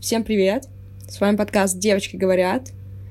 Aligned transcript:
Всем 0.00 0.22
привет! 0.22 0.68
С 1.08 1.20
вами 1.20 1.36
подкаст 1.36 1.76
«Девочки 1.76 2.14
говорят», 2.14 2.68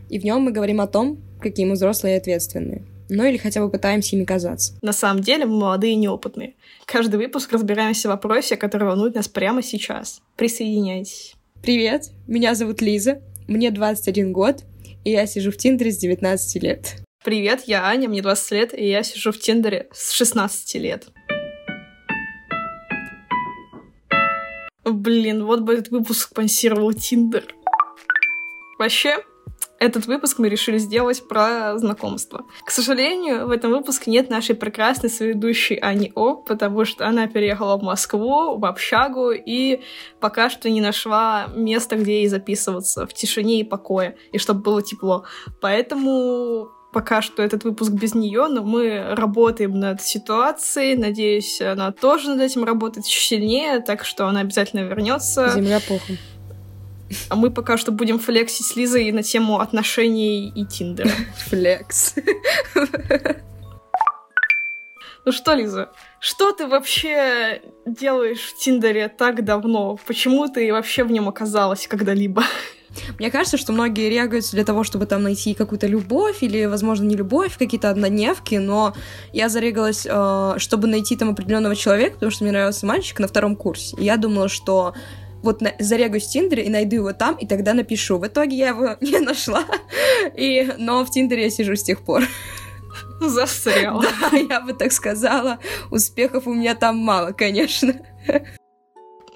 и 0.09 0.19
в 0.19 0.24
нем 0.24 0.43
мы 0.43 0.51
говорим 0.51 0.79
о 0.79 0.87
том, 0.87 1.21
какие 1.42 1.66
мы 1.66 1.74
взрослые 1.74 2.16
и 2.16 2.17
ответственные. 2.17 2.85
Ну 3.09 3.25
или 3.25 3.35
хотя 3.35 3.61
бы 3.61 3.69
пытаемся 3.69 4.16
ими 4.16 4.24
казаться. 4.24 4.74
На 4.82 4.93
самом 4.93 5.21
деле 5.21 5.45
мы 5.45 5.59
молодые 5.59 5.93
и 5.93 5.97
неопытные. 5.97 6.53
Каждый 6.85 7.17
выпуск 7.17 7.51
разбираемся 7.51 8.07
в 8.07 8.11
вопросе, 8.11 8.55
который 8.55 8.86
волнует 8.88 9.15
нас 9.15 9.27
прямо 9.27 9.61
сейчас. 9.61 10.21
Присоединяйтесь. 10.38 11.34
Привет, 11.62 12.12
меня 12.26 12.55
зовут 12.55 12.82
Лиза, 12.82 13.22
мне 13.50 13.70
21 13.70 14.32
год, 14.32 14.64
и 15.04 15.12
я 15.12 15.26
сижу 15.26 15.52
в 15.52 15.58
Тиндере 15.58 15.92
с 15.92 15.98
19 15.98 16.64
лет. 16.64 16.96
Привет, 17.22 17.64
я 17.66 17.86
Аня, 17.86 18.08
мне 18.08 18.22
20 18.22 18.52
лет, 18.52 18.74
и 18.74 18.88
я 18.88 19.04
сижу 19.04 19.34
в 19.34 19.40
Тиндере 19.40 19.88
с 19.92 20.14
16 20.14 20.76
лет. 20.76 21.08
Блин, 24.90 25.46
вот 25.46 25.62
бы 25.62 25.74
этот 25.74 25.90
выпуск 25.90 26.30
спонсировал 26.30 26.94
Тиндер. 26.94 27.54
Вообще, 28.80 29.18
этот 29.80 30.08
выпуск 30.08 30.40
мы 30.40 30.50
решили 30.50 30.78
сделать 30.78 31.28
про 31.28 31.78
знакомство. 31.78 32.45
К 32.66 32.72
сожалению, 32.72 33.48
в 33.48 33.52
этом 33.52 33.72
выпуске 33.72 34.09
нет 34.12 34.30
нашей 34.30 34.55
прекрасной 34.55 35.09
соведущей 35.09 35.76
Ани 35.76 36.12
О, 36.16 36.36
потому 36.36 36.86
что 36.86 37.05
она 37.05 37.28
переехала 37.28 37.78
в 37.78 37.84
Москву, 37.84 38.58
в 38.58 38.66
общагу, 38.66 39.31
и 39.31 39.81
пока 40.20 40.50
что 40.50 40.70
не 40.70 40.81
нашла 40.81 41.48
места, 41.54 41.95
где 41.95 42.22
ей 42.22 42.28
записываться 42.28 43.06
в 43.06 43.14
тишине 43.14 43.59
и 43.59 43.64
покое, 43.64 44.17
и 44.31 44.38
чтобы 44.38 44.62
было 44.62 44.81
тепло. 44.81 45.26
Поэтому 45.62 46.70
пока 46.98 47.22
что 47.22 47.44
этот 47.44 47.64
выпуск 47.64 47.92
без 47.92 48.16
нее, 48.16 48.48
но 48.48 48.64
мы 48.64 49.14
работаем 49.14 49.80
над 49.80 50.02
ситуацией. 50.02 50.96
Надеюсь, 50.96 51.62
она 51.62 51.92
тоже 51.92 52.30
над 52.30 52.42
этим 52.42 52.64
работает 52.64 53.06
еще 53.06 53.20
сильнее, 53.20 53.82
так 53.82 54.04
что 54.04 54.26
она 54.26 54.40
обязательно 54.40 54.80
вернется. 54.80 55.52
Земля 55.54 55.80
пухом. 55.80 56.18
А 57.30 57.36
мы 57.36 57.52
пока 57.52 57.78
что 57.78 57.92
будем 57.92 58.18
флексить 58.18 58.66
с 58.66 58.76
Лизой 58.76 59.12
на 59.12 59.22
тему 59.22 59.59
отношений 59.59 60.50
и 60.50 60.66
Тиндера. 60.66 61.12
Флекс. 61.50 62.16
Ну 65.23 65.32
что, 65.32 65.54
Лиза, 65.54 65.92
что 66.20 66.52
ты 66.52 66.68
вообще 66.68 67.62
делаешь 67.86 68.40
в 68.40 68.58
Тиндере 68.58 69.08
так 69.08 69.44
давно? 69.44 69.98
Почему 70.06 70.48
ты 70.48 70.72
вообще 70.72 71.04
в 71.04 71.12
нем 71.12 71.28
оказалась 71.30 71.88
когда-либо? 71.88 72.44
Мне 73.20 73.30
кажется, 73.30 73.58
что 73.58 73.73
многие 73.73 74.10
регаются 74.10 74.54
для 74.54 74.66
того, 74.66 74.84
чтобы 74.84 75.06
там 75.06 75.23
найти 75.23 75.54
какую-то 75.54 75.88
любовь 75.88 76.42
или, 76.42 76.66
возможно, 76.66 77.06
не 77.06 77.16
любовь, 77.16 77.58
какие-то 77.58 77.90
однодневки, 77.90 78.56
но 78.56 78.95
я 79.34 79.50
зарегалась, 79.50 80.08
э, 80.10 80.54
чтобы 80.58 80.88
найти 80.88 81.16
там 81.16 81.30
определенного 81.30 81.76
человека, 81.76 82.16
потому 82.16 82.32
что 82.32 82.44
мне 82.44 82.52
нравился 82.52 82.86
мальчик 82.86 83.20
на 83.20 83.28
втором 83.28 83.56
курсе. 83.56 83.95
И 83.98 84.06
я 84.06 84.18
думала, 84.18 84.50
что 84.50 84.95
вот 85.44 85.62
на, 85.62 85.73
зарегаюсь 85.80 86.26
в 86.26 86.32
Тиндере 86.32 86.64
и 86.66 86.70
найду 86.70 86.98
его 86.98 87.14
там, 87.14 87.36
и 87.36 87.45
тогда 87.45 87.73
напишу. 87.73 88.18
В 88.18 88.28
итоге 88.28 88.58
я 88.58 88.70
его 88.70 88.98
не 89.02 89.20
нашла, 89.20 89.64
и, 90.36 90.73
но 90.78 91.06
в 91.06 91.12
Тиндере 91.12 91.44
я 91.44 91.50
сижу 91.50 91.76
с 91.76 91.84
тех 91.84 92.02
пор. 92.02 92.23
Застряла. 93.30 94.04
Да, 94.04 94.38
я 94.50 94.62
бы 94.62 94.73
так 94.73 94.92
сказала. 94.92 95.60
Успехов 95.92 96.48
у 96.48 96.54
меня 96.54 96.76
там 96.76 96.98
мало, 96.98 97.32
конечно. 97.32 97.94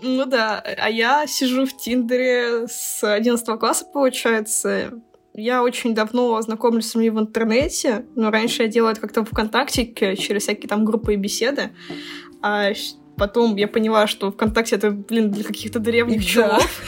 Ну 0.01 0.25
да, 0.25 0.59
а 0.59 0.89
я 0.89 1.27
сижу 1.27 1.65
в 1.65 1.77
Тиндере 1.77 2.67
с 2.67 3.03
11 3.03 3.59
класса, 3.59 3.85
получается. 3.85 4.93
Я 5.33 5.63
очень 5.63 5.95
давно 5.95 6.41
знакомлюсь 6.41 6.87
с 6.87 6.95
людьми 6.95 7.09
в 7.09 7.19
интернете, 7.19 8.05
но 8.15 8.31
раньше 8.31 8.63
я 8.63 8.67
делала 8.67 8.91
это 8.91 9.01
как-то 9.01 9.23
в 9.23 9.29
ВКонтакте 9.29 9.85
через 10.15 10.43
всякие 10.43 10.67
там 10.67 10.83
группы 10.83 11.13
и 11.13 11.17
беседы. 11.17 11.69
А 12.41 12.71
потом 13.15 13.55
я 13.55 13.67
поняла, 13.67 14.07
что 14.07 14.31
ВКонтакте 14.31 14.75
это, 14.75 14.91
блин, 14.91 15.31
для 15.31 15.43
каких-то 15.43 15.79
древних 15.79 16.25
чуваков. 16.25 16.81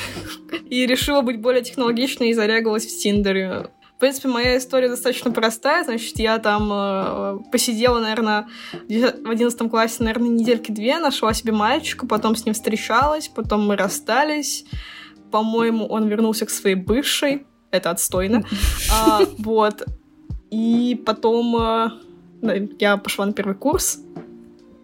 И 0.69 0.85
решила 0.85 1.21
быть 1.21 1.39
более 1.39 1.63
технологичной 1.63 2.29
и 2.29 2.33
зарягалась 2.33 2.85
в 2.85 2.99
Тиндере. 2.99 3.69
Принципе, 4.03 4.27
моя 4.27 4.57
история 4.57 4.89
достаточно 4.89 5.31
простая. 5.31 5.85
Значит, 5.85 6.19
я 6.19 6.37
там 6.37 6.69
э, 6.73 7.39
посидела, 7.53 8.01
наверное, 8.01 8.49
в 8.89 9.29
одиннадцатом 9.29 9.69
классе, 9.69 10.03
наверное, 10.03 10.27
недельки 10.27 10.71
две, 10.73 10.99
нашла 10.99 11.33
себе 11.33 11.53
мальчика, 11.53 12.05
потом 12.05 12.35
с 12.35 12.43
ним 12.43 12.53
встречалась, 12.53 13.29
потом 13.29 13.65
мы 13.65 13.77
расстались. 13.77 14.65
По-моему, 15.31 15.85
он 15.85 16.09
вернулся 16.09 16.45
к 16.45 16.49
своей 16.49 16.75
бывшей. 16.75 17.47
Это 17.71 17.91
отстойно. 17.91 18.43
А, 18.91 19.21
вот. 19.37 19.83
И 20.51 21.01
потом 21.05 21.55
э, 22.41 22.67
я 22.79 22.97
пошла 22.97 23.25
на 23.25 23.31
первый 23.31 23.55
курс. 23.55 23.99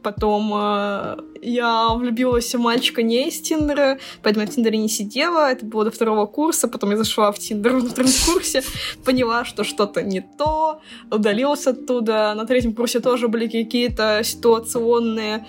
Потом 0.01 0.51
э, 0.53 1.17
я 1.41 1.89
влюбилась 1.93 2.53
в 2.53 2.59
мальчика 2.59 3.01
не 3.03 3.27
из 3.27 3.41
Тиндера, 3.41 3.99
поэтому 4.23 4.45
я 4.45 4.51
в 4.51 4.55
Тиндере 4.55 4.77
не 4.77 4.89
сидела. 4.89 5.51
Это 5.51 5.65
было 5.65 5.85
до 5.85 5.91
второго 5.91 6.25
курса. 6.25 6.67
Потом 6.67 6.91
я 6.91 6.97
зашла 6.97 7.31
в 7.31 7.39
Тиндер 7.39 7.73
на 7.73 7.89
втором 7.89 8.11
курсе, 8.33 8.63
поняла, 9.03 9.45
что 9.45 9.63
что-то 9.63 10.01
не 10.01 10.21
то, 10.21 10.81
удалилась 11.11 11.67
оттуда. 11.67 12.33
На 12.35 12.45
третьем 12.45 12.73
курсе 12.73 12.99
тоже 12.99 13.27
были 13.27 13.47
какие-то 13.47 14.21
ситуационные 14.23 15.45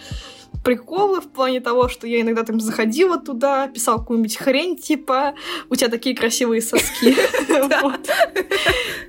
приколы 0.65 1.21
в 1.21 1.29
плане 1.29 1.61
того, 1.61 1.89
что 1.89 2.07
я 2.07 2.21
иногда 2.21 2.43
там 2.43 2.61
заходила 2.61 3.19
туда, 3.19 3.69
писала 3.69 3.99
какую-нибудь 3.99 4.37
хрень, 4.37 4.77
типа, 4.77 5.35
у 5.69 5.77
тебя 5.77 5.89
такие 5.89 6.15
красивые 6.15 6.61
соски. 6.61 7.17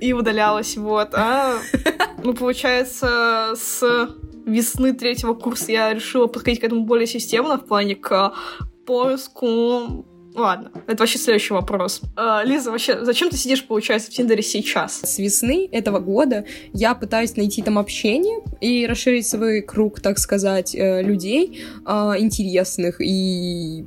И 0.00 0.12
удалялась, 0.12 0.76
вот. 0.76 1.10
А, 1.14 1.58
ну, 2.22 2.34
получается, 2.34 3.54
с 3.56 4.08
весны 4.46 4.92
третьего 4.92 5.34
курса 5.34 5.72
я 5.72 5.94
решила 5.94 6.26
подходить 6.26 6.60
к 6.60 6.64
этому 6.64 6.84
более 6.84 7.06
системно 7.06 7.58
в 7.58 7.66
плане 7.66 7.96
к 7.96 8.32
поиску 8.86 10.04
Ладно, 10.34 10.70
это 10.86 11.02
вообще 11.02 11.18
следующий 11.18 11.52
вопрос. 11.52 12.00
А, 12.16 12.42
Лиза, 12.42 12.70
вообще, 12.70 13.04
зачем 13.04 13.28
ты 13.28 13.36
сидишь, 13.36 13.66
получается, 13.66 14.10
в 14.10 14.14
Тиндере 14.14 14.42
сейчас? 14.42 15.00
С 15.02 15.18
весны 15.18 15.68
этого 15.70 15.98
года 15.98 16.46
я 16.72 16.94
пытаюсь 16.94 17.36
найти 17.36 17.62
там 17.62 17.78
общение 17.78 18.40
и 18.60 18.86
расширить 18.86 19.26
свой 19.26 19.60
круг, 19.60 20.00
так 20.00 20.18
сказать, 20.18 20.74
э, 20.74 21.02
людей 21.02 21.62
э, 21.86 21.90
интересных 22.18 23.00
и 23.00 23.84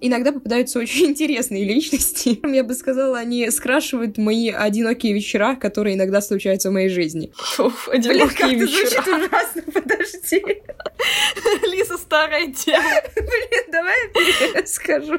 иногда 0.00 0.32
попадаются 0.32 0.78
очень 0.78 1.06
интересные 1.10 1.64
личности. 1.64 2.40
Я 2.46 2.64
бы 2.64 2.74
сказала, 2.74 3.18
они 3.18 3.50
скрашивают 3.50 4.18
мои 4.18 4.50
одинокие 4.50 5.12
вечера, 5.12 5.54
которые 5.56 5.96
иногда 5.96 6.20
случаются 6.20 6.70
в 6.70 6.72
моей 6.72 6.88
жизни. 6.88 7.32
Уф, 7.58 7.88
одинокие 7.88 8.48
Блин, 8.48 8.60
вечера. 8.60 9.02
звучит 9.02 9.08
ужасно, 9.08 9.62
подожди. 9.72 10.42
Лиза 11.72 11.98
старая 11.98 12.52
тема. 12.52 12.84
Блин, 13.16 13.64
давай 13.70 13.96
я 14.54 14.66
скажу. 14.66 15.18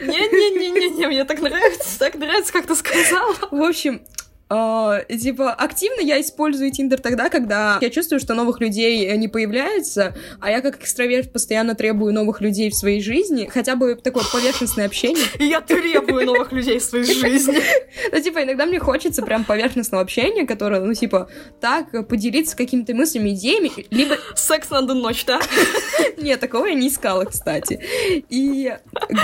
Не-не-не-не, 0.00 1.06
мне 1.06 1.24
так 1.24 1.40
нравится, 1.40 1.98
так 1.98 2.14
нравится, 2.16 2.52
как 2.52 2.66
ты 2.66 2.74
сказала. 2.74 3.34
В 3.50 3.62
общем, 3.62 4.02
Uh, 4.52 5.06
типа, 5.16 5.54
активно 5.54 6.02
я 6.02 6.20
использую 6.20 6.70
Тиндер 6.72 7.00
тогда, 7.00 7.30
когда 7.30 7.78
я 7.80 7.88
чувствую, 7.88 8.20
что 8.20 8.34
новых 8.34 8.60
людей 8.60 9.16
не 9.16 9.26
появляется, 9.28 10.14
а 10.40 10.50
я 10.50 10.60
как 10.60 10.78
экстраверт 10.78 11.32
постоянно 11.32 11.74
требую 11.74 12.12
новых 12.12 12.42
людей 12.42 12.68
в 12.68 12.74
своей 12.74 13.00
жизни, 13.00 13.48
хотя 13.50 13.76
бы 13.76 13.94
такое 13.94 14.24
поверхностное 14.30 14.84
общение. 14.84 15.24
Я 15.38 15.60
требую 15.60 16.26
новых 16.26 16.52
людей 16.52 16.78
в 16.78 16.82
своей 16.82 17.04
жизни. 17.04 17.62
Ну, 18.12 18.20
типа, 18.20 18.42
иногда 18.42 18.66
мне 18.66 18.78
хочется 18.78 19.22
прям 19.22 19.44
поверхностного 19.44 20.02
общения, 20.02 20.46
которое, 20.46 20.80
ну, 20.80 20.92
типа, 20.92 21.30
так, 21.60 22.08
поделиться 22.08 22.56
какими-то 22.56 22.94
мыслями, 22.94 23.30
идеями, 23.30 23.70
либо... 23.90 24.16
Секс 24.34 24.70
на 24.70 24.78
одну 24.78 24.94
ночь, 24.94 25.24
да? 25.24 25.40
Нет, 26.16 26.40
такого 26.40 26.66
я 26.66 26.74
не 26.74 26.88
искала, 26.88 27.24
кстати. 27.24 27.80
И, 28.28 28.74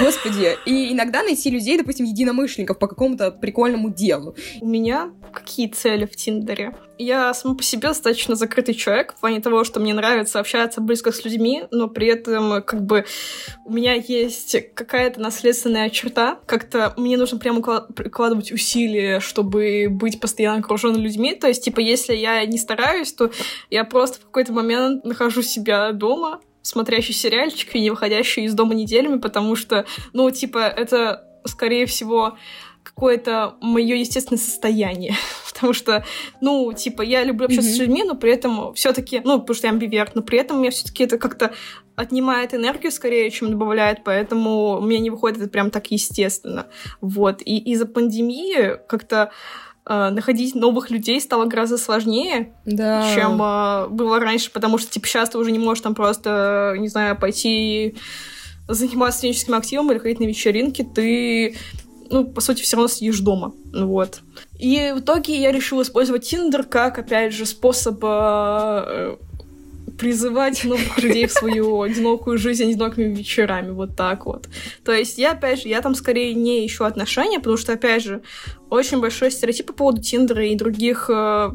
господи, 0.00 0.56
и 0.64 0.92
иногда 0.92 1.22
найти 1.22 1.50
людей, 1.50 1.76
допустим, 1.76 2.06
единомышленников 2.06 2.78
по 2.78 2.86
какому-то 2.86 3.30
прикольному 3.30 3.90
делу. 3.90 4.36
У 4.60 4.66
меня 4.66 5.10
какие 5.32 5.68
цели 5.68 6.04
в 6.04 6.16
Тиндере? 6.16 6.74
Я 6.98 7.32
сама 7.32 7.54
по 7.54 7.62
себе 7.62 7.88
достаточно 7.88 8.34
закрытый 8.34 8.74
человек 8.74 9.14
в 9.14 9.20
плане 9.20 9.40
того, 9.40 9.62
что 9.62 9.78
мне 9.78 9.94
нравится 9.94 10.40
общаться 10.40 10.80
близко 10.80 11.12
с 11.12 11.24
людьми, 11.24 11.64
но 11.70 11.88
при 11.88 12.08
этом 12.08 12.62
как 12.62 12.84
бы 12.84 13.04
у 13.64 13.72
меня 13.72 13.94
есть 13.94 14.56
какая-то 14.74 15.20
наследственная 15.20 15.90
черта. 15.90 16.40
Как-то 16.46 16.94
мне 16.96 17.16
нужно 17.16 17.38
прямо 17.38 17.60
прикладывать 17.82 18.50
усилия, 18.50 19.20
чтобы 19.20 19.86
быть 19.88 20.20
постоянно 20.20 20.58
окруженным 20.58 21.00
людьми. 21.00 21.34
То 21.34 21.46
есть, 21.46 21.64
типа, 21.64 21.80
если 21.80 22.14
я 22.14 22.44
не 22.46 22.58
стараюсь, 22.58 23.12
то 23.12 23.30
я 23.70 23.84
просто 23.84 24.20
в 24.20 24.24
какой-то 24.24 24.52
момент 24.52 25.04
нахожу 25.04 25.42
себя 25.42 25.92
дома, 25.92 26.40
смотрящий 26.62 27.14
сериальчик 27.14 27.74
и 27.74 27.80
не 27.80 27.90
выходящий 27.90 28.44
из 28.44 28.54
дома 28.54 28.74
неделями, 28.74 29.18
потому 29.18 29.54
что, 29.56 29.86
ну, 30.12 30.30
типа, 30.30 30.58
это, 30.58 31.24
скорее 31.44 31.86
всего, 31.86 32.36
какое-то 32.98 33.54
мое 33.60 33.94
естественное 33.94 34.40
состояние. 34.40 35.14
Потому 35.52 35.72
что, 35.72 36.04
ну, 36.40 36.72
типа, 36.72 37.02
я 37.02 37.22
люблю 37.22 37.46
общаться 37.46 37.70
mm-hmm. 37.70 37.74
с 37.74 37.78
людьми, 37.78 38.02
но 38.04 38.16
при 38.16 38.32
этом 38.32 38.74
все-таки, 38.74 39.20
ну, 39.24 39.40
потому 39.40 39.54
что 39.56 39.66
я 39.68 39.72
амбиверт, 39.72 40.14
но 40.14 40.22
при 40.22 40.38
этом 40.38 40.58
мне 40.58 40.70
все-таки 40.70 41.04
это 41.04 41.18
как-то 41.18 41.52
отнимает 41.96 42.54
энергию 42.54 42.92
скорее, 42.92 43.30
чем 43.30 43.50
добавляет, 43.50 44.04
поэтому 44.04 44.80
мне 44.80 44.98
не 44.98 45.10
выходит 45.10 45.38
это 45.38 45.48
прям 45.48 45.70
так 45.70 45.90
естественно. 45.90 46.66
Вот. 47.00 47.40
И 47.44 47.58
из-за 47.72 47.86
пандемии 47.86 48.76
как-то 48.88 49.30
э, 49.84 50.10
находить 50.10 50.54
новых 50.54 50.90
людей 50.90 51.20
стало 51.20 51.46
гораздо 51.46 51.76
сложнее, 51.78 52.52
да. 52.66 53.14
чем 53.14 53.40
э, 53.42 53.88
было 53.88 54.20
раньше, 54.20 54.52
потому 54.52 54.78
что, 54.78 54.90
типа, 54.92 55.06
сейчас 55.08 55.30
ты 55.30 55.38
уже 55.38 55.50
не 55.50 55.58
можешь 55.58 55.82
там 55.82 55.96
просто, 55.96 56.76
не 56.78 56.88
знаю, 56.88 57.18
пойти 57.18 57.96
заниматься 58.68 59.18
студенческим 59.18 59.54
активом 59.54 59.90
или 59.90 59.98
ходить 59.98 60.20
на 60.20 60.24
вечеринки, 60.24 60.82
ты 60.82 61.56
ну, 62.10 62.24
по 62.24 62.40
сути, 62.40 62.62
все 62.62 62.76
равно 62.76 62.88
сидишь 62.88 63.20
дома. 63.20 63.52
Вот. 63.72 64.20
И 64.58 64.92
в 64.94 65.00
итоге 65.00 65.40
я 65.40 65.52
решила 65.52 65.82
использовать 65.82 66.28
Тиндер 66.28 66.64
как, 66.64 66.98
опять 66.98 67.32
же, 67.32 67.46
способ 67.46 67.98
э, 68.02 69.16
призывать 69.98 70.64
новых 70.64 71.02
людей 71.02 71.26
в 71.26 71.32
свою 71.32 71.82
одинокую 71.82 72.38
жизнь 72.38 72.64
одинокими 72.64 73.14
вечерами, 73.14 73.70
вот 73.70 73.96
так 73.96 74.26
вот. 74.26 74.48
То 74.84 74.92
есть 74.92 75.18
я, 75.18 75.32
опять 75.32 75.62
же, 75.62 75.68
я 75.68 75.80
там 75.82 75.94
скорее 75.94 76.34
не 76.34 76.66
ищу 76.66 76.84
отношения, 76.84 77.38
потому 77.38 77.56
что, 77.56 77.72
опять 77.72 78.02
же, 78.02 78.22
очень 78.70 79.00
большой 79.00 79.30
стереотип 79.30 79.66
по 79.66 79.72
поводу 79.72 80.00
Тиндера 80.00 80.46
и 80.46 80.56
других 80.56 81.10
э, 81.12 81.50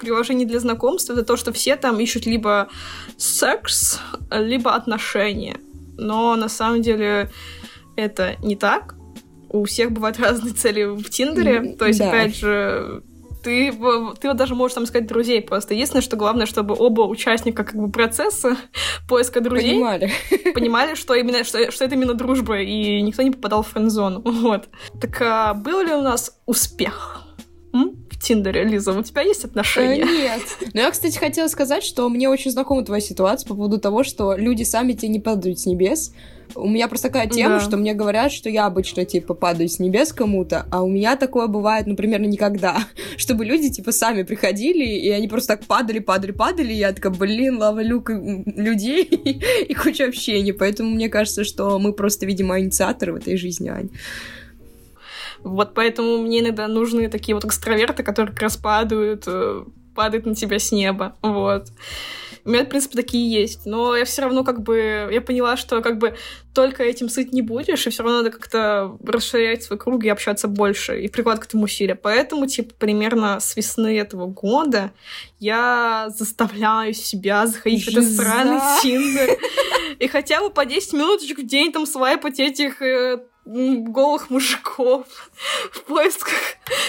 приложений 0.00 0.46
для 0.46 0.60
знакомств, 0.60 1.10
это 1.10 1.22
то, 1.22 1.36
что 1.36 1.52
все 1.52 1.76
там 1.76 2.00
ищут 2.00 2.26
либо 2.26 2.68
секс, 3.16 4.00
либо 4.30 4.74
отношения. 4.74 5.58
Но 5.98 6.36
на 6.36 6.48
самом 6.48 6.82
деле 6.82 7.30
это 7.96 8.36
не 8.42 8.56
так. 8.56 8.94
У 9.48 9.64
всех 9.64 9.92
бывают 9.92 10.18
разные 10.18 10.54
цели 10.54 10.84
в 10.84 11.08
Тиндере. 11.08 11.74
То 11.76 11.86
есть, 11.86 11.98
да. 11.98 12.08
опять 12.08 12.36
же, 12.36 13.02
ты, 13.46 13.70
ты 13.70 14.28
вот 14.28 14.36
даже 14.36 14.56
можешь 14.56 14.74
там 14.74 14.84
искать 14.84 15.06
друзей 15.06 15.40
просто. 15.40 15.74
Единственное, 15.74 16.02
что 16.02 16.16
главное, 16.16 16.46
чтобы 16.46 16.74
оба 16.76 17.02
участника 17.02 17.62
как 17.62 17.76
бы 17.76 17.90
процесса 17.90 18.56
поиска 19.08 19.40
друзей 19.40 19.74
понимали, 19.74 20.10
понимали 20.54 20.94
что, 20.96 21.14
именно, 21.14 21.44
что, 21.44 21.70
что 21.70 21.84
это 21.84 21.94
именно 21.94 22.14
дружба, 22.14 22.58
и 22.58 23.00
никто 23.02 23.22
не 23.22 23.30
попадал 23.30 23.62
в 23.62 23.68
фэн-зону. 23.68 24.22
Вот. 24.46 24.68
Так 25.00 25.22
а 25.22 25.54
был 25.54 25.80
ли 25.80 25.92
у 25.92 26.02
нас 26.02 26.40
успех? 26.46 27.25
Тиндере, 28.26 28.64
Лиза, 28.64 28.92
у 28.92 29.02
тебя 29.04 29.22
есть 29.22 29.44
отношения? 29.44 30.02
Э, 30.02 30.06
нет. 30.06 30.42
Но 30.74 30.80
я, 30.80 30.90
кстати, 30.90 31.16
хотела 31.16 31.46
сказать, 31.46 31.84
что 31.84 32.08
мне 32.08 32.28
очень 32.28 32.50
знакома 32.50 32.84
твоя 32.84 33.00
ситуация 33.00 33.46
по 33.46 33.54
поводу 33.54 33.78
того, 33.78 34.02
что 34.02 34.34
люди 34.34 34.64
сами 34.64 34.94
тебе 34.94 35.10
не 35.10 35.20
падают 35.20 35.60
с 35.60 35.66
небес. 35.66 36.12
У 36.56 36.68
меня 36.68 36.88
просто 36.88 37.08
такая 37.08 37.28
тема, 37.28 37.58
да. 37.58 37.60
что 37.60 37.76
мне 37.76 37.94
говорят, 37.94 38.32
что 38.32 38.48
я 38.48 38.66
обычно, 38.66 39.04
типа, 39.04 39.34
падаю 39.34 39.68
с 39.68 39.78
небес 39.78 40.12
кому-то, 40.12 40.66
а 40.72 40.82
у 40.82 40.88
меня 40.88 41.16
такое 41.16 41.46
бывает, 41.46 41.86
ну, 41.86 41.94
примерно 41.94 42.26
никогда. 42.26 42.78
Чтобы 43.16 43.44
люди, 43.44 43.70
типа, 43.70 43.92
сами 43.92 44.24
приходили, 44.24 44.84
и 44.84 45.08
они 45.10 45.28
просто 45.28 45.56
так 45.56 45.66
падали, 45.66 46.00
падали, 46.00 46.32
падали, 46.32 46.72
и 46.72 46.78
я 46.78 46.92
такая, 46.92 47.12
блин, 47.12 47.58
лава 47.58 47.80
люк 47.80 48.10
людей 48.10 49.04
и 49.68 49.74
куча 49.74 50.04
общения. 50.04 50.52
Поэтому 50.52 50.90
мне 50.90 51.08
кажется, 51.08 51.44
что 51.44 51.78
мы 51.78 51.92
просто, 51.92 52.26
видимо, 52.26 52.58
инициаторы 52.58 53.12
в 53.12 53.16
этой 53.16 53.36
жизни, 53.36 53.68
Ань. 53.68 53.90
Вот 55.46 55.74
поэтому 55.74 56.18
мне 56.18 56.40
иногда 56.40 56.66
нужны 56.66 57.08
такие 57.08 57.34
вот 57.34 57.44
экстраверты, 57.44 58.02
которые 58.02 58.32
как 58.32 58.42
раз 58.42 58.56
падают, 58.56 59.24
э, 59.26 59.64
падают 59.94 60.26
на 60.26 60.34
тебя 60.34 60.58
с 60.58 60.72
неба. 60.72 61.16
Вот. 61.22 61.68
У 62.44 62.50
меня, 62.50 62.64
в 62.64 62.68
принципе, 62.68 62.96
такие 62.96 63.28
есть. 63.28 63.66
Но 63.66 63.96
я 63.96 64.04
все 64.04 64.22
равно 64.22 64.44
как 64.44 64.62
бы... 64.62 65.08
Я 65.10 65.20
поняла, 65.20 65.56
что 65.56 65.82
как 65.82 65.98
бы 65.98 66.16
только 66.54 66.84
этим 66.84 67.08
сыт 67.08 67.32
не 67.32 67.42
будешь, 67.42 67.86
и 67.86 67.90
все 67.90 68.02
равно 68.02 68.18
надо 68.18 68.30
как-то 68.30 68.96
расширять 69.04 69.64
свой 69.64 69.78
круг 69.78 70.04
и 70.04 70.08
общаться 70.08 70.46
больше, 70.46 71.00
и 71.00 71.08
прикладывать 71.08 71.46
к 71.46 71.48
этому 71.48 71.64
усилия. 71.64 71.96
Поэтому, 71.96 72.46
типа, 72.46 72.72
примерно 72.78 73.40
с 73.40 73.56
весны 73.56 73.98
этого 73.98 74.26
года 74.26 74.92
я 75.40 76.08
заставляю 76.16 76.94
себя 76.94 77.46
заходить 77.46 77.84
Жиза. 77.84 78.00
в 78.00 78.02
этот 78.02 78.14
странный 78.14 78.60
Тиндер. 78.82 79.38
И 79.98 80.08
хотя 80.08 80.40
бы 80.40 80.50
по 80.50 80.64
10 80.64 80.92
минуточек 80.92 81.38
в 81.38 81.46
день 81.46 81.72
там 81.72 81.84
свайпать 81.86 82.38
этих 82.38 82.80
э, 82.82 83.24
голых 83.46 84.28
мужиков 84.30 85.06
в 85.72 85.82
поисках 85.82 86.34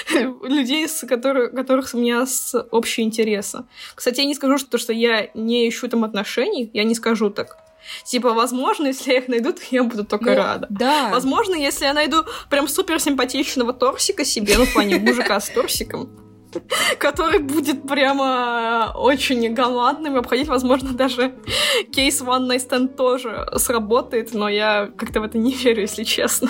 людей, 0.44 0.88
с 0.88 1.06
которых, 1.06 1.52
которых 1.52 1.94
у 1.94 1.98
меня 1.98 2.26
с 2.26 2.60
общие 2.72 3.06
интересы. 3.06 3.60
Кстати, 3.96 4.22
я 4.22 4.26
не 4.26 4.36
скажу, 4.36 4.58
что, 4.58 4.78
что 4.78 4.92
я 4.92 5.30
не 5.34 5.70
ищу 5.70 5.88
там 5.88 6.04
отношений, 6.04 6.70
я 6.74 6.84
не 6.84 6.96
скажу 6.96 7.30
так. 7.30 7.58
Типа, 8.04 8.34
возможно, 8.34 8.88
если 8.88 9.12
я 9.12 9.20
их 9.20 9.28
найду, 9.30 9.54
то 9.54 9.62
я 9.72 9.84
буду 9.84 10.04
только 10.04 10.32
ну, 10.32 10.36
рада. 10.36 10.68
Да. 10.70 11.10
Возможно, 11.10 11.56
если 11.56 11.86
я 11.86 11.94
найду 11.94 12.26
прям 12.50 12.68
супер 12.68 13.00
симпатичного 13.00 13.72
торсика 13.72 14.26
себе, 14.26 14.58
ну, 14.58 14.66
в 14.66 14.74
плане 14.74 15.00
мужика 15.00 15.40
с 15.40 15.50
торсиком, 15.50 16.27
который 17.00 17.40
будет 17.40 17.88
прямо 17.88 18.92
очень 18.96 19.54
галантным 19.54 20.16
и 20.16 20.20
обходить, 20.20 20.48
возможно, 20.48 20.94
даже 20.94 21.34
кейс 21.92 22.22
One 22.22 22.48
Night 22.50 22.68
Stand 22.68 22.96
тоже 22.96 23.48
сработает, 23.56 24.34
но 24.34 24.50
я 24.50 24.90
как-то 24.98 25.22
в 25.22 25.24
это 25.24 25.38
не 25.38 25.54
верю, 25.64 25.82
если 25.82 26.04
честно. 26.04 26.50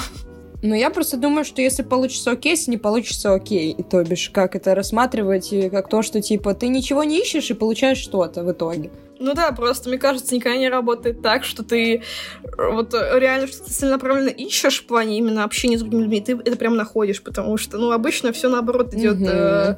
Ну, 0.64 0.74
я 0.74 0.90
просто 0.90 1.18
думаю, 1.18 1.46
что 1.46 1.62
если 1.62 1.84
получится 1.84 2.32
окей, 2.32 2.54
если 2.54 2.72
не 2.72 2.78
получится 2.78 3.34
окей, 3.34 3.76
то 3.90 4.04
бишь, 4.04 4.32
как 4.32 4.56
это 4.56 4.74
рассматривать, 4.74 5.54
как 5.72 5.88
то, 5.88 6.02
что, 6.02 6.20
типа, 6.20 6.56
ты 6.56 6.68
ничего 6.68 7.04
не 7.04 7.20
ищешь 7.20 7.52
и 7.52 7.54
получаешь 7.54 8.00
что-то 8.00 8.44
в 8.44 8.52
итоге. 8.52 8.90
Ну 9.20 9.34
да, 9.34 9.52
просто, 9.52 9.90
мне 9.90 9.98
кажется, 9.98 10.36
никогда 10.36 10.58
не 10.58 10.70
работает 10.70 11.22
так, 11.22 11.44
что 11.44 11.64
ты 11.64 11.96
э, 11.96 12.72
вот 12.72 12.94
э, 12.94 13.20
реально 13.20 13.48
что-то 13.48 13.72
целенаправленно 13.72 14.30
ищешь 14.30 14.82
в 14.82 14.88
плане 14.88 15.18
именно 15.18 15.44
общения 15.44 15.78
с 15.78 15.82
другими 15.82 16.02
людьми, 16.04 16.22
ты 16.22 16.34
это 16.34 16.56
прям 16.56 16.76
находишь, 16.76 17.22
потому 17.22 17.58
что, 17.58 17.78
ну, 17.78 17.92
обычно 17.92 18.32
все 18.32 18.50
наоборот 18.50 18.94
идет 18.94 19.18
угу. 19.18 19.28
э, 19.28 19.76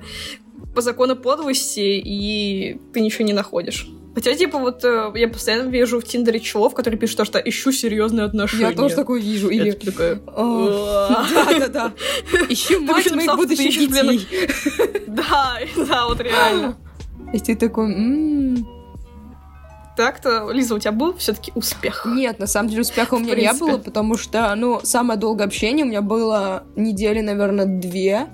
по 0.75 0.81
закону 0.81 1.15
подлости, 1.15 2.01
и 2.03 2.79
ты 2.93 3.01
ничего 3.01 3.25
не 3.25 3.33
находишь. 3.33 3.87
Хотя, 4.15 4.35
типа, 4.35 4.57
вот 4.57 4.83
э, 4.83 5.11
я 5.15 5.29
постоянно 5.29 5.69
вижу 5.69 5.99
в 5.99 6.03
Тиндере 6.03 6.39
челов, 6.39 6.73
которые 6.73 6.99
пишут, 6.99 7.25
что 7.25 7.39
ищу 7.39 7.71
серьезные 7.71 8.25
отношения. 8.25 8.69
Я 8.69 8.75
тоже 8.75 8.95
такое 8.95 9.21
вижу. 9.21 9.49
Или... 9.49 9.71
такая... 9.71 10.15
Да-да-да. 10.15 11.93
Ищу 12.49 12.81
мать 12.81 13.11
моих 13.11 13.35
будущих 13.35 13.89
детей. 13.89 14.27
Да, 15.07 15.57
да, 15.75 16.07
вот 16.07 16.21
реально. 16.21 16.77
И 17.33 17.39
ты 17.39 17.55
такой, 17.55 17.93
так-то, 19.99 20.49
Лиза, 20.49 20.75
у 20.75 20.79
тебя 20.79 20.93
был 20.93 21.13
все-таки 21.17 21.51
успех? 21.55 22.05
Нет, 22.05 22.39
на 22.39 22.47
самом 22.47 22.69
деле 22.69 22.83
успеха 22.83 23.15
у 23.15 23.19
меня 23.19 23.35
не 23.35 23.51
было, 23.51 23.77
потому 23.77 24.15
что, 24.15 24.55
ну, 24.55 24.79
самое 24.81 25.19
долгое 25.19 25.43
общение 25.43 25.85
у 25.85 25.89
меня 25.89 26.01
было 26.01 26.63
недели, 26.77 27.19
наверное, 27.19 27.65
две 27.65 28.27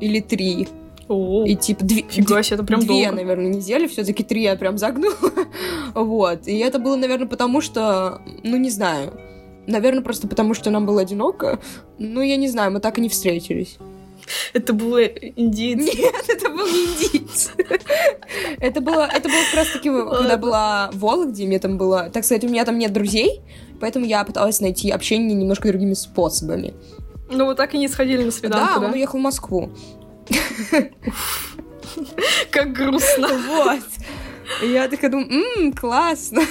или 0.00 0.20
три. 0.20 0.68
О, 1.08 1.44
и 1.44 1.56
типа 1.56 1.84
две, 1.84 2.04
фига 2.08 2.40
себе, 2.44 2.54
это 2.54 2.64
прям 2.64 2.78
две, 2.78 3.06
долго. 3.06 3.16
наверное, 3.16 3.48
недели, 3.48 3.88
все-таки 3.88 4.22
три 4.22 4.42
я 4.42 4.54
прям 4.54 4.78
загнула. 4.78 5.16
вот. 5.94 6.46
И 6.46 6.56
это 6.58 6.78
было, 6.78 6.94
наверное, 6.94 7.26
потому 7.26 7.62
что, 7.62 8.22
ну, 8.44 8.56
не 8.56 8.70
знаю. 8.70 9.12
Наверное, 9.66 10.04
просто 10.04 10.28
потому, 10.28 10.54
что 10.54 10.70
нам 10.70 10.86
было 10.86 11.00
одиноко. 11.00 11.58
Ну, 11.98 12.20
я 12.20 12.36
не 12.36 12.46
знаю, 12.46 12.70
мы 12.70 12.78
так 12.78 12.98
и 12.98 13.00
не 13.00 13.08
встретились. 13.08 13.76
Это 14.52 14.72
было 14.72 15.04
индийцы. 15.04 15.96
Нет, 15.96 16.24
это 16.28 16.48
был 16.50 16.66
не 16.66 16.84
индийцы. 16.86 17.50
Это 18.60 18.80
было, 18.80 19.08
это 19.12 19.28
было 19.28 19.42
как 19.50 19.54
раз 19.54 19.68
таки, 19.72 19.90
когда 19.90 20.36
была 20.36 20.90
Вологде, 20.92 21.46
мне 21.46 21.58
там 21.58 21.78
было... 21.78 22.10
Так 22.10 22.24
сказать, 22.24 22.44
у 22.44 22.48
меня 22.48 22.64
там 22.64 22.78
нет 22.78 22.92
друзей, 22.92 23.40
поэтому 23.80 24.04
я 24.04 24.24
пыталась 24.24 24.60
найти 24.60 24.90
общение 24.90 25.34
немножко 25.34 25.68
другими 25.68 25.94
способами. 25.94 26.74
Ну, 27.30 27.46
вы 27.46 27.54
так 27.54 27.74
и 27.74 27.78
не 27.78 27.88
сходили 27.88 28.24
на 28.24 28.30
свиданку, 28.30 28.80
да? 28.80 28.86
он 28.86 28.92
уехал 28.92 29.18
в 29.18 29.22
Москву. 29.22 29.70
Как 32.50 32.72
грустно. 32.72 33.28
Вот. 33.28 33.80
Я 34.62 34.88
такая 34.88 35.10
думаю, 35.10 35.28
ммм, 35.28 35.72
классно. 35.72 36.42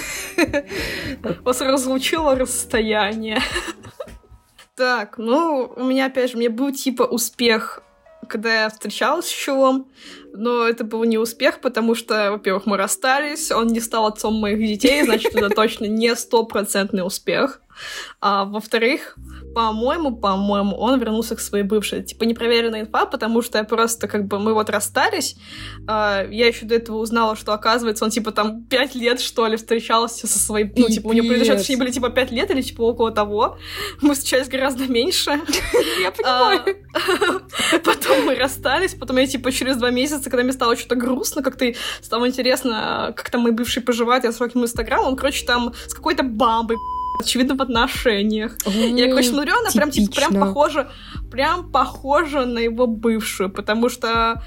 Вас 1.44 1.60
разлучило 1.60 2.36
расстояние. 2.36 3.40
Так, 4.78 5.18
ну, 5.18 5.72
у 5.74 5.82
меня, 5.82 6.06
опять 6.06 6.30
же, 6.30 6.38
меня 6.38 6.50
был 6.50 6.70
типа 6.70 7.02
успех, 7.02 7.82
когда 8.28 8.62
я 8.62 8.68
встречалась 8.68 9.26
с 9.26 9.28
Чулом, 9.28 9.88
но 10.32 10.68
это 10.68 10.84
был 10.84 11.02
не 11.02 11.18
успех, 11.18 11.60
потому 11.60 11.96
что, 11.96 12.30
во-первых, 12.30 12.64
мы 12.64 12.76
расстались, 12.76 13.50
он 13.50 13.66
не 13.66 13.80
стал 13.80 14.06
отцом 14.06 14.34
моих 14.34 14.60
детей, 14.60 15.02
значит, 15.02 15.34
это 15.34 15.50
точно 15.50 15.86
не 15.86 16.14
стопроцентный 16.14 17.04
успех. 17.04 17.60
А 18.20 18.44
во-вторых, 18.44 19.16
по-моему, 19.54 20.16
по-моему, 20.16 20.76
он 20.76 20.98
вернулся 20.98 21.36
к 21.36 21.40
своей 21.40 21.64
бывшей. 21.64 22.02
Типа 22.02 22.24
непроверенная 22.24 22.82
инфа, 22.82 23.06
потому 23.06 23.42
что 23.42 23.58
я 23.58 23.64
просто 23.64 24.08
как 24.08 24.26
бы 24.26 24.38
мы 24.38 24.54
вот 24.54 24.70
расстались. 24.70 25.36
А, 25.86 26.24
я 26.30 26.46
еще 26.46 26.66
до 26.66 26.74
этого 26.74 26.98
узнала, 26.98 27.36
что 27.36 27.52
оказывается 27.52 28.04
он 28.04 28.10
типа 28.10 28.32
там 28.32 28.64
пять 28.64 28.94
лет 28.94 29.20
что 29.20 29.46
ли 29.46 29.56
встречался 29.56 30.26
со 30.26 30.38
своей, 30.38 30.70
ну 30.76 30.88
типа 30.88 31.08
у 31.08 31.12
него 31.12 31.26
предыдущие 31.28 31.54
отношения 31.54 31.78
были 31.78 31.90
типа 31.90 32.10
пять 32.10 32.30
лет 32.30 32.50
или 32.50 32.62
типа 32.62 32.82
около 32.82 33.10
того. 33.10 33.58
Мы 34.00 34.14
встречались 34.14 34.48
гораздо 34.48 34.86
меньше. 34.86 35.30
Я 36.02 36.10
понимаю. 36.10 36.60
А, 36.94 37.78
потом 37.84 38.26
мы 38.26 38.34
расстались, 38.34 38.94
потом 38.94 39.16
я 39.16 39.26
типа 39.26 39.52
через 39.52 39.76
два 39.76 39.90
месяца, 39.90 40.30
когда 40.30 40.42
мне 40.42 40.52
стало 40.52 40.76
что-то 40.76 40.94
грустно, 40.94 41.42
как-то 41.42 41.72
стало 42.00 42.28
интересно, 42.28 43.12
как 43.16 43.30
там 43.30 43.42
мой 43.42 43.52
бывший 43.52 43.82
поживает, 43.82 44.24
я 44.24 44.32
срокнул 44.32 44.64
инстаграм, 44.64 45.04
он, 45.04 45.16
короче, 45.16 45.44
там 45.46 45.74
с 45.86 45.94
какой-то 45.94 46.22
бабой 46.22 46.76
очевидно, 47.18 47.54
в 47.56 47.62
отношениях. 47.62 48.56
Я, 48.66 49.08
короче, 49.08 49.30
смотрю, 49.30 49.54
она 49.58 49.70
прям, 49.70 49.90
типа, 49.90 50.12
прям 50.14 50.34
похожа, 50.34 50.90
прям 51.30 51.70
похожа 51.70 52.44
на 52.46 52.58
его 52.58 52.86
бывшую, 52.86 53.50
потому 53.50 53.88
что 53.88 54.42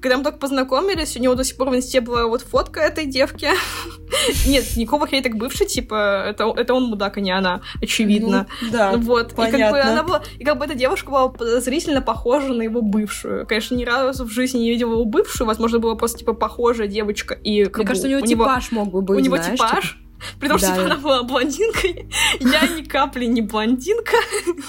когда 0.00 0.16
мы 0.16 0.22
только 0.22 0.38
познакомились, 0.38 1.16
у 1.16 1.20
него 1.20 1.34
до 1.34 1.44
сих 1.44 1.56
пор 1.56 1.70
в 1.70 1.76
инсте 1.76 2.00
была 2.00 2.26
вот 2.26 2.42
фотка 2.42 2.80
этой 2.80 3.06
девки. 3.06 3.48
Нет, 4.46 4.76
никакого 4.76 5.06
хейта 5.06 5.28
к 5.28 5.36
бывшей, 5.36 5.66
типа, 5.66 6.24
это, 6.28 6.52
это 6.56 6.74
он 6.74 6.84
мудак, 6.84 7.16
а 7.16 7.20
не 7.20 7.30
она, 7.30 7.62
очевидно. 7.82 8.46
Ну, 8.62 8.68
да, 8.70 8.92
вот. 8.96 9.34
понятно. 9.34 9.56
И 9.56 9.60
как 9.60 9.72
бы 9.72 9.80
она 9.80 10.02
была, 10.02 10.22
и 10.38 10.44
как 10.44 10.58
бы 10.58 10.64
эта 10.64 10.74
девушка 10.74 11.10
была 11.10 11.28
подозрительно 11.28 12.00
похожа 12.00 12.52
на 12.52 12.62
его 12.62 12.80
бывшую. 12.80 13.46
Конечно, 13.46 13.74
ни 13.74 13.84
разу 13.84 14.24
в 14.24 14.30
жизни 14.30 14.60
не 14.60 14.70
видела 14.70 14.92
его 14.92 15.04
бывшую, 15.04 15.48
возможно, 15.48 15.78
была 15.80 15.96
просто, 15.96 16.18
типа, 16.18 16.32
похожая 16.32 16.86
девочка. 16.86 17.34
И, 17.34 17.64
Мне 17.64 17.84
кажется, 17.84 18.06
у 18.06 18.10
него 18.10 18.20
у 18.20 18.26
типаж 18.26 18.70
мог 18.70 18.92
бы 18.92 19.02
быть, 19.02 19.18
У 19.18 19.20
него 19.20 19.36
знаешь, 19.36 19.58
типаж, 19.58 19.92
типа... 19.92 20.07
При 20.40 20.48
том, 20.48 20.58
да. 20.58 20.74
что 20.74 20.84
она 20.84 20.96
была 20.96 21.22
блондинкой. 21.22 22.10
Я 22.40 22.66
ни 22.68 22.82
капли 22.82 23.26
не 23.26 23.42
блондинка. 23.42 24.16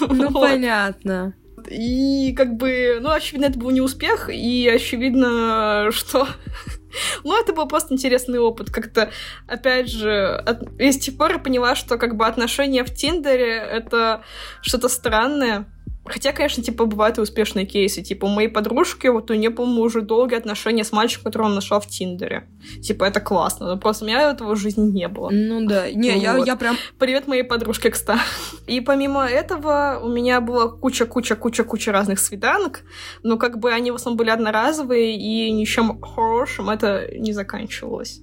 Ну, 0.00 0.30
понятно. 0.32 1.34
И 1.68 2.32
как 2.36 2.56
бы, 2.56 2.98
ну, 3.00 3.10
очевидно, 3.10 3.46
это 3.46 3.58
был 3.58 3.70
не 3.70 3.80
успех, 3.80 4.30
и 4.30 4.68
очевидно, 4.68 5.90
что 5.92 6.26
ну, 7.24 7.40
это 7.40 7.52
был 7.52 7.66
просто 7.66 7.94
интересный 7.94 8.38
опыт. 8.38 8.70
Как-то, 8.70 9.10
опять 9.46 9.90
же, 9.90 10.26
от... 10.26 10.62
и 10.80 10.90
с 10.90 10.98
тех 10.98 11.16
пор 11.16 11.32
я 11.32 11.38
поняла, 11.38 11.74
что 11.74 11.98
как 11.98 12.16
бы 12.16 12.26
отношения 12.26 12.84
в 12.84 12.94
Тиндере— 12.94 13.54
это 13.72 14.22
что-то 14.62 14.88
странное. 14.88 15.66
Хотя, 16.04 16.32
конечно, 16.32 16.62
типа, 16.62 16.86
бывают 16.86 17.18
и 17.18 17.20
успешные 17.20 17.66
кейсы. 17.66 18.02
Типа, 18.02 18.24
у 18.24 18.28
моей 18.28 18.48
подружки, 18.48 19.06
вот 19.06 19.30
у 19.30 19.34
нее, 19.34 19.50
по-моему, 19.50 19.82
уже 19.82 20.00
долгие 20.00 20.36
отношения 20.36 20.82
с 20.82 20.92
мальчиком, 20.92 21.24
которого 21.24 21.48
он 21.48 21.54
нашел 21.54 21.78
в 21.78 21.86
Тиндере. 21.86 22.48
Типа, 22.82 23.04
это 23.04 23.20
классно. 23.20 23.66
Но 23.66 23.76
просто 23.78 24.04
у 24.04 24.08
меня 24.08 24.30
этого 24.30 24.54
в 24.54 24.58
жизни 24.58 24.90
не 24.90 25.08
было. 25.08 25.28
Ну 25.30 25.66
да. 25.66 25.90
Не, 25.90 26.12
вот. 26.12 26.22
я, 26.22 26.36
я 26.38 26.56
прям... 26.56 26.76
Привет 26.98 27.28
моей 27.28 27.42
подружке, 27.42 27.90
кстати. 27.90 28.20
И 28.66 28.80
помимо 28.80 29.26
этого, 29.26 30.00
у 30.02 30.08
меня 30.08 30.40
была 30.40 30.68
куча-куча-куча-куча 30.68 31.92
разных 31.92 32.18
свиданок. 32.18 32.80
Но 33.22 33.36
как 33.36 33.58
бы 33.58 33.70
они 33.70 33.90
в 33.90 33.96
основном 33.96 34.16
были 34.16 34.30
одноразовые, 34.30 35.16
и 35.16 35.50
ничем 35.52 36.00
хорошим 36.00 36.70
это 36.70 37.08
не 37.14 37.32
заканчивалось. 37.32 38.22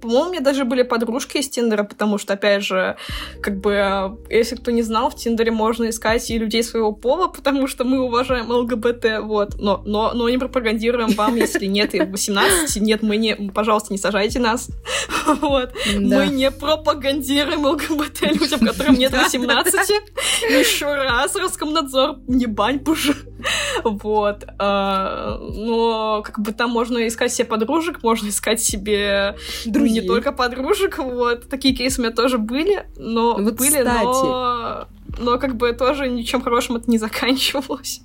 По-моему, 0.00 0.28
у 0.28 0.32
меня 0.32 0.40
даже 0.40 0.64
были 0.64 0.82
подружки 0.82 1.38
из 1.38 1.48
Тиндера, 1.48 1.84
потому 1.84 2.18
что, 2.18 2.34
опять 2.34 2.64
же, 2.64 2.96
как 3.40 3.60
бы, 3.60 4.18
если 4.28 4.56
кто 4.56 4.70
не 4.70 4.82
знал, 4.82 5.10
в 5.10 5.16
Тиндере 5.16 5.52
можно 5.52 5.88
искать 5.88 6.28
и 6.30 6.38
людей 6.38 6.62
своего 6.62 6.92
пола, 6.92 7.28
потому 7.28 7.66
что 7.66 7.84
мы 7.84 8.00
уважаем 8.00 8.50
ЛГБТ, 8.50 9.20
вот. 9.22 9.60
Но, 9.60 9.82
но, 9.84 10.12
но 10.14 10.28
не 10.28 10.38
пропагандируем 10.38 11.10
вам, 11.10 11.36
если 11.36 11.66
нет 11.66 11.94
и 11.94 12.00
18, 12.00 12.82
нет, 12.82 13.02
мы 13.02 13.16
не, 13.16 13.34
пожалуйста, 13.34 13.92
не 13.92 13.98
сажайте 13.98 14.38
нас. 14.38 14.68
Вот. 15.40 15.72
Мы 15.94 16.26
не 16.26 16.50
пропагандируем 16.50 17.64
ЛГБТ 17.64 18.22
людям, 18.40 18.60
которым 18.60 18.94
нет 18.94 19.12
18. 19.12 19.74
Еще 20.42 20.86
раз, 20.86 21.34
Роскомнадзор, 21.36 22.16
не 22.26 22.46
бань, 22.46 22.80
пуж. 22.80 23.10
Вот. 23.84 24.44
А, 24.58 25.38
но 25.38 26.22
как 26.22 26.40
бы 26.40 26.52
там 26.52 26.70
можно 26.70 27.06
искать 27.06 27.32
себе 27.32 27.46
подружек, 27.46 28.02
можно 28.02 28.28
искать 28.28 28.62
себе 28.62 29.36
Друзей. 29.66 30.00
не 30.00 30.06
только 30.06 30.32
подружек, 30.32 30.98
вот. 30.98 31.48
Такие 31.48 31.74
кейсы 31.74 32.00
у 32.00 32.04
меня 32.04 32.14
тоже 32.14 32.38
были, 32.38 32.86
но 32.96 33.36
вот 33.38 33.54
были, 33.54 33.78
кстати. 33.78 34.04
но 34.04 34.86
но 35.18 35.38
как 35.38 35.56
бы 35.56 35.72
тоже 35.72 36.08
ничем 36.08 36.40
хорошим 36.40 36.76
это 36.76 36.90
не 36.90 36.98
заканчивалось. 36.98 38.02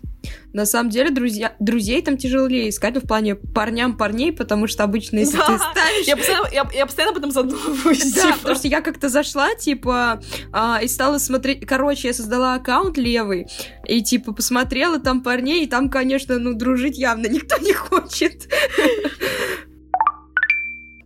На 0.53 0.65
самом 0.65 0.89
деле, 0.89 1.09
друзья, 1.09 1.55
друзей 1.59 2.01
там 2.01 2.17
тяжелее 2.17 2.69
искать, 2.69 2.95
ну, 2.95 3.01
в 3.01 3.07
плане 3.07 3.35
парням 3.35 3.97
парней, 3.97 4.31
потому 4.31 4.67
что 4.67 4.83
обычно, 4.83 5.19
если 5.19 5.37
да. 5.37 5.45
ты 5.45 5.57
ставишь... 5.57 6.07
Я 6.07 6.17
постоянно, 6.17 6.47
я, 6.51 6.67
я 6.73 6.85
постоянно 6.85 7.11
об 7.11 7.17
этом 7.17 7.31
задумываюсь. 7.31 8.13
Да, 8.13 8.21
типа. 8.21 8.37
потому 8.37 8.55
что 8.55 8.67
я 8.67 8.81
как-то 8.81 9.09
зашла, 9.09 9.55
типа, 9.55 10.21
а, 10.51 10.79
и 10.81 10.87
стала 10.87 11.17
смотреть... 11.17 11.65
Короче, 11.65 12.07
я 12.07 12.13
создала 12.13 12.55
аккаунт 12.55 12.97
левый, 12.97 13.47
и, 13.87 14.01
типа, 14.01 14.33
посмотрела 14.33 14.99
там 14.99 15.21
парней, 15.21 15.63
и 15.63 15.67
там, 15.67 15.89
конечно, 15.89 16.39
ну, 16.39 16.53
дружить 16.53 16.97
явно 16.97 17.27
никто 17.27 17.57
не 17.57 17.73
хочет. 17.73 18.47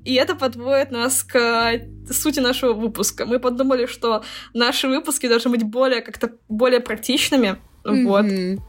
И 0.03 0.15
это 0.15 0.35
подводит 0.35 0.91
нас 0.91 1.23
к 1.23 1.79
сути 2.11 2.39
нашего 2.39 2.73
выпуска. 2.73 3.25
Мы 3.25 3.39
подумали, 3.39 3.85
что 3.85 4.23
наши 4.53 4.87
выпуски 4.87 5.27
должны 5.27 5.51
быть 5.51 5.63
более 5.63 6.01
как-то 6.01 6.31
более 6.49 6.79
практичными. 6.79 7.57
Mm-hmm. 7.83 8.03
Вот. 8.05 8.25
И, 8.25 8.59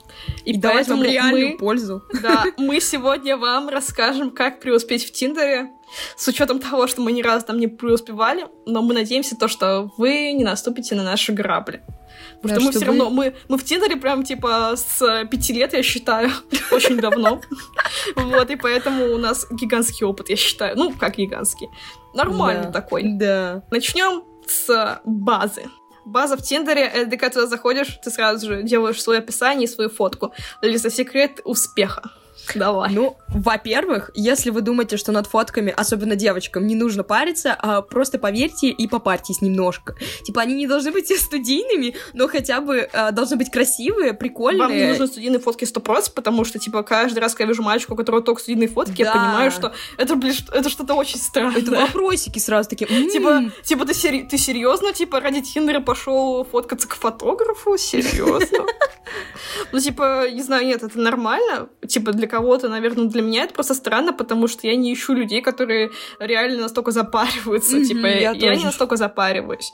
и 0.44 0.58
давать 0.58 0.88
вам 0.88 1.02
реальную 1.02 1.50
мы, 1.50 1.58
пользу. 1.58 2.02
Да, 2.22 2.44
мы 2.56 2.80
сегодня 2.80 3.36
вам 3.36 3.68
расскажем, 3.68 4.30
как 4.30 4.60
преуспеть 4.60 5.04
в 5.04 5.12
Тиндере, 5.12 5.70
с 6.16 6.26
учетом 6.28 6.58
того, 6.58 6.86
что 6.86 7.02
мы 7.02 7.12
ни 7.12 7.22
разу 7.22 7.46
там 7.46 7.58
не 7.58 7.66
преуспевали, 7.66 8.46
но 8.66 8.82
мы 8.82 8.94
надеемся 8.94 9.36
то, 9.36 9.48
что 9.48 9.90
вы 9.98 10.32
не 10.32 10.44
наступите 10.44 10.94
на 10.94 11.04
наши 11.04 11.32
грабли. 11.32 11.82
Потому 12.40 12.54
да, 12.54 12.60
что 12.60 12.64
мы 12.64 12.72
все 12.72 12.84
равно, 12.86 13.10
мы, 13.10 13.34
мы 13.48 13.58
в 13.58 13.64
Тиндере 13.64 13.96
прям, 13.96 14.24
типа, 14.24 14.74
с 14.76 15.24
пяти 15.30 15.52
лет, 15.52 15.72
я 15.74 15.82
считаю, 15.82 16.30
очень 16.70 16.98
давно. 16.98 17.40
Вот, 18.16 18.50
и 18.50 18.56
поэтому 18.56 19.12
у 19.14 19.18
нас 19.18 19.46
гигантский 19.50 20.06
опыт, 20.06 20.28
я 20.28 20.36
считаю. 20.36 20.76
Ну, 20.76 20.92
как 20.92 21.16
гигантский. 21.16 21.68
Нормальный 22.14 22.72
такой. 22.72 23.02
Да. 23.04 23.62
Начнем 23.70 24.24
с 24.46 25.00
базы. 25.04 25.64
База 26.04 26.36
в 26.36 26.42
Тиндере, 26.42 26.82
это 26.82 27.10
ты 27.10 27.16
когда 27.16 27.46
заходишь, 27.46 27.98
ты 28.02 28.10
сразу 28.10 28.46
же 28.46 28.62
делаешь 28.62 29.02
свое 29.02 29.20
описание 29.20 29.64
и 29.64 29.70
свою 29.70 29.90
фотку. 29.90 30.32
Лиза, 30.60 30.90
секрет 30.90 31.40
успеха. 31.44 32.10
Давай. 32.54 32.92
Ну, 32.92 33.16
во-первых, 33.28 34.10
если 34.14 34.50
вы 34.50 34.60
думаете, 34.60 34.96
что 34.96 35.12
над 35.12 35.26
фотками, 35.26 35.72
особенно 35.74 36.16
девочкам, 36.16 36.66
не 36.66 36.74
нужно 36.74 37.02
париться, 37.02 37.56
а 37.58 37.82
просто 37.82 38.18
поверьте 38.18 38.68
и 38.68 38.86
попарьтесь 38.88 39.40
немножко. 39.40 39.96
Типа, 40.24 40.42
они 40.42 40.54
не 40.54 40.66
должны 40.66 40.90
быть 40.90 41.08
студийными, 41.20 41.94
но 42.12 42.28
хотя 42.28 42.60
бы 42.60 42.88
а, 42.92 43.10
должны 43.10 43.36
быть 43.36 43.50
красивые, 43.50 44.12
прикольные. 44.12 44.62
Вам 44.62 44.76
не 44.76 44.86
нужны 44.86 45.06
студийные 45.06 45.38
фотки 45.38 45.64
100%, 45.64 46.12
потому 46.14 46.44
что, 46.44 46.58
типа, 46.58 46.82
каждый 46.82 47.20
раз, 47.20 47.32
когда 47.32 47.44
я 47.44 47.48
вижу 47.48 47.62
мальчика, 47.62 47.92
у 47.92 47.96
которого 47.96 48.22
только 48.22 48.40
студийные 48.40 48.68
фотки, 48.68 49.02
да. 49.02 49.04
я 49.04 49.12
понимаю, 49.12 49.50
что 49.50 49.72
это, 49.96 50.16
блин, 50.16 50.34
это 50.52 50.68
что-то 50.68 50.94
очень 50.94 51.18
странное. 51.18 51.60
Это 51.60 51.70
вопросики 51.70 52.38
сразу 52.38 52.68
такие. 52.68 52.88
Типа, 53.12 53.50
типа 53.62 53.86
ты, 53.86 53.94
сери- 53.94 54.26
ты 54.28 54.38
серьезно, 54.38 54.92
типа, 54.92 55.20
ради 55.20 55.42
Тиндера 55.42 55.80
пошел 55.80 56.44
фоткаться 56.44 56.88
к 56.88 56.94
фотографу? 56.94 57.76
Серьезно? 57.78 58.66
Ну, 59.72 59.78
типа, 59.78 60.30
не 60.30 60.42
знаю, 60.42 60.66
нет, 60.66 60.82
это 60.82 60.98
нормально. 60.98 61.68
Типа, 61.86 62.12
для 62.12 62.26
кого-то, 62.32 62.70
наверное, 62.70 63.08
для 63.08 63.20
меня 63.20 63.44
это 63.44 63.52
просто 63.52 63.74
странно, 63.74 64.14
потому 64.14 64.48
что 64.48 64.66
я 64.66 64.74
не 64.74 64.94
ищу 64.94 65.12
людей, 65.12 65.42
которые 65.42 65.90
реально 66.18 66.62
настолько 66.62 66.90
запариваются. 66.90 67.76
Mm-hmm, 67.76 67.84
типа, 67.84 68.06
я, 68.06 68.30
я 68.32 68.54
не 68.56 68.64
настолько 68.64 68.96
запариваюсь. 68.96 69.72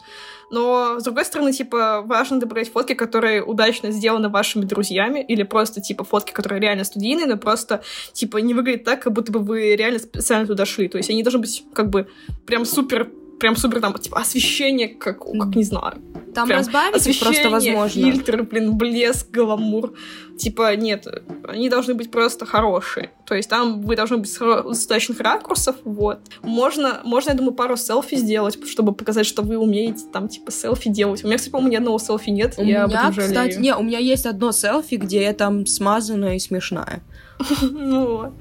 Но, 0.50 0.98
с 0.98 1.04
другой 1.04 1.24
стороны, 1.24 1.52
типа, 1.52 2.02
важно 2.04 2.40
добавлять 2.40 2.72
фотки, 2.72 2.94
которые 2.94 3.44
удачно 3.44 3.92
сделаны 3.92 4.28
вашими 4.28 4.64
друзьями, 4.64 5.24
или 5.28 5.44
просто, 5.44 5.80
типа, 5.80 6.02
фотки, 6.02 6.32
которые 6.32 6.60
реально 6.60 6.82
студийные, 6.82 7.26
но 7.26 7.36
просто, 7.36 7.80
типа, 8.12 8.38
не 8.38 8.54
выглядят 8.54 8.82
так, 8.82 9.02
как 9.02 9.12
будто 9.12 9.30
бы 9.30 9.38
вы 9.38 9.76
реально 9.76 10.00
специально 10.00 10.46
туда 10.46 10.66
шли. 10.66 10.88
То 10.88 10.98
есть 10.98 11.10
они 11.10 11.22
должны 11.22 11.40
быть, 11.40 11.64
как 11.72 11.90
бы, 11.90 12.08
прям 12.44 12.64
супер 12.64 13.08
прям 13.38 13.56
супер 13.56 13.80
там, 13.80 13.94
типа, 13.94 14.18
освещение, 14.20 14.88
как, 14.88 15.20
как 15.20 15.56
не 15.56 15.64
знаю. 15.64 15.94
Там 16.34 16.46
прям 16.46 16.60
разбавить 16.60 17.20
просто 17.20 17.50
возможно. 17.50 18.02
фильтр, 18.02 18.42
блин, 18.42 18.76
блеск, 18.76 19.30
гламур. 19.30 19.94
Типа, 20.38 20.76
нет, 20.76 21.06
они 21.44 21.68
должны 21.68 21.94
быть 21.94 22.10
просто 22.10 22.46
хорошие. 22.46 23.10
То 23.26 23.34
есть 23.34 23.48
там 23.48 23.82
вы 23.82 23.96
должны 23.96 24.18
быть 24.18 24.30
с 24.30 24.38
достаточных 24.38 25.20
ракурсов, 25.20 25.76
вот. 25.84 26.20
Можно, 26.42 27.00
можно, 27.04 27.30
я 27.30 27.36
думаю, 27.36 27.54
пару 27.54 27.76
селфи 27.76 28.16
сделать, 28.16 28.58
чтобы 28.68 28.92
показать, 28.92 29.26
что 29.26 29.42
вы 29.42 29.56
умеете 29.56 30.04
там, 30.12 30.28
типа, 30.28 30.52
селфи 30.52 30.90
делать. 30.90 31.24
У 31.24 31.26
меня, 31.26 31.38
кстати, 31.38 31.50
по-моему, 31.50 31.72
ни 31.72 31.76
одного 31.76 31.98
селфи 31.98 32.30
нет, 32.30 32.54
у 32.56 32.62
я 32.62 32.86
меня, 32.86 33.10
кстати, 33.10 33.58
не, 33.58 33.74
у 33.74 33.82
меня 33.82 33.98
есть 33.98 34.26
одно 34.26 34.52
селфи, 34.52 34.94
где 34.94 35.22
я 35.22 35.32
там 35.32 35.66
смазанная 35.66 36.36
и 36.36 36.38
смешная. 36.38 37.02
Ну, 37.60 38.32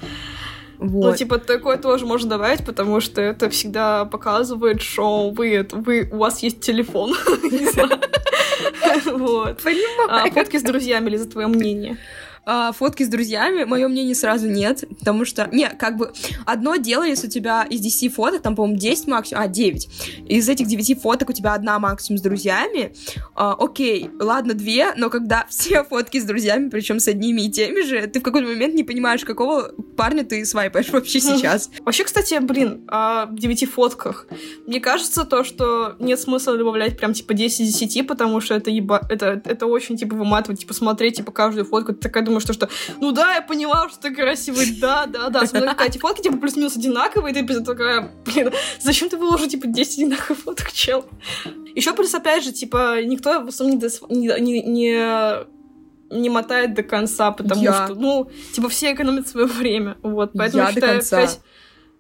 вот. 0.77 1.11
Ну, 1.11 1.15
типа, 1.15 1.39
такое 1.39 1.77
тоже 1.77 2.05
можно 2.05 2.29
добавить, 2.29 2.65
потому 2.65 2.99
что 2.99 3.21
это 3.21 3.49
всегда 3.49 4.05
показывает, 4.05 4.81
что 4.81 5.31
вы, 5.31 5.67
вы 5.71 6.07
у 6.11 6.17
вас 6.17 6.43
есть 6.43 6.61
телефон. 6.61 7.15
Вот. 9.05 9.61
Понимаю. 9.63 10.27
А, 10.27 10.29
фотки 10.31 10.57
с 10.57 10.63
друзьями 10.63 11.09
или 11.09 11.17
за 11.17 11.29
твое 11.29 11.47
мнение? 11.47 11.97
А, 12.49 12.71
фотки 12.71 13.03
с 13.03 13.09
друзьями, 13.09 13.65
мое 13.65 13.89
мнение 13.89 14.15
сразу 14.15 14.47
нет, 14.47 14.85
потому 14.99 15.25
что, 15.25 15.49
не, 15.51 15.67
как 15.67 15.97
бы, 15.97 16.13
одно 16.45 16.77
дело, 16.77 17.03
если 17.03 17.27
у 17.27 17.29
тебя 17.29 17.63
из 17.69 17.81
10 17.81 18.13
фоток, 18.13 18.41
там, 18.41 18.55
по-моему, 18.55 18.79
10 18.79 19.07
максимум, 19.07 19.43
а, 19.43 19.47
9, 19.49 19.89
из 20.29 20.47
этих 20.47 20.65
9 20.65 21.01
фоток 21.01 21.29
у 21.29 21.33
тебя 21.33 21.53
одна 21.53 21.77
максимум 21.77 22.19
с 22.19 22.21
друзьями, 22.21 22.93
а, 23.35 23.53
окей, 23.59 24.09
ладно, 24.17 24.53
две, 24.53 24.93
но 24.95 25.09
когда 25.09 25.45
все 25.49 25.83
фотки 25.83 26.21
с 26.21 26.23
друзьями, 26.23 26.69
причем 26.69 27.01
с 27.01 27.09
одними 27.09 27.41
и 27.41 27.51
теми 27.51 27.81
же, 27.81 28.07
ты 28.07 28.21
в 28.21 28.23
какой-то 28.23 28.47
момент 28.47 28.73
не 28.75 28.85
понимаешь, 28.85 29.25
какого 29.25 29.73
парня 29.97 30.23
ты 30.23 30.45
свайпаешь 30.45 30.89
вообще 30.89 31.19
сейчас. 31.19 31.69
Вообще, 31.83 32.05
кстати, 32.05 32.39
блин, 32.39 32.85
о 32.87 33.25
9 33.29 33.69
фотках. 33.69 34.25
Мне 34.65 34.79
кажется, 34.79 35.25
то, 35.25 35.43
что 35.43 35.97
нет 35.99 36.17
смысла 36.17 36.57
добавлять 36.57 36.97
прям, 36.97 37.11
типа, 37.11 37.33
10 37.33 37.59
из 37.59 37.77
10, 37.77 38.07
потому 38.07 38.39
что 38.39 38.55
это, 38.55 38.69
еба... 38.69 39.01
это, 39.09 39.41
это 39.43 39.65
очень, 39.65 39.97
типа, 39.97 40.15
выматывать, 40.15 40.61
типа, 40.61 40.73
смотреть, 40.73 41.17
типа, 41.17 41.33
каждую 41.33 41.65
фотку, 41.65 41.93
ты 41.93 41.99
такая 41.99 42.23
думаешь, 42.23 42.36
думаю, 42.37 42.41
что, 42.41 42.53
что 42.53 42.69
ну 42.99 43.11
да, 43.11 43.35
я 43.35 43.41
поняла, 43.41 43.89
что 43.89 43.99
ты 43.99 44.15
красивый, 44.15 44.77
да, 44.79 45.05
да, 45.05 45.29
да. 45.29 45.45
Смотри, 45.45 45.67
какая 45.69 45.89
эти 45.89 45.97
фотки, 45.97 46.21
типа, 46.21 46.37
плюс-минус 46.37 46.75
одинаковые, 46.75 47.33
и 47.33 47.45
ты 47.45 47.61
такая, 47.61 48.11
блин, 48.25 48.51
зачем 48.79 49.09
ты 49.09 49.17
выложил, 49.17 49.47
типа, 49.47 49.67
10 49.67 49.97
одинаковых 49.99 50.39
фоток, 50.39 50.71
чел? 50.71 51.05
Еще 51.75 51.93
плюс, 51.93 52.13
опять 52.13 52.43
же, 52.43 52.51
типа, 52.51 53.03
никто 53.03 53.41
в 53.41 53.47
основном 53.47 53.79
не, 54.09 54.39
не, 54.39 54.61
не 54.61 55.47
не 56.09 56.29
мотает 56.29 56.73
до 56.73 56.83
конца, 56.83 57.31
потому 57.31 57.61
я. 57.61 57.85
что, 57.85 57.95
ну, 57.95 58.31
типа, 58.53 58.69
все 58.69 58.93
экономят 58.93 59.27
свое 59.27 59.45
время. 59.45 59.97
Вот, 60.01 60.31
поэтому 60.33 60.63
я, 60.63 60.69
я 60.69 60.73
считаю, 60.73 60.93
до 60.93 61.09
конца. 61.09 61.19
5, 61.19 61.39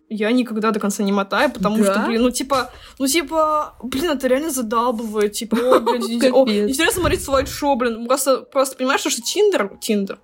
я 0.09 0.31
никогда 0.31 0.71
до 0.71 0.79
конца 0.79 1.03
не 1.03 1.11
мотаю, 1.11 1.51
потому 1.51 1.83
да? 1.83 1.93
что, 1.93 2.05
блин, 2.07 2.21
ну 2.21 2.31
типа, 2.31 2.71
ну 2.99 3.07
типа, 3.07 3.75
блин, 3.83 4.11
это 4.11 4.27
реально 4.27 4.49
задалбывает, 4.49 5.33
типа, 5.33 5.57
о, 5.57 5.79
блин, 5.79 6.33
о, 6.33 6.47
интересно 6.47 7.01
смотреть 7.01 7.23
слайд-шоу, 7.23 7.75
блин, 7.75 8.07
просто, 8.07 8.37
просто 8.37 8.77
понимаешь, 8.77 9.01
что 9.01 9.21
Тиндер, 9.21 9.77
Тиндер, 9.81 10.19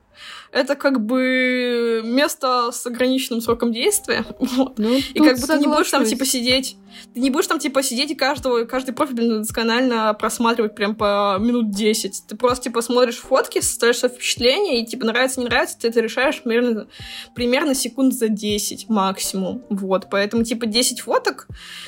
это 0.51 0.75
как 0.75 1.03
бы 1.05 2.01
место 2.03 2.71
с 2.71 2.85
ограниченным 2.85 3.41
сроком 3.41 3.71
действия. 3.71 4.25
Вот. 4.53 4.77
Ну, 4.77 4.97
и 4.97 5.19
как 5.19 5.39
бы 5.39 5.47
ты 5.47 5.57
не 5.57 5.65
будешь 5.65 5.89
там, 5.89 6.05
типа, 6.05 6.25
сидеть. 6.25 6.77
Ты 7.13 7.21
не 7.21 7.31
будешь 7.31 7.47
там, 7.47 7.57
типа, 7.57 7.81
сидеть 7.81 8.11
и 8.11 8.15
каждого, 8.15 8.65
каждый 8.65 8.93
профиль 8.93 9.39
досконально 9.39 10.13
просматривать 10.13 10.75
прям 10.75 10.95
по 10.95 11.37
минут 11.39 11.71
10. 11.71 12.27
Ты 12.27 12.35
просто, 12.35 12.65
типа, 12.65 12.81
смотришь 12.81 13.17
фотки, 13.17 13.61
составляешь 13.61 13.97
свое 13.97 14.13
впечатление, 14.13 14.81
и, 14.81 14.85
типа, 14.85 15.05
нравится, 15.05 15.39
не 15.39 15.47
нравится, 15.47 15.79
ты 15.79 15.87
это 15.87 16.01
решаешь 16.01 16.41
примерно, 16.43 16.87
примерно 17.33 17.73
секунд 17.73 18.13
за 18.13 18.27
10 18.27 18.89
максимум. 18.89 19.63
Вот. 19.69 20.07
Поэтому, 20.11 20.43
типа, 20.43 20.67
10 20.67 21.01
фоток, 21.01 21.47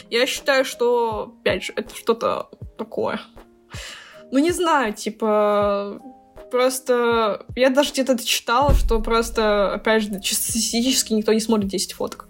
я 0.09 0.25
считаю, 0.25 0.65
что, 0.65 1.35
опять 1.41 1.65
же, 1.65 1.73
это 1.75 1.93
что-то 1.95 2.49
такое. 2.77 3.21
Ну, 4.31 4.39
не 4.39 4.51
знаю, 4.51 4.93
типа, 4.93 6.01
просто... 6.51 7.45
Я 7.55 7.69
даже 7.69 7.91
где-то 7.91 8.17
читала, 8.25 8.73
что 8.73 8.99
просто, 9.01 9.73
опять 9.73 10.03
же, 10.03 10.19
чисто 10.21 10.51
статистически 10.51 11.13
никто 11.13 11.33
не 11.33 11.39
смотрит 11.39 11.69
10 11.69 11.93
фоток. 11.93 12.27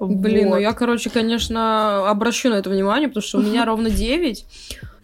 Блин, 0.00 0.46
ну 0.46 0.50
Вот. 0.52 0.58
я, 0.58 0.72
короче, 0.72 1.10
конечно, 1.10 2.08
обращу 2.08 2.50
на 2.50 2.54
это 2.54 2.70
внимание, 2.70 3.08
потому 3.08 3.22
что 3.22 3.38
у 3.38 3.42
меня 3.42 3.64
ровно 3.66 3.90
9. 3.90 4.44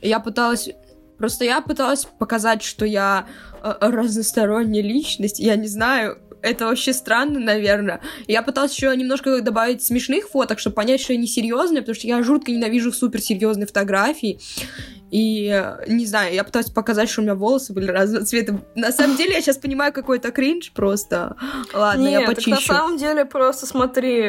Я 0.02 0.20
пыталась... 0.20 0.70
Просто 1.18 1.44
я 1.44 1.60
пыталась 1.60 2.06
показать, 2.18 2.62
что 2.62 2.84
я 2.84 3.26
э, 3.62 3.74
разносторонняя 3.80 4.82
личность. 4.82 5.38
Я 5.38 5.54
не 5.54 5.68
знаю, 5.68 6.18
это 6.42 6.66
вообще 6.66 6.92
странно, 6.92 7.38
наверное. 7.38 8.00
Я 8.26 8.42
пыталась 8.42 8.74
еще 8.74 8.94
немножко 8.96 9.40
добавить 9.40 9.82
смешных 9.82 10.28
фоток, 10.28 10.58
чтобы 10.58 10.74
понять, 10.74 11.00
что 11.00 11.12
я 11.12 11.18
не 11.18 11.28
серьезная, 11.28 11.82
потому 11.82 11.94
что 11.94 12.08
я 12.08 12.22
жутко 12.22 12.50
ненавижу 12.50 12.92
суперсерьезные 12.92 13.66
фотографии. 13.66 14.40
И, 15.12 15.46
э, 15.52 15.84
не 15.88 16.06
знаю, 16.06 16.34
я 16.34 16.42
пытаюсь 16.42 16.70
показать, 16.70 17.10
что 17.10 17.20
у 17.20 17.24
меня 17.24 17.34
волосы 17.34 17.74
были 17.74 17.90
разного 17.90 18.24
цвета. 18.24 18.62
На 18.74 18.92
самом 18.92 19.14
деле, 19.18 19.34
я 19.34 19.42
сейчас 19.42 19.58
понимаю, 19.58 19.92
какой 19.92 20.16
это 20.16 20.30
кринж 20.30 20.72
просто. 20.72 21.36
Ладно, 21.74 22.00
Нет, 22.00 22.20
я 22.22 22.26
почищу. 22.26 22.50
на 22.50 22.60
самом 22.60 22.96
деле 22.96 23.26
просто 23.26 23.66
смотри, 23.66 24.20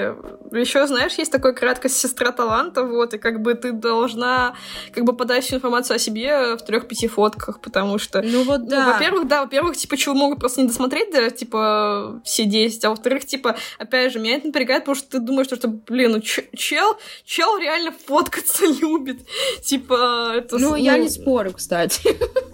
еще 0.51 0.85
знаешь, 0.85 1.13
есть 1.13 1.31
такой 1.31 1.55
краткость 1.55 1.95
сестра 1.95 2.33
таланта, 2.33 2.83
вот, 2.83 3.13
и 3.13 3.17
как 3.17 3.41
бы 3.41 3.53
ты 3.53 3.71
должна 3.71 4.55
как 4.93 5.05
бы 5.05 5.13
подать 5.13 5.45
всю 5.45 5.55
информацию 5.55 5.95
о 5.95 5.99
себе 5.99 6.57
в 6.57 6.65
трех-пяти 6.65 7.07
фотках, 7.07 7.61
потому 7.61 7.97
что 7.97 8.21
Ну 8.21 8.43
вот 8.43 8.63
Ну, 8.63 8.67
да. 8.67 8.91
во-первых, 8.91 9.25
да, 9.29 9.41
во-первых, 9.43 9.77
типа, 9.77 9.95
чего 9.95 10.15
могут 10.15 10.39
просто 10.39 10.61
не 10.61 10.67
досмотреть, 10.67 11.13
да, 11.13 11.29
типа, 11.29 12.21
все 12.25 12.43
10, 12.43 12.83
а 12.83 12.89
во-вторых, 12.89 13.25
типа, 13.25 13.55
опять 13.79 14.11
же, 14.11 14.19
меня 14.19 14.35
это 14.35 14.47
напрягает, 14.47 14.83
потому 14.83 14.95
что 14.95 15.11
ты 15.11 15.19
думаешь, 15.19 15.47
что, 15.47 15.65
блин, 15.69 16.11
ну, 16.11 16.19
чел, 16.19 16.97
чел 17.23 17.57
реально 17.57 17.93
фоткаться 18.05 18.65
любит, 18.81 19.19
типа, 19.63 20.33
это... 20.35 20.57
Ну, 20.57 20.72
с- 20.77 20.83
я 20.83 20.97
не 20.97 21.09
спорю, 21.09 21.53
кстати. 21.53 22.01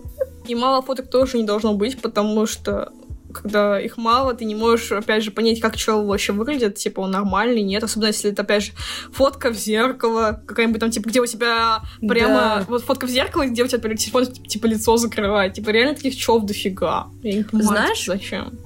И 0.47 0.55
мало 0.55 0.81
фоток 0.81 1.09
тоже 1.09 1.37
не 1.37 1.43
должно 1.43 1.73
быть, 1.75 2.01
потому 2.01 2.45
что 2.47 2.91
когда 3.31 3.79
их 3.79 3.97
мало, 3.97 4.33
ты 4.33 4.43
не 4.45 4.55
можешь, 4.55 4.91
опять 4.91 5.23
же, 5.23 5.29
понять, 5.29 5.59
как 5.61 5.77
чел 5.77 6.03
вообще 6.07 6.33
выглядит, 6.33 6.75
типа, 6.75 7.01
он 7.01 7.11
нормальный, 7.11 7.61
нет, 7.61 7.83
особенно 7.83 8.07
если 8.07 8.31
это, 8.31 8.41
опять 8.41 8.63
же, 8.63 8.71
фотка 9.13 9.51
в 9.51 9.55
зеркало, 9.55 10.41
какая-нибудь 10.47 10.79
там, 10.79 10.89
типа, 10.89 11.09
где 11.09 11.21
у 11.21 11.27
тебя 11.27 11.81
прямо, 12.01 12.33
Да. 12.33 12.65
вот 12.67 12.81
фотка 12.83 13.05
в 13.05 13.09
зеркало, 13.11 13.45
где 13.45 13.63
у 13.63 13.67
тебя 13.67 13.79
телефон, 13.95 14.25
типа, 14.25 14.65
лицо 14.65 14.97
закрывает, 14.97 15.53
типа, 15.53 15.69
реально 15.69 15.93
таких 15.93 16.15
челов 16.17 16.45
дофига. 16.45 17.05
Я 17.21 17.33
не 17.35 17.43
понимаю, 17.43 17.67
Знаешь, 17.67 18.05
зачем. 18.07 18.57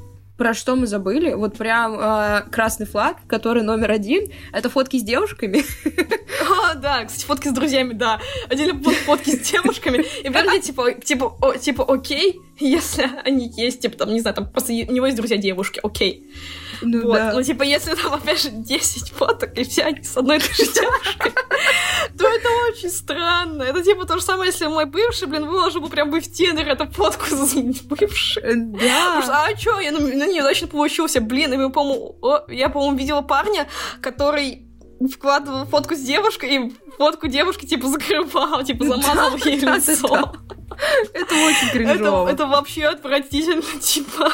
Про 0.43 0.53
что 0.53 0.75
мы 0.75 0.87
забыли? 0.87 1.35
Вот 1.35 1.57
прям 1.57 1.97
э, 1.97 2.41
красный 2.51 2.85
флаг, 2.85 3.15
который 3.27 3.63
номер 3.63 3.91
один, 3.91 4.29
это 4.51 4.69
фотки 4.69 4.97
с 4.97 5.01
девушками. 5.01 5.63
А, 6.45 6.75
да, 6.75 7.05
кстати, 7.05 7.23
фотки 7.23 7.47
с 7.47 7.53
друзьями, 7.53 7.93
да. 7.93 8.19
Отдельно 8.49 8.73
будут 8.73 8.97
фотки 8.99 9.29
с 9.29 9.39
девушками. 9.51 10.03
И 10.21 10.27
где, 10.27 10.59
типа, 10.59 10.91
типа, 10.91 11.33
о- 11.39 11.55
типа, 11.55 11.85
окей, 11.87 12.41
если 12.59 13.09
они 13.23 13.49
есть, 13.55 13.79
типа, 13.79 13.97
там, 13.97 14.13
не 14.13 14.19
знаю, 14.19 14.35
там, 14.35 14.51
просто 14.51 14.73
у 14.73 14.91
него 14.91 15.05
есть 15.05 15.15
друзья 15.15 15.37
девушки, 15.37 15.79
окей. 15.81 16.29
Ну 16.83 17.07
Вот, 17.07 17.15
да. 17.17 17.31
ну, 17.33 17.41
типа, 17.43 17.63
если 17.63 17.95
там, 17.95 18.13
опять 18.13 18.41
же, 18.41 18.49
10 18.51 19.09
фоток, 19.11 19.57
и 19.57 19.63
все 19.63 19.83
они 19.83 20.03
с 20.03 20.15
одной 20.17 20.37
и 20.37 20.39
той 20.39 20.53
же 20.53 20.71
девушкой, 20.73 21.31
то 22.17 22.27
это 22.27 22.49
очень 22.69 22.89
странно. 22.89 23.63
Это, 23.63 23.81
типа, 23.83 24.05
то 24.05 24.15
же 24.17 24.21
самое, 24.23 24.51
если 24.51 24.67
мой 24.67 24.85
бывший, 24.85 25.27
блин, 25.27 25.45
выложил 25.47 25.81
бы 25.81 25.89
прям 25.89 26.11
бы 26.11 26.19
в 26.19 26.31
Тиндер 26.31 26.67
эту 26.67 26.87
фотку 26.91 27.25
бывшей. 27.85 28.41
Э, 28.43 28.55
Потому 28.55 29.21
что, 29.21 29.27
Да. 29.27 29.45
а 29.47 29.53
чё, 29.55 29.79
я 29.79 29.91
на, 29.91 29.97
неудачно 29.99 30.67
получился, 30.67 31.21
блин, 31.21 31.53
и 31.53 31.69
по-моему, 31.71 32.15
я, 32.49 32.69
по-моему, 32.69 32.97
видела 32.97 33.21
парня, 33.21 33.67
который 34.01 34.67
вкладывал 35.11 35.65
фотку 35.65 35.95
с 35.95 35.99
девушкой, 35.99 36.49
и 36.55 36.73
фотку 36.97 37.27
девушки, 37.27 37.65
типа, 37.65 37.87
закрывал, 37.87 38.63
типа, 38.63 38.85
замазал 38.85 39.35
ей 39.45 39.59
да, 39.59 39.67
да, 39.67 39.75
лицо. 39.77 40.07
да. 40.07 40.33
Это 41.13 41.35
очень 41.35 41.69
кринжово. 41.71 42.27
это 42.29 42.47
вообще 42.47 42.85
отвратительно, 42.85 43.61
типа. 43.81 44.31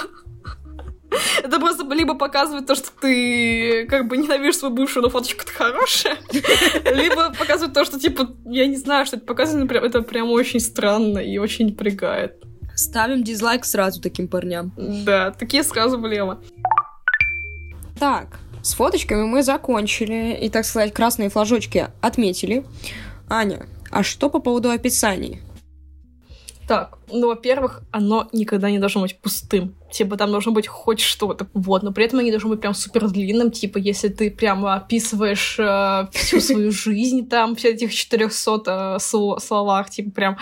Это 1.44 1.60
просто 1.60 1.84
либо 1.94 2.16
показывает 2.16 2.68
то, 2.68 2.76
что 2.76 2.90
ты 3.02 3.86
как 3.88 4.08
бы 4.08 4.18
ненавидишь 4.18 4.58
свою 4.58 4.74
бывшую, 4.74 5.04
но 5.04 5.10
фоточка-то 5.10 5.52
хорошая, 5.52 6.18
либо 6.94 7.34
показывает 7.38 7.74
то, 7.74 7.86
что, 7.86 8.00
типа, 8.00 8.30
я 8.46 8.68
не 8.68 8.78
знаю, 8.78 9.06
что 9.06 9.18
это 9.18 9.26
показывает, 9.26 9.72
это 9.72 10.02
прям 10.02 10.30
очень 10.30 10.60
странно 10.60 11.20
и 11.20 11.38
очень 11.38 11.68
напрягает. 11.68 12.36
Ставим 12.76 13.24
дизлайк 13.24 13.66
сразу 13.66 14.02
таким 14.02 14.28
парням. 14.28 14.72
Да, 14.78 15.32
такие 15.32 15.64
сразу 15.64 16.00
влево. 16.00 16.42
Так, 18.00 18.40
с 18.62 18.74
фоточками 18.74 19.24
мы 19.24 19.44
закончили. 19.44 20.38
И, 20.40 20.50
так 20.50 20.64
сказать, 20.64 20.94
красные 20.94 21.30
флажочки 21.30 21.88
отметили. 22.02 22.66
Аня, 23.28 23.66
а 23.92 24.04
что 24.04 24.30
по 24.30 24.40
поводу 24.40 24.70
описаний? 24.70 25.42
Так, 26.68 26.99
ну, 27.12 27.28
во-первых, 27.28 27.82
оно 27.92 28.28
никогда 28.32 28.70
не 28.70 28.80
должно 28.80 29.02
быть 29.02 29.20
пустым. 29.20 29.76
Типа, 29.92 30.18
там 30.18 30.30
должно 30.32 30.52
быть 30.52 30.68
хоть 30.68 31.00
что-то. 31.00 31.48
Вот, 31.54 31.82
но 31.84 31.92
при 31.92 32.06
этом 32.06 32.20
оно 32.20 32.26
не 32.26 32.32
должно 32.32 32.50
быть 32.50 32.62
прям 32.62 32.76
супер 32.76 33.10
длинным. 33.10 33.50
Типа, 33.50 33.80
если 33.80 34.10
ты 34.10 34.30
прямо 34.30 34.76
описываешь 34.76 35.58
э, 35.60 36.08
всю 36.12 36.40
свою 36.40 36.72
жизнь, 36.72 37.28
там, 37.28 37.56
все 37.56 37.70
этих 37.70 37.94
400 37.94 38.62
э, 38.66 38.98
сло- 38.98 39.40
словах, 39.40 39.90
типа, 39.90 40.12
прям, 40.12 40.38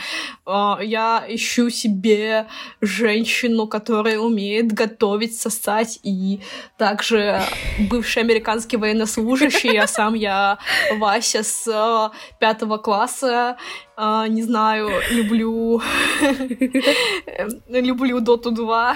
э, 0.46 0.86
я 0.86 1.24
ищу 1.30 1.70
себе 1.70 2.48
женщину, 2.82 3.68
которая 3.68 4.20
умеет 4.20 4.74
готовить, 4.74 5.40
сосать, 5.40 6.00
и 6.04 6.42
также 6.78 7.42
бывший 7.90 8.24
американский 8.24 8.76
военнослужащий, 8.78 9.78
а 9.78 9.88
сам 9.88 10.14
я 10.14 10.58
Вася 10.98 11.44
с 11.44 11.68
э, 11.68 12.10
пятого 12.40 12.78
класса, 12.78 13.56
э, 13.98 14.26
не 14.28 14.44
знаю, 14.44 14.90
люблю 15.12 15.82
люблю 17.70 18.20
Доту 18.20 18.52
2 18.52 18.96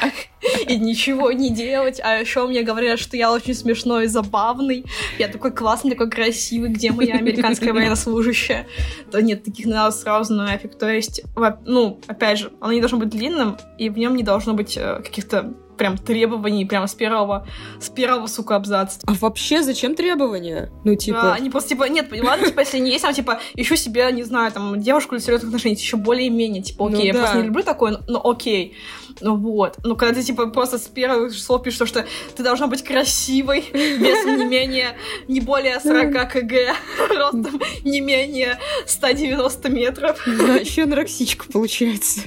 и 0.68 0.78
ничего 0.78 1.32
не 1.32 1.50
делать. 1.50 2.00
А 2.04 2.18
еще 2.18 2.48
мне 2.48 2.64
говорят, 2.64 3.00
что 3.00 3.18
я 3.18 3.32
очень 3.32 3.54
смешной 3.54 4.06
и 4.06 4.08
забавный. 4.08 4.86
Я 5.20 5.28
такой 5.28 5.52
классный, 5.52 5.92
такой 5.92 6.10
красивый. 6.10 6.70
Где 6.70 6.92
моя 6.92 7.16
американская 7.16 7.74
военнослужащая? 7.74 8.68
Да 9.12 9.22
нет, 9.22 9.44
таких 9.44 9.66
надо 9.66 9.96
сразу 9.96 10.34
нафиг. 10.34 10.78
То 10.78 10.90
есть, 10.90 11.24
ну, 11.66 12.00
опять 12.08 12.40
же, 12.40 12.52
оно 12.60 12.74
не 12.74 12.80
должно 12.80 12.98
быть 12.98 13.10
длинным, 13.10 13.58
и 13.78 13.90
в 13.90 13.98
нем 13.98 14.16
не 14.16 14.24
должно 14.24 14.54
быть 14.54 14.78
э, 14.78 15.02
каких-то 15.04 15.54
прям 15.82 15.98
требований 15.98 16.64
прямо 16.64 16.86
с 16.86 16.94
первого, 16.94 17.48
с 17.80 17.90
первого, 17.90 18.28
сука, 18.28 18.56
абзаца. 18.56 19.00
А 19.08 19.14
вообще 19.14 19.64
зачем 19.64 19.96
требования? 19.96 20.70
Ну, 20.84 20.92
Да, 20.92 20.96
типа... 20.96 21.34
они 21.34 21.50
просто, 21.50 21.70
типа, 21.70 21.86
нет, 21.86 22.08
ладно, 22.22 22.46
типа, 22.46 22.60
если 22.60 22.78
не 22.78 22.92
есть, 22.92 23.02
там, 23.02 23.16
типа, 23.16 23.40
ищу 23.56 23.76
себе, 23.76 24.08
не 24.12 24.22
знаю, 24.22 24.52
там, 24.52 24.80
девушку 24.80 25.16
для 25.16 25.26
серьезных 25.26 25.50
отношений, 25.50 25.74
еще 25.74 25.98
более-менее, 25.98 26.62
типа, 26.62 26.88
Ну 26.88 26.98
окей, 26.98 27.08
я 27.08 27.14
да. 27.14 27.20
просто 27.22 27.38
не 27.38 27.44
люблю 27.46 27.64
такое, 27.64 27.94
но, 27.94 28.00
но 28.08 28.30
окей. 28.30 28.78
Ну 29.22 29.36
вот. 29.38 29.80
Ну, 29.84 29.96
когда 29.96 30.14
ты, 30.14 30.24
типа, 30.24 30.48
просто 30.52 30.78
с 30.78 30.88
первых 30.88 31.34
слов 31.34 31.64
пишешь, 31.64 31.80
то, 31.80 31.86
что 31.88 32.06
ты 32.36 32.44
должна 32.44 32.68
быть 32.68 32.84
красивой, 32.84 33.66
весом 33.74 34.38
не 34.38 34.46
менее, 34.46 34.96
не 35.28 35.42
более 35.42 35.80
40 35.80 36.32
кг, 36.32 36.76
ростом 37.10 37.60
не 37.84 38.02
менее 38.02 38.60
190 38.86 39.70
метров. 39.70 40.22
Да, 40.28 40.58
еще 40.58 40.84
анорексичка 40.84 41.46
получается. 41.52 42.22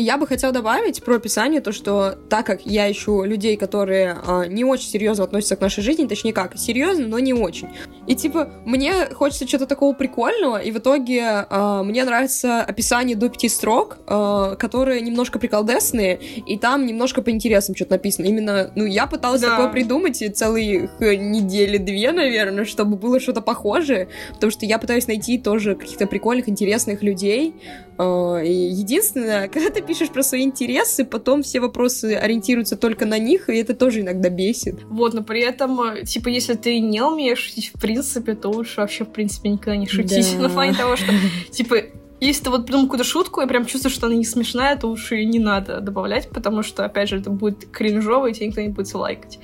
Я 0.00 0.16
бы 0.16 0.28
хотела 0.28 0.52
добавить 0.52 1.02
про 1.02 1.16
описание 1.16 1.60
то, 1.60 1.72
что 1.72 2.16
так 2.30 2.46
как 2.46 2.64
я 2.64 2.88
ищу 2.90 3.24
людей, 3.24 3.56
которые 3.56 4.16
а, 4.24 4.46
не 4.46 4.62
очень 4.64 4.88
серьезно 4.88 5.24
относятся 5.24 5.56
к 5.56 5.60
нашей 5.60 5.82
жизни, 5.82 6.06
точнее 6.06 6.32
как, 6.32 6.56
серьезно, 6.56 7.08
но 7.08 7.18
не 7.18 7.34
очень. 7.34 7.68
И 8.06 8.14
типа, 8.14 8.48
мне 8.64 9.06
хочется 9.06 9.44
чего-то 9.44 9.66
такого 9.66 9.92
прикольного, 9.94 10.58
и 10.58 10.70
в 10.70 10.78
итоге 10.78 11.46
а, 11.50 11.82
мне 11.82 12.04
нравится 12.04 12.62
описание 12.62 13.16
до 13.16 13.28
пяти 13.28 13.48
строк, 13.48 13.98
а, 14.06 14.54
которые 14.54 15.00
немножко 15.00 15.40
приколдесные, 15.40 16.14
и 16.46 16.56
там 16.56 16.86
немножко 16.86 17.20
по 17.20 17.30
интересам 17.30 17.74
что-то 17.74 17.94
написано. 17.94 18.26
Именно, 18.26 18.70
ну, 18.76 18.84
я 18.84 19.08
пыталась 19.08 19.40
Да. 19.40 19.50
такое 19.56 19.68
придумать 19.68 20.22
целые 20.36 20.86
х, 20.86 21.16
недели 21.16 21.76
две, 21.76 22.12
наверное, 22.12 22.64
чтобы 22.66 22.96
было 22.96 23.18
что-то 23.18 23.40
похожее, 23.40 24.08
потому 24.34 24.52
что 24.52 24.64
я 24.64 24.78
пытаюсь 24.78 25.08
найти 25.08 25.38
тоже 25.38 25.74
каких-то 25.74 26.06
прикольных, 26.06 26.48
интересных 26.48 27.02
людей. 27.02 27.56
И 27.98 28.52
единственное, 28.52 29.48
когда 29.52 29.70
ты 29.70 29.82
пишешь 29.82 30.10
про 30.10 30.22
свои 30.22 30.42
интересы, 30.42 31.04
потом 31.04 31.42
все 31.42 31.60
вопросы 31.60 32.14
ориентируются 32.14 32.76
только 32.76 33.06
на 33.06 33.18
них, 33.18 33.48
и 33.48 33.56
это 33.56 33.74
тоже 33.74 34.00
иногда 34.00 34.28
бесит. 34.28 34.76
Вот, 34.84 35.14
но 35.14 35.22
при 35.22 35.40
этом, 35.40 35.80
э, 35.80 36.04
типа, 36.04 36.28
если 36.28 36.54
ты 36.54 36.78
не 36.80 37.02
умеешь 37.02 37.38
шутить 37.38 37.72
в 37.74 37.80
принципе, 37.80 38.34
то 38.34 38.50
лучше 38.50 38.80
вообще, 38.80 39.04
в 39.04 39.10
принципе, 39.10 39.48
никогда 39.48 39.76
не 39.76 39.86
шутить. 39.86 40.36
Да. 40.36 40.42
На 40.42 40.48
фоне 40.48 40.74
того, 40.74 40.96
что, 40.96 41.12
типа, 41.50 41.76
если 42.20 42.44
ты 42.44 42.50
вот 42.50 42.66
придумал 42.66 42.86
какую-то 42.86 43.04
шутку, 43.04 43.40
и 43.40 43.46
прям 43.46 43.64
чувствуешь, 43.66 43.94
что 43.94 44.06
она 44.06 44.16
не 44.16 44.24
смешная, 44.24 44.76
то 44.76 44.88
уж 44.88 45.12
и 45.12 45.24
не 45.24 45.38
надо 45.38 45.80
добавлять, 45.80 46.28
потому 46.30 46.62
что, 46.62 46.84
опять 46.84 47.08
же, 47.08 47.18
это 47.18 47.30
будет 47.30 47.70
кринжово, 47.70 48.26
и 48.26 48.32
тебе 48.32 48.48
никто 48.48 48.60
не 48.60 48.68
будет 48.68 48.92
лайкать. 48.94 49.38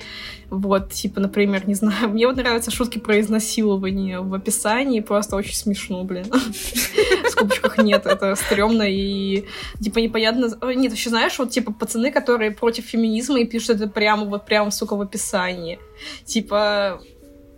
Вот, 0.49 0.91
типа, 0.91 1.19
например, 1.19 1.67
не 1.67 1.73
знаю, 1.73 2.09
мне 2.13 2.27
вот 2.27 2.35
нравятся 2.35 2.71
шутки 2.71 2.99
про 2.99 3.19
изнасилование 3.19 4.19
в 4.19 4.33
описании, 4.33 4.99
просто 4.99 5.35
очень 5.35 5.55
смешно, 5.55 6.03
блин. 6.03 6.25
В 6.31 7.29
скобочках 7.29 7.77
нет, 7.77 8.05
это 8.05 8.35
стрёмно 8.35 8.83
и, 8.83 9.45
типа, 9.81 9.99
непонятно... 9.99 10.51
Нет, 10.75 10.91
вообще, 10.91 11.09
знаешь, 11.09 11.37
вот, 11.39 11.51
типа, 11.51 11.71
пацаны, 11.71 12.11
которые 12.11 12.51
против 12.51 12.85
феминизма 12.85 13.39
и 13.39 13.45
пишут 13.45 13.77
это 13.77 13.87
прямо, 13.87 14.25
вот, 14.25 14.45
прямо, 14.45 14.71
сука, 14.71 14.95
в 14.95 15.01
описании. 15.01 15.79
Типа, 16.25 17.01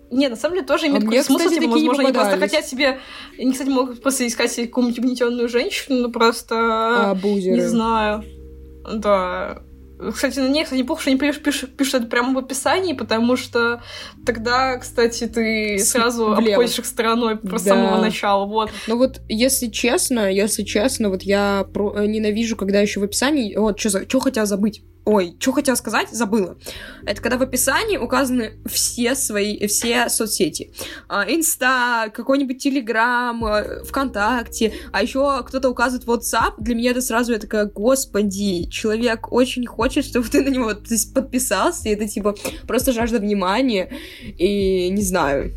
нет, 0.10 0.32
на 0.32 0.36
самом 0.38 0.56
деле 0.56 0.68
тоже 0.68 0.88
имеет 0.88 1.04
а 1.04 1.06
какой-то 1.06 1.24
смысл, 1.24 1.50
типа, 1.50 1.72
возможно, 1.72 2.04
они 2.04 2.14
просто 2.14 2.38
хотят 2.38 2.66
себе... 2.66 3.00
Они, 3.38 3.52
кстати, 3.52 3.70
могут 3.70 4.02
просто 4.02 4.26
искать 4.28 4.52
себе 4.52 4.68
какую-нибудь 4.68 5.00
угнетенную 5.00 5.50
женщину, 5.50 6.02
но 6.02 6.10
просто... 6.10 6.56
А, 7.12 7.16
бузеры. 7.16 7.58
Не 7.58 7.64
знаю. 7.64 8.24
Да. 8.92 9.62
Кстати, 10.14 10.40
на 10.40 10.48
ней, 10.48 10.64
кстати, 10.64 10.80
неплохо, 10.80 11.02
что 11.02 11.12
они 11.12 11.20
пишут, 11.20 11.44
пишут, 11.76 12.02
это 12.02 12.06
прямо 12.06 12.34
в 12.34 12.38
описании, 12.38 12.94
потому 12.94 13.36
что 13.36 13.82
тогда, 14.26 14.78
кстати, 14.78 15.28
ты 15.28 15.80
сразу 15.80 16.36
Влево. 16.36 16.56
обходишь 16.56 16.80
их 16.80 16.86
стороной 16.86 17.38
просто 17.38 17.70
да. 17.70 17.76
самого 17.76 18.02
начала, 18.02 18.46
вот. 18.46 18.72
Ну 18.88 18.98
вот, 18.98 19.22
если 19.28 19.68
честно, 19.68 20.32
если 20.32 20.64
честно, 20.64 21.10
вот 21.10 21.24
я 21.24 21.66
про... 21.74 21.96
Э, 21.98 22.08
ненавижу, 22.08 22.56
когда 22.56 22.80
еще 22.80 23.00
в 23.00 23.04
описании... 23.04 23.56
Вот, 23.56 23.80
что 23.80 24.20
хотела 24.20 24.46
забыть. 24.46 24.84
Ой, 25.08 25.38
что 25.40 25.54
хотела 25.54 25.76
сказать, 25.76 26.10
забыла. 26.10 26.58
Это 27.06 27.22
когда 27.22 27.38
в 27.38 27.42
описании 27.42 27.96
указаны 27.96 28.60
все 28.66 29.16
свои, 29.16 29.66
все 29.68 30.10
соцсети. 30.10 30.74
А, 31.08 31.24
Инста, 31.24 32.12
какой-нибудь 32.14 32.62
Телеграм, 32.62 33.46
э, 33.46 33.86
ВКонтакте, 33.86 34.74
а 34.92 35.02
еще 35.02 35.46
кто-то 35.46 35.70
указывает 35.70 36.06
WhatsApp. 36.06 36.56
Для 36.58 36.76
меня 36.76 36.92
это 36.92 37.00
сразу 37.00 37.32
я 37.32 37.40
такая, 37.40 37.68
господи, 37.68 38.68
человек 38.70 39.32
очень 39.32 39.66
хочет, 39.66 39.87
чтобы 39.90 40.28
ты 40.28 40.42
на 40.42 40.50
него 40.50 40.74
то 40.74 40.94
есть, 40.94 41.14
подписался, 41.14 41.90
и 41.90 41.94
это 41.94 42.08
типа 42.08 42.36
просто 42.68 42.92
жажда 42.92 43.20
внимания, 43.20 43.90
и 44.38 44.90
не 44.90 45.02
знаю, 45.02 45.54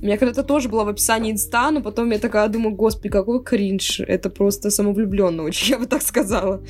у 0.00 0.04
меня 0.04 0.18
когда-то 0.18 0.42
тоже 0.42 0.68
было 0.68 0.84
в 0.84 0.88
описании 0.88 1.32
инста, 1.32 1.70
но 1.70 1.80
потом 1.80 2.10
я 2.10 2.18
такая 2.18 2.48
думаю, 2.48 2.74
господи, 2.74 3.08
какой 3.08 3.42
кринж. 3.42 4.00
Это 4.00 4.30
просто 4.30 4.70
самовлюбленно 4.70 5.42
очень, 5.42 5.68
я 5.70 5.78
бы 5.78 5.86
так 5.86 6.02
сказала. 6.02 6.62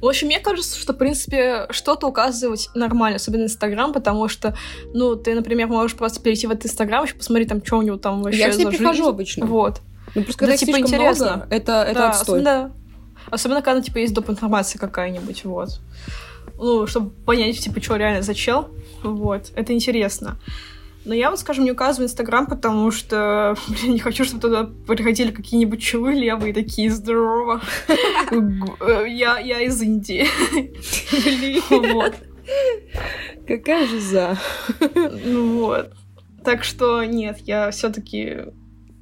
В 0.00 0.06
общем, 0.06 0.26
мне 0.26 0.38
кажется, 0.38 0.78
что, 0.78 0.92
в 0.92 0.98
принципе, 0.98 1.66
что-то 1.70 2.06
указывать 2.06 2.68
нормально, 2.74 3.16
особенно 3.16 3.44
Инстаграм, 3.44 3.90
потому 3.90 4.28
что, 4.28 4.54
ну, 4.92 5.16
ты, 5.16 5.34
например, 5.34 5.68
можешь 5.68 5.96
просто 5.96 6.20
перейти 6.20 6.46
в 6.46 6.50
этот 6.50 6.66
Инстаграм, 6.66 7.04
еще 7.04 7.14
посмотреть 7.14 7.48
там, 7.48 7.64
что 7.64 7.78
у 7.78 7.82
него 7.82 7.96
там 7.96 8.22
вообще 8.22 8.40
Я 8.40 8.52
с 8.52 8.58
ней 8.58 8.66
прихожу 8.66 9.08
обычно. 9.08 9.46
Вот. 9.46 9.80
Ну, 10.14 10.22
просто 10.22 10.40
когда 10.40 10.52
да, 10.52 10.58
типа 10.58 10.78
интересно. 10.78 11.36
Много, 11.36 11.46
это, 11.48 11.72
это 11.88 11.94
да, 11.94 12.10
отстой. 12.10 12.40
Особенно, 12.40 12.72
особенно, 13.30 13.62
когда, 13.62 13.82
типа, 13.82 13.98
есть 13.98 14.14
доп. 14.14 14.30
информация 14.30 14.78
какая-нибудь, 14.78 15.44
вот. 15.44 15.80
Ну, 16.56 16.86
чтобы 16.86 17.10
понять, 17.10 17.58
типа, 17.60 17.82
что 17.82 17.96
реально 17.96 18.22
зачем. 18.22 18.68
Вот. 19.02 19.50
Это 19.54 19.72
интересно. 19.72 20.38
Но 21.04 21.12
я 21.12 21.30
вот, 21.30 21.38
скажем, 21.38 21.64
не 21.64 21.72
указываю 21.72 22.06
Инстаграм, 22.06 22.46
потому 22.46 22.90
что, 22.90 23.56
блин, 23.68 23.92
не 23.94 23.98
хочу, 23.98 24.24
чтобы 24.24 24.40
туда 24.40 24.70
приходили 24.86 25.30
какие-нибудь 25.30 25.82
чувы 25.82 26.14
левые 26.14 26.54
такие, 26.54 26.90
здорово. 26.90 27.60
Я, 29.06 29.38
я 29.38 29.60
из 29.60 29.80
Индии. 29.82 30.26
Вот. 31.92 32.14
Какая 33.46 33.86
же 33.86 34.00
за. 34.00 34.38
Ну 35.24 35.60
вот. 35.60 35.92
Так 36.44 36.64
что 36.64 37.04
нет, 37.04 37.38
я 37.40 37.70
все 37.70 37.90
таки 37.90 38.46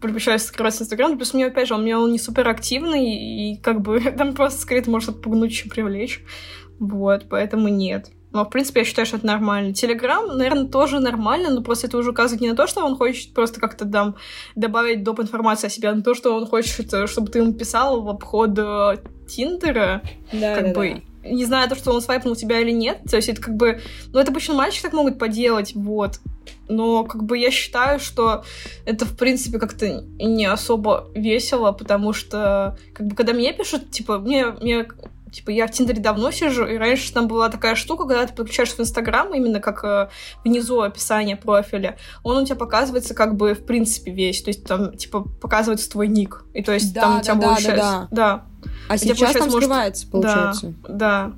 предпочитаю 0.03 0.39
скрывать 0.39 0.81
Инстаграм. 0.81 1.17
Плюс 1.17 1.33
мне, 1.33 1.47
опять 1.47 1.69
же, 1.69 1.75
он, 1.75 1.83
мне 1.83 1.97
он 1.97 2.13
не 2.13 2.19
супер 2.19 2.49
активный, 2.49 3.55
и 3.55 3.57
как 3.57 3.81
бы 3.81 4.01
там 4.19 4.35
просто 4.35 4.61
скорее 4.61 4.83
может 4.87 5.11
отпугнуть, 5.11 5.53
чем 5.53 5.71
привлечь. 5.71 6.23
Вот, 6.79 7.27
поэтому 7.31 7.69
нет. 7.69 8.11
Но, 8.33 8.47
в 8.47 8.49
принципе, 8.49 8.81
я 8.81 8.87
считаю, 8.87 9.05
что 9.07 9.19
это 9.19 9.27
нормально. 9.27 9.75
Телеграм, 9.75 10.27
наверное, 10.27 10.67
тоже 10.67 11.01
нормально, 11.01 11.51
но 11.51 11.63
просто 11.63 11.87
это 11.87 11.99
уже 11.99 12.11
указывает 12.11 12.41
не 12.41 12.49
на 12.49 12.57
то, 12.57 12.67
что 12.67 12.85
он 12.85 12.97
хочет 12.97 13.35
просто 13.35 13.61
как-то 13.61 13.85
там 13.85 14.17
добавить 14.57 15.03
доп. 15.03 15.21
информации 15.21 15.67
о 15.67 15.71
себе, 15.71 15.91
а 15.91 15.95
на 15.95 16.03
то, 16.03 16.15
что 16.15 16.35
он 16.35 16.47
хочет, 16.47 16.93
э, 16.95 17.07
чтобы 17.07 17.31
ты 17.31 17.41
ему 17.41 17.53
писал 17.53 18.01
в 18.01 18.09
обход 18.09 18.59
э, 18.59 18.99
Тиндера. 19.29 20.03
Да, 20.33 20.55
как 20.55 20.69
да, 20.69 20.73
бы, 20.73 21.03
да. 21.23 21.29
Не 21.29 21.45
знаю, 21.45 21.69
то, 21.69 21.77
что 21.77 21.93
он 21.93 22.01
свайпнул 22.01 22.35
тебя 22.35 22.61
или 22.61 22.71
нет. 22.71 23.01
То 23.09 23.17
есть 23.17 23.29
это 23.29 23.41
как 23.41 23.55
бы... 23.55 23.81
Ну, 24.13 24.19
это 24.19 24.31
обычно 24.31 24.55
мальчики 24.55 24.83
так 24.83 24.95
могут 24.95 25.19
поделать, 25.19 25.75
вот. 25.75 26.19
Но 26.69 27.05
как 27.05 27.25
бы 27.25 27.39
я 27.39 27.51
считаю, 27.51 27.99
что 28.01 28.45
это, 28.85 29.05
в 29.05 29.17
принципе, 29.17 29.59
как-то 29.59 30.05
не 30.19 30.47
особо 30.47 31.09
весело, 31.15 31.73
потому 31.73 32.13
что, 32.13 32.79
как 32.95 33.07
бы, 33.07 33.17
когда 33.17 33.33
мне 33.33 33.53
пишут, 33.53 33.91
типа, 33.91 34.19
мне, 34.19 34.47
мне 34.47 34.87
Типа, 35.33 35.49
я 35.49 35.67
в 35.67 35.71
Тиндере 35.71 36.01
давно 36.01 36.31
сижу, 36.31 36.67
и 36.67 36.77
раньше 36.77 37.11
там 37.13 37.27
была 37.27 37.49
такая 37.49 37.75
штука, 37.75 38.05
когда 38.07 38.27
ты 38.27 38.35
подключаешь 38.35 38.71
в 38.71 38.79
Инстаграм, 38.79 39.33
именно 39.35 39.61
как 39.61 39.83
э, 39.83 40.11
внизу 40.45 40.83
описание 40.83 41.37
профиля, 41.37 41.97
он 42.23 42.37
у 42.37 42.45
тебя 42.45 42.57
показывается 42.57 43.15
как 43.15 43.35
бы 43.35 43.55
в 43.55 43.65
принципе 43.65 44.13
весь, 44.13 44.43
то 44.43 44.49
есть 44.49 44.65
там, 44.67 44.95
типа, 44.95 45.23
показывается 45.41 45.91
твой 45.91 46.09
ник, 46.09 46.45
и 46.53 46.63
то 46.63 46.73
есть 46.73 46.93
да, 46.93 47.01
там 47.01 47.19
у 47.19 47.23
тебя 47.23 47.35
да, 47.35 47.41
получается... 47.41 47.77
Да, 47.77 48.09
да. 48.11 48.45
да. 48.61 48.71
А 48.91 48.99
сейчас 48.99 49.33
там 49.33 49.49
может... 49.49 49.55
скрывается, 49.55 50.07
получается. 50.07 50.75
Да, 50.87 50.89
да. 50.89 51.33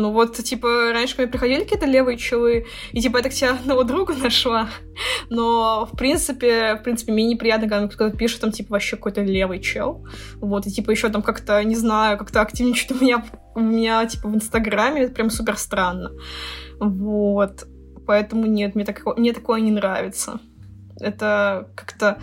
Ну 0.00 0.12
вот, 0.12 0.34
типа, 0.34 0.92
раньше 0.94 1.14
ко 1.14 1.20
мне 1.20 1.30
приходили 1.30 1.60
какие-то 1.60 1.84
левые 1.84 2.16
челы, 2.16 2.64
и 2.92 3.02
типа 3.02 3.18
я 3.18 3.22
так 3.22 3.32
себя 3.34 3.50
одного 3.50 3.82
друга 3.84 4.14
нашла. 4.22 4.70
Но, 5.28 5.86
в 5.92 5.94
принципе, 5.94 6.76
в 6.76 6.82
принципе, 6.82 7.12
мне 7.12 7.26
неприятно, 7.26 7.68
когда 7.68 7.86
кто-то 7.86 8.16
пишет, 8.16 8.40
там, 8.40 8.50
типа, 8.50 8.72
вообще 8.72 8.96
какой-то 8.96 9.20
левый 9.20 9.60
чел. 9.60 10.06
Вот, 10.36 10.66
и 10.66 10.70
типа 10.70 10.90
еще 10.90 11.10
там 11.10 11.20
как-то, 11.20 11.62
не 11.64 11.76
знаю, 11.76 12.16
как-то 12.16 12.40
активничает 12.40 12.92
у 12.92 13.04
меня, 13.04 13.22
у 13.54 13.60
меня, 13.60 14.06
типа, 14.06 14.28
в 14.28 14.34
Инстаграме, 14.34 15.02
это 15.02 15.12
прям 15.12 15.28
супер 15.28 15.58
странно. 15.58 16.12
Вот. 16.78 17.66
Поэтому 18.06 18.46
нет, 18.46 18.74
мне, 18.74 18.86
так, 18.86 19.04
мне 19.18 19.34
такое 19.34 19.60
не 19.60 19.70
нравится. 19.70 20.40
Это 20.98 21.68
как-то 21.74 22.22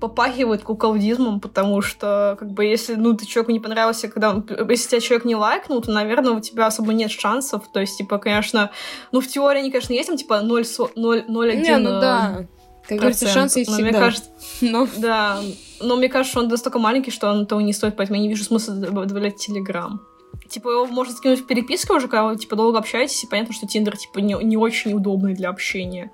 попахивает 0.00 0.62
куколдизмом, 0.62 1.40
потому 1.40 1.82
что, 1.82 2.36
как 2.38 2.50
бы, 2.50 2.64
если, 2.64 2.94
ну, 2.94 3.14
ты 3.14 3.26
человеку 3.26 3.52
не 3.52 3.60
понравился, 3.60 4.08
когда 4.08 4.30
он, 4.30 4.46
если 4.68 4.88
тебя 4.88 5.00
человек 5.00 5.24
не 5.24 5.36
лайкнул, 5.36 5.80
то, 5.80 5.90
наверное, 5.90 6.32
у 6.32 6.40
тебя 6.40 6.66
особо 6.66 6.92
нет 6.92 7.10
шансов, 7.10 7.70
то 7.72 7.80
есть, 7.80 7.98
типа, 7.98 8.18
конечно, 8.18 8.70
ну, 9.12 9.20
в 9.20 9.26
теории 9.26 9.60
они, 9.60 9.70
конечно, 9.70 9.92
есть, 9.92 10.08
там, 10.08 10.16
типа, 10.16 10.40
0, 10.40 10.64
0, 10.96 11.24
0 11.28 11.50
1 11.50 11.62
Не, 11.62 11.76
ну 11.78 12.00
да, 12.00 12.46
как 12.86 12.98
говорится, 12.98 13.28
шансы 13.28 13.60
есть 13.60 13.70
но 13.70 13.76
всегда. 13.76 13.90
Мне 13.90 13.98
кажется, 13.98 14.30
но... 14.60 14.88
Да, 14.98 15.40
но 15.80 15.96
мне 15.96 16.08
кажется, 16.08 16.32
что 16.32 16.40
он 16.40 16.48
настолько 16.48 16.78
маленький, 16.78 17.10
что 17.10 17.28
он 17.28 17.46
того 17.46 17.60
не 17.60 17.72
стоит, 17.72 17.96
поэтому 17.96 18.16
я 18.16 18.22
не 18.22 18.28
вижу 18.28 18.44
смысла 18.44 18.74
добавлять 18.74 19.36
Телеграм. 19.36 20.00
Типа, 20.48 20.70
его 20.70 20.86
можно 20.86 21.14
скинуть 21.14 21.40
в 21.40 21.46
переписку 21.46 21.94
уже, 21.94 22.08
когда 22.08 22.24
вы, 22.24 22.36
типа, 22.36 22.56
долго 22.56 22.78
общаетесь, 22.78 23.22
и 23.22 23.26
понятно, 23.28 23.54
что 23.54 23.66
Тиндер, 23.66 23.96
типа, 23.96 24.18
не, 24.18 24.34
не 24.42 24.56
очень 24.56 24.92
удобный 24.92 25.34
для 25.34 25.48
общения. 25.48 26.10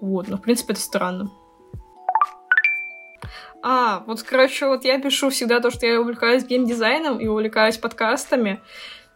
Вот, 0.00 0.28
но, 0.28 0.36
в 0.36 0.42
принципе, 0.42 0.74
это 0.74 0.82
странно. 0.82 1.30
А, 3.62 4.02
вот, 4.06 4.22
короче, 4.22 4.66
вот 4.66 4.84
я 4.84 4.98
пишу 4.98 5.30
всегда 5.30 5.60
то, 5.60 5.70
что 5.70 5.86
я 5.86 6.00
увлекаюсь 6.00 6.44
геймдизайном 6.44 7.18
и 7.18 7.26
увлекаюсь 7.26 7.76
подкастами. 7.76 8.60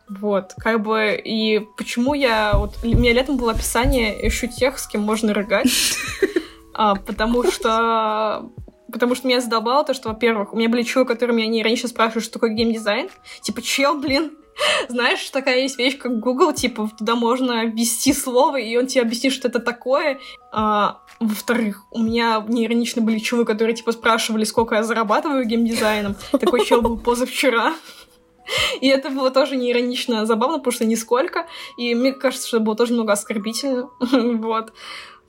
Вот, 0.09 0.53
как 0.59 0.83
бы, 0.83 1.15
и 1.15 1.61
почему 1.79 2.15
я... 2.15 2.53
Вот, 2.55 2.75
у 2.83 2.87
меня 2.87 3.13
летом 3.13 3.39
было 3.39 3.53
описание 3.53 4.29
ищу 4.29 4.47
тех, 4.47 4.79
с 4.79 4.87
кем 4.87 5.03
можно 5.03 5.35
рыгать. 5.35 5.69
А, 6.77 6.97
потому 6.97 7.45
что 7.45 8.51
Потому 8.95 9.17
что 9.17 9.27
меня 9.27 9.41
задолбало 9.41 9.85
то, 9.85 9.93
что, 9.93 10.09
во-первых, 10.09 10.53
у 10.53 10.57
меня 10.57 10.69
были 10.69 10.83
чувы, 10.83 11.05
которые 11.05 11.37
меня 11.37 11.49
не 11.49 11.65
раньше 11.65 11.89
спрашивают, 11.89 12.25
что 12.25 12.35
такое 12.35 12.51
геймдизайн. 12.51 13.11
Типа, 13.43 13.61
чел, 13.61 14.01
блин, 14.01 14.37
знаешь, 14.89 15.29
такая 15.31 15.61
есть 15.61 15.79
вещь, 15.79 15.99
как 15.99 16.19
Google, 16.19 16.53
типа, 16.53 16.91
туда 16.97 17.15
можно 17.15 17.65
ввести 17.65 18.13
слово, 18.13 18.59
и 18.61 18.77
он 18.77 18.87
тебе 18.87 19.03
объяснит, 19.03 19.33
что 19.33 19.49
это 19.49 19.61
такое. 19.61 20.19
А, 20.53 21.01
во-вторых, 21.21 21.83
у 21.91 22.01
меня 22.01 22.45
неиронично 22.47 23.03
были 23.03 23.19
чувы, 23.19 23.45
которые, 23.45 23.75
типа, 23.75 23.93
спрашивали, 23.93 24.45
сколько 24.45 24.75
я 24.75 24.83
зарабатываю 24.83 25.45
геймдизайном. 25.45 26.17
Такой 26.33 26.65
чел 26.65 26.83
был 26.83 26.99
позавчера. 26.99 27.75
И 28.81 28.89
это 28.89 29.11
было 29.11 29.31
тоже 29.31 29.57
неиронично 29.57 30.27
забавно, 30.27 30.59
потому 30.59 30.73
что 30.73 30.85
нисколько. 30.85 31.47
И 31.79 31.95
мне 31.95 32.13
кажется, 32.13 32.47
что 32.47 32.59
это 32.59 32.67
было 32.67 32.77
тоже 32.77 32.93
немного 32.93 33.13
оскорбительно. 33.13 33.89
вот. 34.39 34.73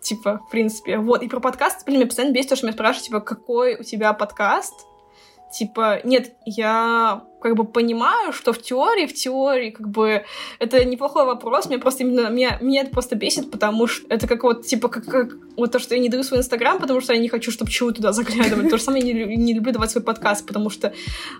Типа, 0.01 0.41
в 0.47 0.51
принципе. 0.51 0.97
Вот. 0.97 1.23
И 1.23 1.27
про 1.27 1.39
подкаст, 1.39 1.85
блин, 1.85 1.99
меня 1.99 2.07
постоянно 2.07 2.33
бесит, 2.33 2.49
то, 2.49 2.55
что 2.55 2.65
меня 2.65 2.73
спрашивают, 2.73 3.05
типа, 3.05 3.19
какой 3.21 3.75
у 3.79 3.83
тебя 3.83 4.13
подкаст? 4.13 4.73
Типа, 5.51 6.01
нет, 6.03 6.33
я 6.45 7.23
как 7.45 7.55
бы 7.55 7.63
понимаю, 7.63 8.33
что 8.33 8.53
в 8.53 8.57
теории, 8.59 9.05
в 9.05 9.13
теории, 9.13 9.69
как 9.69 9.87
бы, 9.87 10.25
это 10.57 10.83
неплохой 10.83 11.25
вопрос, 11.25 11.67
мне 11.67 11.77
просто 11.77 12.01
именно, 12.01 12.27
меня, 12.29 12.57
меня 12.59 12.81
это 12.81 12.89
просто 12.89 13.15
бесит, 13.15 13.51
потому 13.51 13.85
что 13.85 14.03
это 14.09 14.27
как 14.27 14.41
вот, 14.41 14.65
типа, 14.65 14.89
как, 14.89 15.05
как 15.05 15.33
вот 15.55 15.71
то, 15.71 15.77
что 15.77 15.93
я 15.93 16.01
не 16.01 16.09
даю 16.09 16.23
свой 16.23 16.39
Инстаграм, 16.39 16.79
потому 16.79 17.01
что 17.01 17.13
я 17.13 17.19
не 17.19 17.29
хочу, 17.29 17.51
чтобы 17.51 17.69
чего 17.69 17.91
туда 17.91 18.13
заглядывали. 18.13 18.67
То 18.67 18.77
же 18.77 18.83
самое 18.83 19.05
я 19.05 19.13
не, 19.13 19.35
не 19.35 19.53
люблю 19.53 19.71
давать 19.73 19.91
свой 19.91 20.03
подкаст, 20.03 20.47
потому 20.47 20.71
что 20.71 20.95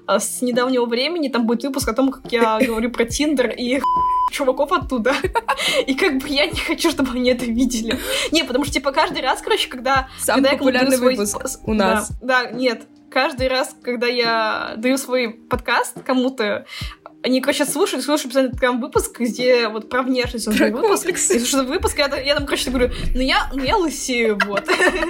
а, 0.05 0.19
с 0.19 0.43
недавнего 0.43 0.85
времени 0.85 1.27
там 1.27 1.47
будет 1.47 1.63
выпуск 1.63 1.89
о 1.89 1.93
том, 1.93 2.11
как 2.11 2.31
я 2.31 2.59
говорю 2.59 2.91
про 2.91 3.05
Тиндер 3.05 3.49
и 3.57 3.81
чуваков 4.31 4.71
оттуда. 4.73 5.15
И 5.87 5.95
как 5.95 6.19
бы 6.19 6.29
я 6.29 6.45
не 6.45 6.59
хочу, 6.59 6.91
чтобы 6.91 7.13
они 7.13 7.31
это 7.31 7.45
видели. 7.45 7.97
Не, 8.31 8.43
потому 8.43 8.63
что, 8.63 8.75
типа, 8.75 8.91
каждый 8.91 9.23
раз, 9.23 9.41
короче, 9.41 9.69
когда... 9.69 10.07
Самый 10.19 10.43
когда 10.43 10.57
популярный 10.57 10.97
свой... 10.97 11.15
выпуск 11.15 11.67
у 11.67 11.73
нас. 11.73 12.11
Да, 12.21 12.43
да, 12.43 12.51
нет, 12.51 12.83
каждый 13.09 13.47
раз, 13.47 13.75
когда 13.81 14.07
я 14.07 14.73
даю 14.77 14.97
свой 14.97 15.33
подкаст 15.33 16.03
кому-то, 16.03 16.65
они, 17.25 17.41
короче, 17.41 17.65
слушают, 17.65 18.05
слушают 18.05 18.33
постоянно 18.33 18.55
там 18.55 18.79
выпуск, 18.79 19.19
где 19.19 19.67
вот 19.67 19.89
про 19.89 20.03
внешность 20.03 20.47
он 20.47 20.55
Про 20.55 20.69
выпуск. 20.69 21.09
И 21.09 21.39
слушают 21.39 21.67
выпуск, 21.67 21.97
я, 21.97 22.05
я 22.19 22.35
там, 22.35 22.45
короче, 22.45 22.69
говорю, 22.69 22.91
ну 23.15 23.21
я, 23.21 23.49
ну 23.51 23.63
я 23.63 23.77
лысею, 23.77 24.37
вот. 24.45 24.69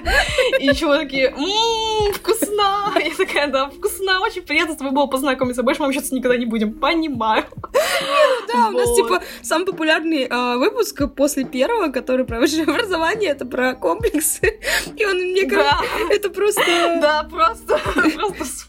И 0.59 0.73
чего 0.73 0.95
такие, 0.95 1.31
ммм, 1.31 2.13
вкусно. 2.13 2.93
Я 2.95 3.13
такая, 3.17 3.47
да, 3.47 3.67
вкусно, 3.67 4.21
очень 4.21 4.43
приятно 4.43 4.75
с 4.75 4.77
тобой 4.77 4.93
было 4.93 5.07
познакомиться. 5.07 5.61
Больше 5.61 5.81
мы 5.81 5.87
общаться 5.87 6.15
никогда 6.15 6.37
не 6.37 6.45
будем, 6.45 6.73
понимаю. 6.73 7.43
Да, 8.53 8.69
у 8.69 8.71
нас, 8.71 8.95
типа, 8.95 9.21
самый 9.41 9.65
популярный 9.65 10.27
а, 10.29 10.55
выпуск 10.55 11.01
после 11.15 11.43
первого, 11.43 11.91
который 11.91 12.25
про 12.25 12.39
высшее 12.39 12.63
образование, 12.63 13.31
это 13.31 13.45
про 13.45 13.73
комплексы. 13.73 14.59
И 14.95 15.05
он, 15.05 15.17
мне 15.17 15.45
кажется, 15.45 15.83
это 16.09 16.29
просто... 16.29 16.63
да, 17.01 17.27
просто, 17.29 17.77
просто 18.15 18.65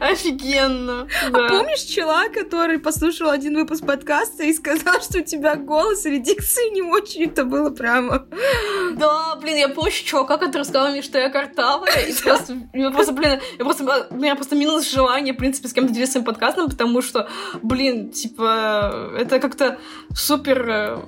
офигенно. 0.00 1.08
А 1.32 1.48
помнишь 1.48 1.80
чела, 1.80 2.28
который 2.44 2.78
послушал 2.78 3.30
один 3.30 3.54
выпуск 3.54 3.86
подкаста 3.86 4.44
и 4.44 4.52
сказал, 4.52 5.00
что 5.00 5.18
у 5.18 5.22
тебя 5.22 5.56
голос 5.56 6.04
или 6.06 6.18
дикции 6.18 6.72
не 6.74 6.82
очень, 6.82 7.24
это 7.24 7.44
было 7.44 7.70
прямо... 7.70 8.26
Да, 8.96 9.36
блин, 9.36 9.56
я 9.56 9.68
помню 9.68 9.90
еще 9.90 10.04
чувака, 10.04 10.36
который 10.36 10.62
сказал 10.62 10.90
мне, 10.90 11.02
что 11.02 11.18
я 11.18 11.30
картавая, 11.30 12.06
и 12.06 12.12
просто, 12.12 12.56
я 12.72 12.90
просто, 12.90 13.12
блин, 13.12 13.40
я 13.58 13.64
просто, 13.64 14.06
у 14.10 14.14
меня 14.16 14.36
просто 14.36 14.56
минус 14.56 14.90
желание, 14.90 15.32
в 15.32 15.36
принципе, 15.36 15.68
с 15.68 15.72
кем-то 15.72 15.92
делиться 15.92 16.12
своим 16.12 16.24
подкастом, 16.24 16.68
потому 16.68 17.02
что, 17.02 17.28
блин, 17.62 18.10
типа, 18.10 19.14
это 19.18 19.40
как-то 19.40 19.78
супер, 20.14 20.68
э, 20.68 20.98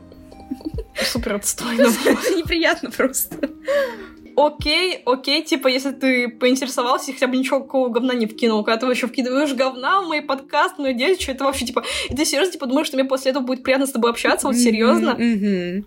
супер 1.04 1.34
отстойно. 1.34 1.82
Неприятно 2.36 2.90
просто. 2.90 3.50
Окей, 4.36 5.00
окей, 5.06 5.42
типа, 5.42 5.68
если 5.68 5.92
ты 5.92 6.28
поинтересовался, 6.28 7.12
хотя 7.12 7.26
бы 7.26 7.38
ничего 7.38 7.60
какого 7.60 7.88
говна 7.88 8.12
не 8.12 8.26
вкинул, 8.26 8.62
когда 8.64 8.86
ты 8.86 8.92
еще 8.92 9.06
вкидываешь 9.06 9.54
говна 9.54 10.02
в 10.02 10.08
мой 10.08 10.20
подкаст, 10.20 10.78
мою 10.78 10.94
девичью, 10.94 11.34
это 11.34 11.44
вообще, 11.44 11.64
типа, 11.64 11.84
и 12.10 12.14
ты 12.14 12.26
серьезно, 12.26 12.52
типа, 12.52 12.66
думаешь, 12.66 12.86
что 12.86 12.98
мне 12.98 13.06
после 13.06 13.30
этого 13.30 13.42
будет 13.42 13.62
приятно 13.62 13.86
с 13.86 13.92
тобой 13.92 14.10
общаться, 14.10 14.46
вот 14.46 14.56
серьезно? 14.56 15.14
Мгм. 15.14 15.86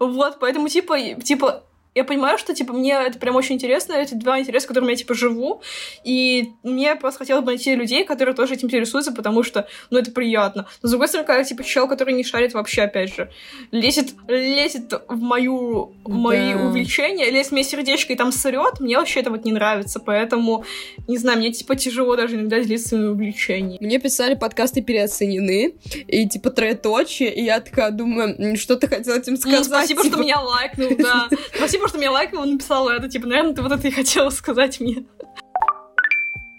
Вот, 0.00 0.38
поэтому, 0.40 0.68
типа, 0.68 0.98
типа, 1.22 1.62
я 1.94 2.04
понимаю, 2.04 2.38
что, 2.38 2.54
типа, 2.54 2.72
мне 2.72 2.92
это 2.94 3.18
прям 3.18 3.36
очень 3.36 3.56
интересно, 3.56 3.92
эти 3.94 4.14
два 4.14 4.40
интереса, 4.40 4.66
которыми 4.68 4.90
я, 4.90 4.96
типа, 4.96 5.14
живу, 5.14 5.62
и 6.04 6.50
мне 6.62 6.94
просто 6.96 7.18
хотелось 7.18 7.44
бы 7.44 7.52
найти 7.52 7.74
людей, 7.74 8.04
которые 8.04 8.34
тоже 8.34 8.54
этим 8.54 8.68
интересуются, 8.68 9.12
потому 9.12 9.42
что, 9.42 9.66
ну, 9.90 9.98
это 9.98 10.10
приятно. 10.10 10.66
Но, 10.82 10.88
с 10.88 10.90
другой 10.90 11.08
стороны, 11.08 11.26
когда, 11.26 11.44
типа, 11.44 11.62
чел, 11.64 11.86
который 11.88 12.14
не 12.14 12.24
шарит 12.24 12.54
вообще, 12.54 12.82
опять 12.82 13.14
же, 13.14 13.30
лезет, 13.70 14.14
лезет 14.28 14.92
в 15.08 15.20
мою, 15.20 15.92
в 16.04 16.10
мои 16.10 16.54
Да. 16.54 16.60
увлечения, 16.66 17.30
лезет 17.30 17.52
мне 17.52 17.64
сердечко 17.64 18.12
и 18.12 18.16
там 18.16 18.32
срет, 18.32 18.80
мне 18.80 18.96
вообще 18.98 19.20
это 19.20 19.30
вот 19.30 19.44
не 19.44 19.52
нравится, 19.52 20.00
поэтому, 20.00 20.64
не 21.08 21.18
знаю, 21.18 21.38
мне, 21.38 21.52
типа, 21.52 21.76
тяжело 21.76 22.16
даже 22.16 22.36
иногда 22.36 22.58
делиться 22.60 22.88
своими 22.90 23.06
увлечениями. 23.08 23.84
Мне 23.84 23.98
писали, 23.98 24.34
подкасты 24.34 24.80
переоценены, 24.82 25.74
и 26.08 26.28
типа 26.28 26.50
троеточие, 26.50 27.32
и 27.34 27.44
я 27.44 27.60
такая 27.60 27.90
думаю, 27.90 28.34
«М, 28.38 28.56
что 28.56 28.76
ты 28.76 28.88
хотела 28.88 29.16
этим 29.16 29.34
Ну, 29.34 29.38
сказать? 29.38 29.64
спасибо, 29.64 30.02
типа? 30.02 30.14
что 30.14 30.22
меня 30.24 30.40
лайкнул, 30.40 30.90
да. 30.98 31.28
Спасибо, 31.56 31.81
что 31.88 31.98
меня 31.98 32.10
лайкнул, 32.10 32.44
написала 32.44 32.90
это. 32.90 33.08
Типа, 33.08 33.26
наверное, 33.26 33.54
ты 33.54 33.62
вот 33.62 33.72
это 33.72 33.88
и 33.88 33.90
хотела 33.90 34.30
сказать 34.30 34.80
мне. 34.80 35.04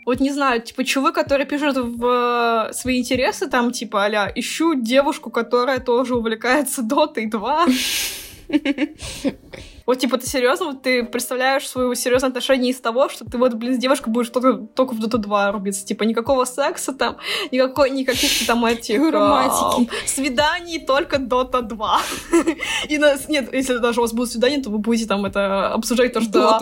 Вот 0.06 0.20
не 0.20 0.32
знаю, 0.32 0.62
типа, 0.62 0.84
чувак, 0.84 1.16
которые 1.16 1.48
пишут 1.48 1.78
в 1.78 2.68
э, 2.70 2.74
свои 2.74 3.00
интересы, 3.00 3.48
там, 3.48 3.72
типа, 3.72 4.04
аля, 4.04 4.32
ищу 4.36 4.76
девушку, 4.76 5.30
которая 5.30 5.80
тоже 5.80 6.16
увлекается 6.16 6.82
Дотой 6.82 7.28
2. 7.28 7.66
Вот, 9.86 10.00
типа, 10.00 10.18
ты 10.18 10.28
серьезно, 10.28 10.68
вот 10.68 10.82
ты 10.82 11.04
представляешь 11.04 11.68
свое 11.68 11.94
серьезное 11.96 12.30
отношение 12.30 12.72
из 12.72 12.80
того, 12.80 13.10
что 13.10 13.26
ты 13.26 13.38
вот, 13.38 13.54
блин, 13.54 13.76
с 13.76 13.78
девушкой 13.78 14.10
будешь 14.12 14.30
только, 14.30 14.54
только 14.54 14.94
в 14.94 15.00
Доту 15.00 15.18
2 15.18 15.52
рубиться. 15.52 15.86
Типа, 15.86 16.04
никакого 16.04 16.46
секса 16.46 16.94
там, 16.94 17.18
никакой, 17.52 17.90
никаких 17.90 18.46
там 18.48 18.66
этих... 18.66 18.96
Никакой 18.96 19.12
романтики. 19.12 19.92
а, 19.92 20.08
Свиданий, 20.08 20.80
только 20.80 21.18
Дота 21.20 21.62
2. 21.62 22.02
И 22.90 22.98
нет, 23.28 23.54
если 23.54 23.78
даже 23.78 24.00
у 24.00 24.04
вас 24.04 24.14
будут 24.14 24.32
свидания, 24.32 24.62
то 24.62 24.70
вы 24.70 24.78
будете 24.78 25.06
там 25.06 25.26
это 25.26 25.74
обсуждать 25.74 26.14
то, 26.14 26.22
что... 26.22 26.62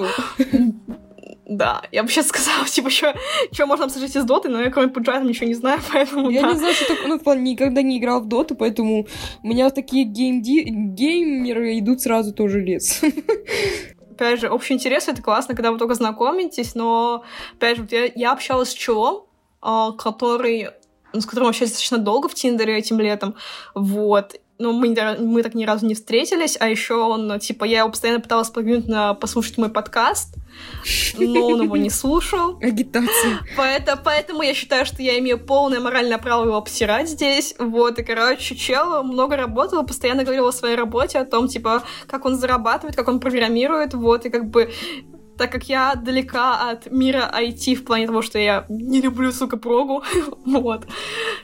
Да, 1.51 1.81
я 1.91 2.03
бы 2.03 2.09
сейчас 2.09 2.29
сказала, 2.29 2.65
типа, 2.67 2.89
что, 2.89 3.13
что 3.51 3.65
можно 3.65 3.85
обсуждать 3.85 4.15
из 4.15 4.23
Доты, 4.23 4.47
но 4.47 4.61
я 4.61 4.71
кроме 4.71 4.87
Пуджая 4.87 5.19
там 5.19 5.27
ничего 5.27 5.47
не 5.47 5.53
знаю, 5.53 5.81
поэтому 5.91 6.29
Я 6.29 6.43
да. 6.43 6.53
не 6.53 6.57
знаю, 6.57 6.73
что 6.73 6.87
такое, 6.87 7.07
ну, 7.07 7.19
в 7.19 7.23
плане, 7.23 7.51
никогда 7.51 7.81
не 7.81 7.99
играл 7.99 8.21
в 8.21 8.27
доту, 8.27 8.55
поэтому 8.55 9.05
у 9.43 9.47
меня 9.47 9.69
такие 9.69 10.05
геймди... 10.05 10.63
геймеры 10.63 11.77
идут 11.77 12.01
сразу 12.01 12.33
тоже 12.33 12.61
лес. 12.61 13.01
опять 14.11 14.39
же, 14.39 14.49
общий 14.49 14.73
интерес 14.73 15.09
это 15.09 15.21
классно, 15.21 15.53
когда 15.53 15.73
вы 15.73 15.77
только 15.77 15.95
знакомитесь, 15.95 16.73
но, 16.73 17.25
опять 17.55 17.75
же, 17.75 17.83
вот 17.83 17.91
я, 17.91 18.09
я 18.15 18.31
общалась 18.31 18.69
с 18.69 18.73
челом, 18.73 19.25
а, 19.61 19.91
который, 19.91 20.69
ну, 21.11 21.19
с 21.19 21.25
которым 21.25 21.49
общаюсь 21.49 21.71
достаточно 21.71 21.97
долго 21.97 22.29
в 22.29 22.33
Тиндере 22.33 22.77
этим 22.77 22.99
летом, 22.99 23.35
вот, 23.75 24.39
но 24.61 24.71
мы, 24.73 24.89
ни- 24.89 25.23
мы 25.23 25.43
так 25.43 25.55
ни 25.55 25.65
разу 25.65 25.85
не 25.85 25.95
встретились, 25.95 26.57
а 26.59 26.69
еще 26.69 26.95
он, 26.95 27.27
ну, 27.27 27.39
типа, 27.39 27.65
я 27.65 27.79
его 27.79 27.89
постоянно 27.89 28.19
пыталась 28.19 28.49
подвинуть 28.49 28.87
на 28.87 29.13
послушать 29.13 29.57
мой 29.57 29.69
подкаст, 29.69 30.35
но 31.17 31.47
он 31.47 31.61
его 31.63 31.77
не 31.77 31.89
слушал, 31.89 32.57
Агитация. 32.61 33.39
Поэтому, 33.57 34.01
поэтому 34.03 34.43
я 34.43 34.53
считаю, 34.53 34.85
что 34.85 35.01
я 35.01 35.17
имею 35.19 35.39
полное 35.39 35.79
моральное 35.79 36.17
право 36.17 36.45
его 36.45 36.57
обсирать 36.57 37.09
здесь. 37.09 37.55
Вот, 37.57 37.99
и, 37.99 38.03
короче, 38.03 38.55
чел 38.55 39.03
много 39.03 39.35
работал, 39.35 39.85
постоянно 39.85 40.23
говорил 40.23 40.47
о 40.47 40.51
своей 40.51 40.75
работе, 40.75 41.19
о 41.19 41.25
том, 41.25 41.47
типа, 41.47 41.83
как 42.07 42.25
он 42.25 42.35
зарабатывает, 42.35 42.95
как 42.95 43.07
он 43.07 43.19
программирует, 43.19 43.93
вот, 43.93 44.25
и 44.25 44.29
как 44.29 44.49
бы 44.49 44.71
так 45.41 45.51
как 45.51 45.63
я 45.63 45.95
далека 45.95 46.69
от 46.69 46.91
мира 46.91 47.27
IT 47.35 47.73
в 47.73 47.83
плане 47.83 48.05
того, 48.05 48.21
что 48.21 48.37
я 48.37 48.63
не 48.69 49.01
люблю, 49.01 49.31
сука, 49.31 49.57
прогу, 49.57 50.03
вот, 50.45 50.85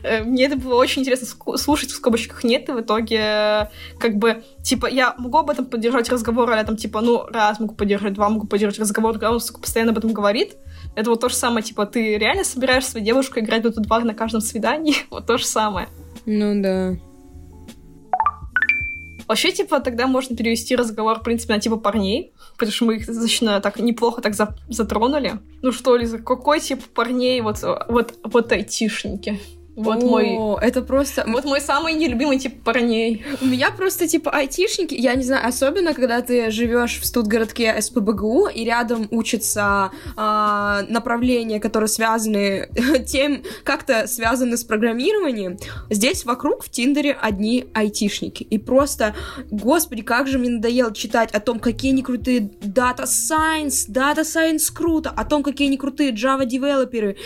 э, 0.04 0.22
мне 0.24 0.46
это 0.46 0.56
было 0.56 0.76
очень 0.76 1.02
интересно 1.02 1.28
слушать, 1.58 1.90
в 1.90 1.96
скобочках 1.96 2.44
нет, 2.44 2.70
и 2.70 2.74
в 2.74 2.82
итоге, 2.82 3.18
э, 3.18 3.66
как 4.00 4.18
бы, 4.18 4.44
типа, 4.62 4.86
я 4.86 5.16
могу 5.18 5.40
об 5.40 5.50
этом 5.50 5.66
поддержать 5.66 6.10
разговор, 6.10 6.52
а 6.52 6.64
там, 6.64 6.78
типа, 6.78 7.02
ну, 7.02 7.26
раз 7.26 7.60
могу 7.60 7.74
поддержать, 7.74 8.14
два 8.14 8.30
могу 8.30 8.46
поддержать 8.46 8.78
разговор, 8.78 9.14
когда 9.14 9.32
он, 9.32 9.40
сука, 9.40 9.62
постоянно 9.62 9.94
об 9.94 9.98
этом 9.98 10.14
говорит, 10.14 10.58
это 10.96 11.10
вот 11.10 11.20
то 11.22 11.30
же 11.30 11.36
самое, 11.36 11.64
типа, 11.64 11.88
ты 11.88 12.20
реально 12.20 12.44
собираешь 12.44 12.86
свою 12.86 13.04
девушку 13.04 13.40
играть 13.40 13.64
в 13.64 13.66
Dota 13.66 13.80
2 13.80 14.00
на 14.02 14.14
каждом 14.14 14.42
свидании? 14.42 14.94
Вот 15.10 15.26
то 15.26 15.40
же 15.40 15.46
самое. 15.46 15.88
Ну 16.28 16.62
да. 16.62 16.94
Вообще, 19.28 19.52
типа, 19.52 19.80
тогда 19.80 20.08
можно 20.08 20.36
перевести 20.36 20.76
разговор, 20.76 21.20
в 21.20 21.24
принципе, 21.24 21.54
на 21.54 21.60
типа 21.60 21.78
парней, 21.78 22.34
потому 22.54 22.72
что 22.72 22.86
мы 22.86 22.96
их 22.96 23.06
достаточно 23.06 23.60
так 23.60 23.80
неплохо 23.80 24.22
так 24.22 24.34
за- 24.36 24.56
затронули. 24.70 25.40
Ну 25.62 25.72
что, 25.72 25.96
Лиза, 25.98 26.20
какой 26.20 26.60
тип 26.60 26.84
парней 26.94 27.42
вот, 27.42 27.58
вот, 27.90 28.14
вот 28.24 28.52
айтишники? 28.52 29.40
Вот 29.78 30.02
мой... 30.02 30.36
О, 30.36 30.58
это 30.60 30.82
просто... 30.82 31.24
Вот 31.28 31.46
мой 31.46 31.62
самый 31.62 31.94
нелюбимый 31.94 32.40
тип 32.40 32.64
парней. 32.64 33.24
У 33.42 33.46
меня 33.46 33.70
просто 33.70 34.08
типа 34.08 34.32
айтишники, 34.32 34.96
я 34.96 35.14
не 35.14 35.22
знаю, 35.22 35.48
особенно 35.48 35.94
когда 35.94 36.22
ты 36.22 36.50
живешь 36.50 37.00
в 37.00 37.06
студгородке 37.06 37.80
СПБГУ 37.80 38.48
и 38.48 38.66
рядом 38.66 39.08
учатся 39.12 39.92
а, 40.16 40.82
направления, 40.90 41.60
которые 41.60 41.90
связаны 41.90 42.70
тем, 43.06 43.44
как-то 43.64 44.08
связаны 44.08 44.58
с 44.58 44.64
программированием. 44.64 45.60
Здесь 45.92 46.26
вокруг 46.26 46.64
в 46.64 46.72
Тиндере 46.72 47.12
одни 47.12 47.68
айтишники. 47.76 48.42
И 48.42 48.58
просто, 48.58 49.16
господи, 49.52 50.02
как 50.02 50.28
же 50.28 50.40
мне 50.40 50.50
надоело 50.50 50.92
читать 50.92 51.32
о 51.34 51.40
том, 51.40 51.60
какие 51.60 51.92
они 51.92 52.02
крутые 52.02 52.40
Data 52.40 53.04
Science, 53.04 53.88
Data 53.88 54.22
Science 54.22 54.74
круто, 54.74 55.12
о 55.12 55.24
том, 55.24 55.44
какие 55.44 55.68
они 55.68 55.78
крутые 55.78 56.14
Java 56.14 56.46
девелоперы, 56.46 57.18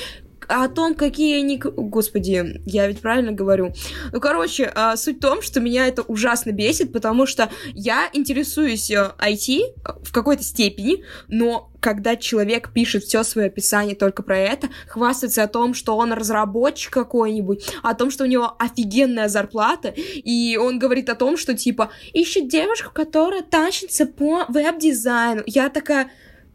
о 0.52 0.68
том, 0.68 0.96
какие 0.96 1.40
они... 1.40 1.58
Господи, 1.58 2.62
я 2.66 2.88
ведь 2.88 3.02
правильно 3.02 3.32
говорю. 3.32 3.74
Ну, 4.12 4.20
короче, 4.20 4.72
а, 4.76 4.98
суть 4.98 5.18
в 5.18 5.22
том, 5.22 5.42
что 5.42 5.60
меня 5.60 5.88
это 5.88 6.02
ужасно 6.02 6.52
бесит, 6.52 6.92
потому 6.92 7.26
что 7.26 7.50
я 7.74 8.10
интересуюсь 8.14 8.92
э, 8.92 9.12
IT 9.18 9.62
в 10.04 10.12
какой-то 10.12 10.44
степени, 10.44 11.04
но 11.28 11.72
когда 11.80 12.16
человек 12.16 12.72
пишет 12.74 13.04
все 13.04 13.24
свое 13.24 13.48
описание 13.48 13.96
только 13.96 14.24
про 14.24 14.38
это, 14.38 14.70
хвастается 14.88 15.44
о 15.44 15.48
том, 15.48 15.74
что 15.74 15.98
он 15.98 16.14
разработчик 16.14 16.94
какой-нибудь, 16.94 17.66
о 17.82 17.96
том, 17.96 18.12
что 18.12 18.24
у 18.24 18.28
него 18.28 18.56
офигенная 18.60 19.28
зарплата, 19.28 19.94
и 19.96 20.58
он 20.58 20.80
говорит 20.80 21.10
о 21.10 21.16
том, 21.16 21.38
что 21.38 21.56
типа 21.56 21.92
ищет 22.14 22.48
девушку, 22.48 22.92
которая 22.94 23.42
тащится 23.42 24.06
по 24.06 24.46
веб-дизайну. 24.48 25.42
Я 25.48 25.70
такая, 25.70 26.12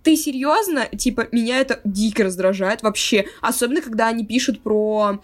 ты 0.06 0.14
серьезно? 0.14 0.86
Типа, 0.86 1.26
меня 1.32 1.58
это 1.58 1.80
дико 1.82 2.22
раздражает 2.22 2.84
вообще. 2.84 3.26
Особенно, 3.40 3.82
когда 3.82 4.06
они 4.06 4.24
пишут 4.24 4.60
про 4.62 5.20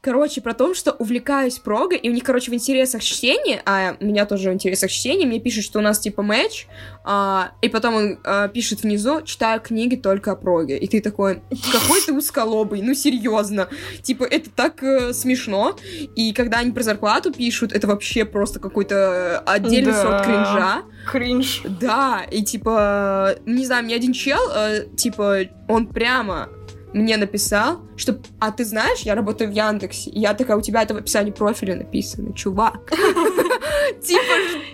Короче, 0.00 0.40
про 0.40 0.54
то, 0.54 0.74
что 0.74 0.92
увлекаюсь 0.92 1.58
прогой, 1.58 1.98
и 1.98 2.08
у 2.08 2.12
них, 2.12 2.24
короче, 2.24 2.50
в 2.50 2.54
интересах 2.54 3.02
чтения, 3.02 3.62
а 3.64 3.96
у 4.00 4.04
меня 4.04 4.26
тоже 4.26 4.50
в 4.50 4.52
интересах 4.52 4.90
чтения, 4.90 5.26
мне 5.26 5.40
пишут, 5.40 5.64
что 5.64 5.78
у 5.78 5.82
нас 5.82 5.98
типа 5.98 6.22
матч, 6.22 6.66
а, 7.04 7.52
и 7.62 7.68
потом 7.68 7.94
он 7.94 8.18
а, 8.24 8.48
пишет 8.48 8.82
внизу, 8.82 9.22
читаю 9.22 9.60
книги 9.60 9.96
только 9.96 10.32
о 10.32 10.36
проге. 10.36 10.78
И 10.78 10.86
ты 10.86 11.00
такой, 11.00 11.42
какой 11.72 12.00
ты 12.00 12.12
усколобый, 12.12 12.82
ну 12.82 12.94
серьезно. 12.94 13.68
Типа, 14.02 14.24
это 14.24 14.50
так 14.50 14.82
э, 14.82 15.12
смешно. 15.12 15.76
И 16.16 16.32
когда 16.32 16.58
они 16.58 16.72
про 16.72 16.82
зарплату 16.82 17.32
пишут, 17.32 17.72
это 17.72 17.86
вообще 17.86 18.24
просто 18.24 18.60
какой-то 18.60 19.40
отдельный 19.40 19.92
да. 19.92 20.02
сорт 20.02 20.24
кринжа. 20.24 20.82
Кринж. 21.10 21.62
Да, 21.80 22.26
и 22.30 22.42
типа, 22.42 23.36
не 23.46 23.64
знаю, 23.64 23.84
мне 23.84 23.94
один 23.94 24.12
чел, 24.12 24.40
э, 24.54 24.86
типа, 24.96 25.44
он 25.68 25.86
прямо 25.86 26.48
мне 26.92 27.16
написал, 27.16 27.80
что, 27.96 28.18
а 28.38 28.50
ты 28.50 28.64
знаешь, 28.64 29.00
я 29.00 29.14
работаю 29.14 29.50
в 29.50 29.54
Яндексе. 29.54 30.10
И 30.10 30.20
я 30.20 30.34
такая, 30.34 30.56
у 30.56 30.60
тебя 30.60 30.82
это 30.82 30.94
в 30.94 30.96
описании 30.96 31.30
профиля 31.30 31.76
написано, 31.76 32.32
чувак. 32.32 32.92
Типа, 34.02 34.22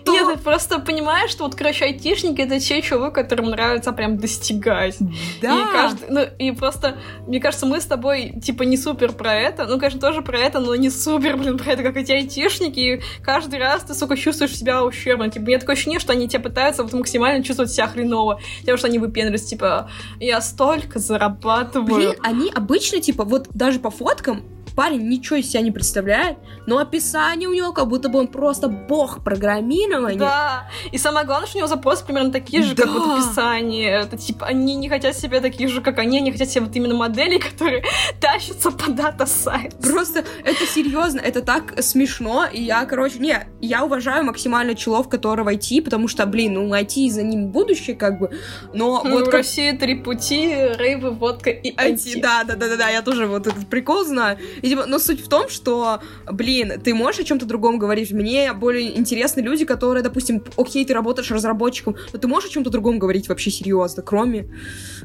что? 0.03 0.13
Нет, 0.13 0.37
ты 0.37 0.43
просто 0.43 0.79
понимаешь, 0.79 1.31
что 1.31 1.45
вот, 1.45 1.55
короче, 1.55 1.85
айтишники— 1.87 2.41
это 2.43 2.59
те 2.61 2.83
чувак, 2.83 3.15
которым 3.15 3.47
нравится 3.47 3.93
прям 3.93 4.19
достигать. 4.19 4.97
Да. 5.41 5.61
И, 5.61 5.73
каждый, 5.73 6.09
ну, 6.09 6.21
и 6.39 6.51
просто, 6.53 6.99
мне 7.27 7.41
кажется, 7.41 7.67
мы 7.67 7.81
с 7.81 7.87
тобой, 7.87 8.35
типа, 8.43 8.63
не 8.63 8.77
супер 8.77 9.13
про 9.13 9.35
это. 9.35 9.67
Ну, 9.67 9.79
конечно, 9.79 10.01
тоже 10.01 10.23
про 10.23 10.39
это, 10.39 10.61
но 10.61 10.75
не 10.75 10.91
супер, 10.91 11.37
блин, 11.37 11.59
про 11.59 11.73
это, 11.73 11.83
как 11.83 11.97
эти 11.97 12.13
айтишники. 12.13 12.81
И 12.81 13.03
каждый 13.23 13.59
раз 13.59 13.83
ты, 13.83 13.95
сука, 13.95 14.17
чувствуешь 14.17 14.57
себя 14.57 14.85
ущербно. 14.85 15.31
Типа, 15.31 15.45
мне 15.45 15.59
такое 15.59 15.75
ощущение, 15.75 16.01
что 16.01 16.13
они 16.13 16.29
тебя 16.29 16.41
пытаются 16.41 16.83
вот 16.83 16.93
максимально 16.93 17.43
чувствовать 17.45 17.73
себя 17.73 17.87
хреново. 17.87 18.41
Тем, 18.65 18.77
что 18.77 18.87
они 18.87 18.99
выпендриваются, 18.99 19.49
типа, 19.49 19.91
я 20.21 20.41
столько 20.41 20.99
зарабатываю. 20.99 21.95
Блин, 21.95 22.15
они 22.23 22.51
обычно, 22.55 23.01
типа, 23.01 23.25
вот 23.25 23.49
даже 23.55 23.79
по 23.79 23.91
фоткам 23.91 24.43
парень 24.75 25.09
ничего 25.09 25.37
из 25.37 25.51
себя 25.51 25.61
не 25.61 25.71
представляет, 25.71 26.39
но 26.67 26.79
описание 26.79 27.49
у 27.49 27.53
него 27.53 27.73
как 27.73 27.89
будто 27.89 28.09
бы 28.09 28.19
он 28.19 28.29
просто 28.29 28.69
бог 28.69 29.23
программирования. 29.23 30.19
Да, 30.19 30.69
и 30.91 30.99
самое 30.99 31.27
главное, 31.27 31.47
что 31.47 31.59
у 31.59 31.61
него 31.61 31.69
запросы 31.69 32.05
примерно 32.05 32.33
такие 32.33 32.63
же, 32.63 32.75
да. 32.75 32.85
как 32.85 32.93
вот 32.93 33.19
описание. 33.19 33.91
Это 33.91 34.17
типа, 34.17 34.47
они 34.47 34.75
не 34.75 34.89
хотят 34.89 35.17
себя 35.17 35.41
таких 35.41 35.69
же, 35.69 35.81
как 35.81 35.99
они, 35.99 36.19
они 36.19 36.33
хотят 36.33 36.49
себе 36.49 36.65
вот 36.67 36.77
именно 36.77 36.95
моделей, 36.95 37.39
которые 37.39 37.85
тащатся 38.21 38.71
по 38.71 38.91
дата 38.91 39.27
сайт. 39.27 39.77
Просто 39.81 40.25
это 40.45 40.67
серьезно, 40.67 41.21
это 41.21 41.43
так 41.43 41.83
смешно, 41.83 42.47
и 42.51 42.63
я, 42.63 42.85
короче, 42.85 43.19
не, 43.19 43.47
я 43.61 43.85
уважаю 43.85 44.25
максимально 44.25 44.75
челов, 44.75 45.09
которые 45.09 45.45
в 45.45 45.49
IT, 45.49 45.83
потому 45.83 46.09
что, 46.09 46.27
блин, 46.27 46.55
ну, 46.55 46.75
IT 46.75 47.11
за 47.11 47.23
ним 47.23 47.49
будущее, 47.49 47.97
как 47.97 48.19
бы, 48.19 48.31
но 48.73 49.03
ну, 49.05 49.13
вот... 49.13 49.23
В 49.23 49.25
как... 49.27 49.35
России 49.35 49.73
три 49.73 49.95
пути, 49.97 50.53
рейвы, 50.77 51.11
водка 51.11 51.51
и 51.51 51.75
IT. 51.75 52.21
Да, 52.21 52.45
да, 52.45 52.57
да, 52.57 52.69
да, 52.69 52.77
да, 52.77 52.89
я 52.89 53.03
тоже 53.03 53.27
вот 53.27 53.47
этот 53.47 53.69
прикол 53.69 54.05
знаю. 54.05 54.39
И, 54.65 54.69
типа, 54.71 54.87
но 54.87 54.99
суть 54.99 55.21
в 55.21 55.29
том, 55.29 55.51
что, 55.51 56.01
блин, 56.33 56.81
ты 56.83 56.95
можешь 56.95 57.21
о 57.21 57.25
чем-то 57.25 57.45
другом 57.45 57.79
говорить. 57.79 58.13
Мне 58.13 58.55
более 58.55 58.97
интересны 58.97 59.43
люди, 59.43 59.67
которые, 59.67 60.03
допустим, 60.03 60.43
окей, 60.57 60.87
ты 60.87 60.95
работаешь 60.95 61.31
разработчиком, 61.31 61.97
но 62.15 62.19
ты 62.19 62.27
можешь 62.27 62.49
о 62.49 62.53
чем-то 62.55 62.71
другом 62.71 62.99
говорить 62.99 63.29
вообще 63.29 63.51
серьезно, 63.51 64.03
кроме, 64.03 64.49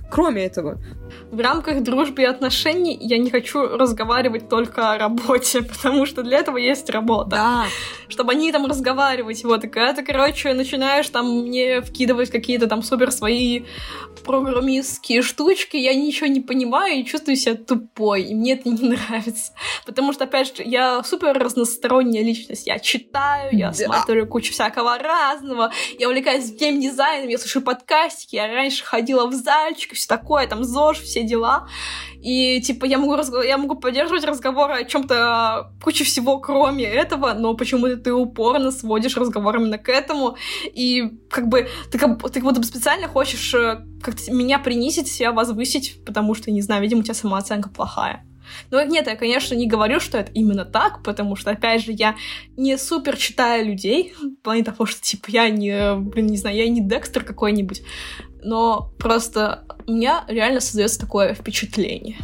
кроме 0.10 0.46
этого. 0.46 0.82
В 1.30 1.42
рамках 1.42 1.84
дружбы 1.84 2.22
и 2.22 2.26
отношений 2.26 2.98
я 3.02 3.18
не 3.18 3.30
хочу 3.30 3.68
разговаривать 3.68 4.48
только 4.48 4.94
о 4.94 4.98
работе, 4.98 5.62
потому 5.76 6.06
что 6.06 6.24
для 6.24 6.38
этого 6.38 6.56
есть 6.56 6.90
работа. 6.90 7.30
Да. 7.30 7.66
Чтобы 8.08 8.32
они 8.32 8.54
там 8.54 8.66
разговаривать. 8.66 9.44
Вот, 9.44 9.66
и 9.66 9.68
когда 9.68 9.94
ты, 9.94 10.06
короче, 10.06 10.54
начинаешь 10.54 11.10
там 11.10 11.42
мне 11.42 11.82
вкидывать 11.82 12.30
какие-то 12.30 12.68
там 12.68 12.82
супер 12.82 13.12
свои 13.12 13.64
программистские 14.24 15.22
штучки, 15.22 15.76
я 15.76 15.94
ничего 15.94 16.28
не 16.28 16.40
понимаю 16.40 17.00
и 17.02 17.06
чувствую 17.06 17.36
себя 17.36 17.56
тупой, 17.56 18.24
и 18.24 18.34
мне 18.34 18.54
это 18.54 18.70
не 18.70 18.90
нравится. 18.96 19.49
Потому 19.86 20.14
что, 20.14 20.26
опять 20.26 20.56
же, 20.56 20.64
я 20.64 21.04
супер 21.04 21.38
разносторонняя 21.38 22.24
личность. 22.24 22.68
Я 22.68 22.80
читаю, 22.80 23.50
я 23.52 23.72
да. 23.72 23.74
смотрю 23.74 24.28
кучу 24.28 24.54
всякого 24.54 24.98
разного, 24.98 25.72
я 25.98 26.08
увлекаюсь 26.08 26.52
геймдизайном, 26.52 27.30
я 27.30 27.38
слушаю 27.38 27.64
подкастики, 27.64 28.36
я 28.36 28.48
раньше 28.48 28.84
ходила 28.84 29.26
в 29.28 29.34
зальчик, 29.34 29.94
все 29.94 30.08
такое, 30.08 30.48
там 30.48 30.64
ЗОЖ, 30.64 31.02
все 31.02 31.24
дела. 31.24 31.68
И, 32.22 32.62
типа, 32.62 32.86
я 32.86 32.98
могу, 32.98 33.16
разго... 33.16 33.42
я 33.42 33.58
могу 33.58 33.76
поддерживать 33.76 34.26
разговоры 34.26 34.74
о 34.74 34.84
чем 34.84 35.08
то 35.08 35.72
куче 35.82 36.04
всего, 36.04 36.40
кроме 36.40 36.84
этого, 36.84 37.34
но 37.34 37.54
почему-то 37.54 37.96
ты 37.96 38.14
упорно 38.14 38.72
сводишь 38.72 39.16
разговор 39.16 39.56
именно 39.58 39.78
к 39.78 39.88
этому. 39.90 40.36
И, 40.66 41.04
как 41.30 41.48
бы, 41.48 41.70
ты 41.92 41.98
как, 41.98 42.22
ты 42.22 42.42
как 42.42 42.44
будто 42.44 42.62
специально 42.64 43.08
хочешь 43.08 43.54
э, 43.54 43.86
как-то 44.04 44.32
меня 44.34 44.60
принизить, 44.60 45.10
себя 45.10 45.32
возвысить, 45.32 46.04
потому 46.06 46.36
что, 46.36 46.52
не 46.52 46.62
знаю, 46.62 46.82
видимо, 46.82 47.02
у 47.02 47.04
тебя 47.04 47.14
самооценка 47.14 47.70
плохая. 47.70 48.26
Но 48.72 48.82
нет, 48.84 49.08
я, 49.08 49.16
конечно, 49.16 49.56
не 49.56 49.68
говорю, 49.68 50.00
что 50.00 50.18
это 50.18 50.32
именно 50.32 50.66
так, 50.66 51.04
потому 51.04 51.36
что, 51.36 51.52
опять 51.52 51.84
же, 51.84 51.92
я 51.92 52.16
не 52.58 52.78
супер 52.78 53.18
читаю 53.18 53.66
людей, 53.66 54.14
в 54.22 54.42
плане 54.44 54.64
того, 54.64 54.86
что, 54.86 55.02
типа, 55.02 55.26
я 55.30 55.50
не, 55.50 55.96
блин, 56.00 56.28
не 56.28 56.38
знаю, 56.38 56.58
я 56.58 56.70
не 56.70 56.82
Декстер 56.82 57.24
какой-нибудь, 57.24 57.82
но 58.42 58.92
просто 58.98 59.64
у 59.88 59.94
меня 59.94 60.24
реально 60.28 60.60
создается 60.60 61.00
такое 61.00 61.34
впечатление. 61.34 62.18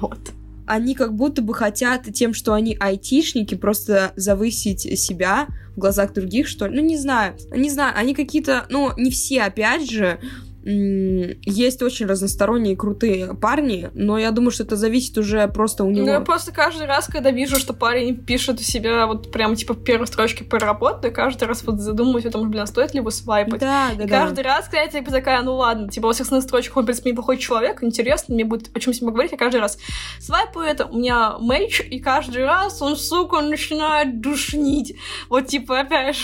Вот. 0.00 0.18
Они 0.66 0.94
как 0.94 1.14
будто 1.14 1.40
бы 1.40 1.54
хотят 1.54 2.12
тем, 2.12 2.34
что 2.34 2.52
они 2.52 2.76
айтишники, 2.78 3.54
просто 3.54 4.12
завысить 4.16 4.80
себя 5.00 5.46
в 5.74 5.78
глазах 5.78 6.12
других, 6.12 6.46
что 6.46 6.66
ли. 6.66 6.78
Ну, 6.78 6.86
не 6.86 6.98
знаю. 6.98 7.36
Не 7.50 7.70
знаю, 7.70 7.94
они 7.96 8.14
какие-то, 8.14 8.66
ну, 8.68 8.92
не 8.96 9.10
все, 9.10 9.42
опять 9.42 9.90
же, 9.90 10.20
есть 10.70 11.82
очень 11.82 12.06
разносторонние 12.06 12.76
крутые 12.76 13.34
парни, 13.34 13.90
но 13.94 14.18
я 14.18 14.30
думаю, 14.30 14.50
что 14.50 14.64
это 14.64 14.76
зависит 14.76 15.16
уже 15.16 15.48
просто 15.48 15.84
у 15.84 15.90
него. 15.90 16.06
Ну, 16.06 16.12
я 16.12 16.20
просто 16.20 16.52
каждый 16.52 16.86
раз, 16.86 17.06
когда 17.06 17.30
вижу, 17.30 17.56
что 17.56 17.72
парень 17.72 18.16
пишет 18.16 18.60
у 18.60 18.62
себя 18.62 19.06
вот 19.06 19.32
прям 19.32 19.54
типа 19.54 19.74
в 19.74 19.82
первой 19.82 20.06
строчке 20.06 20.44
про 20.44 20.58
работу, 20.58 21.06
я 21.06 21.10
каждый 21.10 21.48
раз 21.48 21.62
вот 21.64 21.80
задумываюсь 21.80 22.26
о 22.26 22.30
том, 22.30 22.50
блин, 22.50 22.62
а 22.62 22.66
стоит 22.66 22.92
ли 22.92 22.98
его 22.98 23.10
свайпать. 23.10 23.60
Да, 23.60 23.90
да, 23.96 24.04
и 24.04 24.06
да. 24.06 24.20
каждый 24.20 24.44
раз, 24.44 24.66
когда 24.66 24.82
я 24.82 24.88
типа 24.88 25.10
такая, 25.10 25.42
ну 25.42 25.54
ладно, 25.56 25.88
типа 25.88 26.08
во 26.08 26.12
всех 26.12 26.26
строчках 26.26 26.76
он, 26.76 26.82
в 26.82 26.86
принципе, 26.86 27.10
неплохой 27.10 27.38
человек, 27.38 27.82
интересно, 27.82 28.34
мне 28.34 28.44
будет 28.44 28.76
о 28.76 28.80
чем 28.80 28.92
с 28.92 29.00
ним 29.00 29.08
поговорить, 29.08 29.32
я 29.32 29.38
каждый 29.38 29.60
раз 29.60 29.78
свайпаю 30.20 30.68
это, 30.68 30.86
у 30.86 30.98
меня 30.98 31.38
мейч, 31.38 31.80
и 31.80 31.98
каждый 31.98 32.44
раз 32.44 32.82
он, 32.82 32.96
сука, 32.96 33.40
начинает 33.40 34.20
душнить. 34.20 34.96
Вот 35.30 35.46
типа, 35.46 35.80
опять 35.80 36.16
же, 36.16 36.22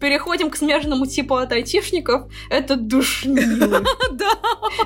Переходим 0.00 0.50
к 0.50 0.56
смежному 0.56 1.06
типу 1.06 1.36
от 1.36 1.52
айтишников. 1.52 2.30
Это 2.50 2.76
душнилы. 2.76 3.84
Да. 4.12 4.30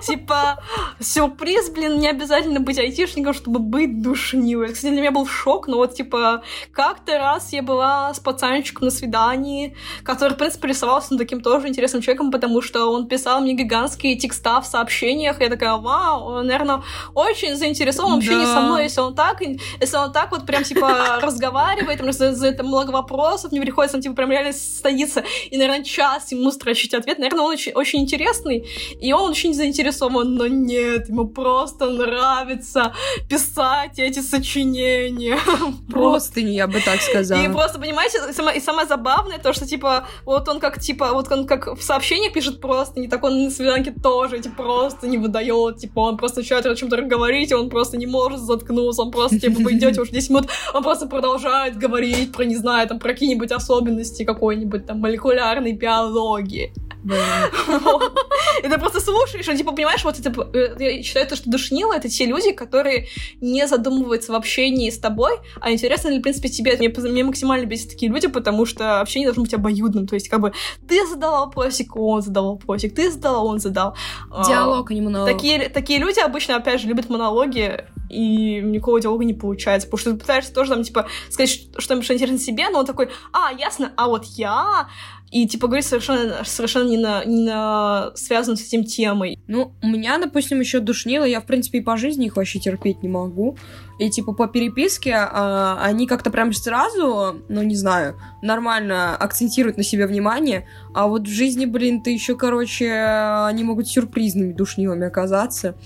Типа, 0.02 0.62
сюрприз, 1.00 1.70
блин, 1.70 1.98
не 1.98 2.08
обязательно 2.08 2.60
быть 2.60 2.78
айтишником, 2.78 3.34
чтобы 3.34 3.58
быть 3.58 4.02
душнилой. 4.02 4.72
Кстати, 4.72 4.92
для 4.92 5.00
меня 5.00 5.10
был 5.10 5.26
шок, 5.26 5.66
но 5.68 5.76
вот, 5.78 5.94
типа, 5.94 6.42
как-то 6.72 7.18
раз 7.18 7.52
я 7.52 7.62
была 7.62 8.12
с 8.14 8.20
пацанчиком 8.20 8.84
на 8.86 8.90
свидании, 8.90 9.76
который, 10.04 10.34
в 10.34 10.36
принципе, 10.36 10.68
рисовался 10.68 11.08
ну, 11.12 11.18
таким 11.18 11.40
тоже 11.40 11.68
интересным 11.68 12.02
человеком, 12.02 12.30
потому 12.30 12.62
что 12.62 12.92
он 12.92 13.08
писал 13.08 13.40
мне 13.40 13.54
гигантские 13.54 14.16
текста 14.16 14.60
в 14.60 14.66
сообщениях. 14.66 15.40
Я 15.40 15.48
такая, 15.48 15.76
вау, 15.76 16.24
он, 16.24 16.46
наверное, 16.46 16.82
очень 17.14 17.56
заинтересован 17.56 18.14
в 18.14 18.16
общении 18.18 18.44
со 18.44 18.60
мной, 18.60 18.84
если 18.84 19.00
он 19.00 19.14
так, 19.14 19.40
если 19.40 19.96
он 19.96 20.12
так 20.12 20.30
вот 20.30 20.46
прям, 20.46 20.62
типа, 20.62 21.18
разговаривает, 21.22 21.98
там, 21.98 22.12
за 22.12 22.46
это 22.46 22.62
много 22.62 22.90
вопросов, 22.90 23.52
не 23.52 23.60
приходится, 23.60 24.00
типа, 24.00 24.14
прям 24.14 24.30
реально 24.30 24.52
садится 24.66 25.24
и, 25.50 25.56
наверное, 25.56 25.84
час 25.84 26.32
ему 26.32 26.50
строчить 26.50 26.94
ответ. 26.94 27.18
Наверное, 27.18 27.44
он 27.44 27.52
очень, 27.52 27.72
очень 27.72 28.00
интересный, 28.00 28.66
и 29.00 29.12
он 29.12 29.30
очень 29.30 29.54
заинтересован, 29.54 30.34
но 30.34 30.46
нет, 30.46 31.08
ему 31.08 31.28
просто 31.28 31.90
нравится 31.90 32.94
писать 33.28 33.98
эти 33.98 34.20
сочинения. 34.20 35.38
Просто 35.90 36.42
не, 36.42 36.54
я 36.54 36.66
бы 36.66 36.80
так 36.80 37.00
сказала. 37.00 37.42
И 37.42 37.48
просто, 37.48 37.78
понимаете, 37.78 38.18
и 38.28 38.60
самое 38.60 38.86
забавное 38.86 39.38
то, 39.38 39.52
что, 39.52 39.66
типа, 39.66 40.06
вот 40.24 40.48
он 40.48 40.60
как, 40.60 40.80
типа, 40.80 41.12
вот 41.12 41.30
он 41.30 41.46
как 41.46 41.78
в 41.78 41.82
сообщениях 41.82 42.32
пишет 42.32 42.60
просто, 42.60 43.00
не 43.00 43.08
так 43.08 43.22
он 43.24 43.44
на 43.44 43.50
свиданке 43.50 43.92
тоже, 43.92 44.38
типа, 44.40 44.62
просто 44.62 45.06
не 45.06 45.18
выдает, 45.18 45.78
типа, 45.78 46.00
он 46.00 46.16
просто 46.16 46.40
начинает 46.40 46.66
о 46.66 46.74
чем-то 46.74 47.02
говорить, 47.02 47.50
и 47.50 47.54
он 47.54 47.70
просто 47.70 47.96
не 47.96 48.06
может 48.06 48.40
заткнуться, 48.40 49.02
он 49.02 49.10
просто, 49.10 49.38
типа, 49.38 49.60
вы 49.60 49.72
идете 49.74 50.00
уже 50.00 50.10
10 50.10 50.30
минут, 50.30 50.48
он 50.74 50.82
просто 50.82 51.06
продолжает 51.06 51.76
говорить 51.76 52.32
про, 52.32 52.44
не 52.44 52.56
знаю, 52.56 52.88
там, 52.88 52.98
про 52.98 53.12
какие-нибудь 53.12 53.52
особенности 53.52 54.24
какой 54.24 54.55
какой-нибудь 54.56 54.86
там 54.86 55.00
молекулярной 55.00 55.72
биологии. 55.72 56.72
И 58.64 58.68
ты 58.68 58.78
просто 58.78 59.00
слушаешь, 59.00 59.46
и 59.46 59.56
типа, 59.56 59.72
понимаешь, 59.72 60.02
вот 60.02 60.18
это, 60.18 60.30
э, 60.52 60.76
я 60.78 61.02
считаю, 61.02 61.26
то, 61.28 61.36
что 61.36 61.48
душнило, 61.48 61.92
это 61.92 62.08
те 62.08 62.26
люди, 62.26 62.50
которые 62.52 63.06
не 63.40 63.66
задумываются 63.68 64.32
в 64.32 64.34
общении 64.34 64.90
с 64.90 64.98
тобой, 64.98 65.34
а 65.60 65.70
интересно 65.70 66.08
ли, 66.08 66.18
в 66.18 66.22
принципе, 66.22 66.48
тебе. 66.48 66.76
Мне, 66.76 66.88
мне 66.88 67.22
максимально 67.22 67.66
бесит 67.66 67.90
такие 67.90 68.10
люди, 68.10 68.26
потому 68.26 68.66
что 68.66 69.00
общение 69.00 69.28
должно 69.28 69.44
быть 69.44 69.54
обоюдным. 69.54 70.08
То 70.08 70.14
есть, 70.14 70.28
как 70.28 70.40
бы, 70.40 70.52
ты 70.88 71.06
задал 71.06 71.46
вопросик, 71.46 71.94
он 71.94 72.22
задал 72.22 72.52
вопросик, 72.52 72.94
ты 72.94 73.10
задал, 73.10 73.46
он 73.46 73.60
задал. 73.60 73.94
А, 74.30 74.44
Диалог, 74.44 74.90
а 74.90 74.94
не 74.94 75.00
монолог. 75.00 75.30
Такие, 75.30 75.68
такие 75.68 76.00
люди 76.00 76.18
обычно, 76.18 76.56
опять 76.56 76.80
же, 76.80 76.88
любят 76.88 77.08
монологи, 77.08 77.84
и 78.08 78.60
никакого 78.60 79.00
диалога 79.00 79.24
не 79.24 79.34
получается, 79.34 79.88
потому 79.88 80.00
что 80.00 80.12
ты 80.12 80.18
пытаешься 80.18 80.52
тоже 80.52 80.70
там, 80.70 80.82
типа, 80.82 81.06
сказать 81.30 81.68
что-нибудь, 81.78 82.04
что 82.04 82.14
интересно 82.14 82.38
себе, 82.38 82.68
но 82.70 82.80
он 82.80 82.86
такой, 82.86 83.10
а, 83.32 83.52
ясно, 83.52 83.92
а 83.96 84.08
вот 84.08 84.24
я 84.24 84.88
и, 85.30 85.46
типа, 85.48 85.66
говорить 85.66 85.86
совершенно, 85.86 86.44
совершенно 86.44 86.88
не, 86.88 86.98
на, 86.98 87.24
не 87.24 87.44
на 87.44 88.12
связанную 88.14 88.56
с 88.56 88.66
этим 88.66 88.84
темой. 88.84 89.38
Ну, 89.48 89.72
у 89.82 89.88
меня, 89.88 90.18
допустим, 90.18 90.60
еще 90.60 90.78
душнило, 90.78 91.24
я, 91.24 91.40
в 91.40 91.46
принципе, 91.46 91.78
и 91.78 91.82
по 91.82 91.96
жизни 91.96 92.26
их 92.26 92.36
вообще 92.36 92.60
терпеть 92.60 93.02
не 93.02 93.08
могу. 93.08 93.58
И, 93.98 94.08
типа, 94.08 94.32
по 94.34 94.46
переписке 94.46 95.14
а, 95.14 95.78
они 95.82 96.06
как-то 96.06 96.30
прям 96.30 96.52
сразу, 96.52 97.42
ну, 97.48 97.62
не 97.62 97.74
знаю, 97.74 98.20
нормально 98.40 99.16
акцентируют 99.16 99.76
на 99.76 99.82
себе 99.82 100.06
внимание, 100.06 100.66
а 100.94 101.08
вот 101.08 101.22
в 101.22 101.30
жизни, 101.30 101.66
блин, 101.66 102.02
ты 102.02 102.10
еще, 102.10 102.36
короче, 102.36 102.92
они 102.92 103.64
могут 103.64 103.88
сюрпризными 103.88 104.52
душнилами 104.52 105.06
оказаться. 105.06 105.76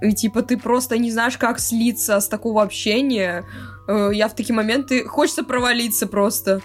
И, 0.00 0.12
типа, 0.12 0.42
ты 0.42 0.56
просто 0.56 0.98
не 0.98 1.10
знаешь, 1.10 1.36
как 1.36 1.58
слиться 1.58 2.20
с 2.20 2.28
такого 2.28 2.62
общения. 2.62 3.44
Э, 3.88 4.10
я 4.12 4.28
в 4.28 4.34
такие 4.34 4.54
моменты... 4.54 5.04
Хочется 5.04 5.42
провалиться 5.42 6.06
просто. 6.06 6.60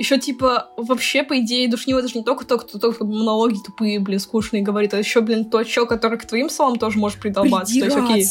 Еще, 0.00 0.18
типа, 0.18 0.70
вообще, 0.78 1.22
по 1.22 1.38
идее, 1.40 1.68
душнило 1.68 1.98
это 1.98 2.08
же 2.08 2.14
не 2.16 2.24
только 2.24 2.46
тот, 2.46 2.64
кто 2.64 2.78
только 2.78 3.04
монологи 3.04 3.58
тупые, 3.62 4.00
блин, 4.00 4.18
скучные 4.18 4.62
говорит, 4.62 4.94
а 4.94 4.96
еще, 4.96 5.20
блин, 5.20 5.44
тот 5.44 5.66
чел, 5.66 5.86
который 5.86 6.18
к 6.18 6.24
твоим 6.24 6.48
словам 6.48 6.78
тоже 6.78 6.98
может 6.98 7.20
придолбаться. 7.20 7.78
То 7.78 7.84
есть, 7.84 7.96
окей, 7.98 8.26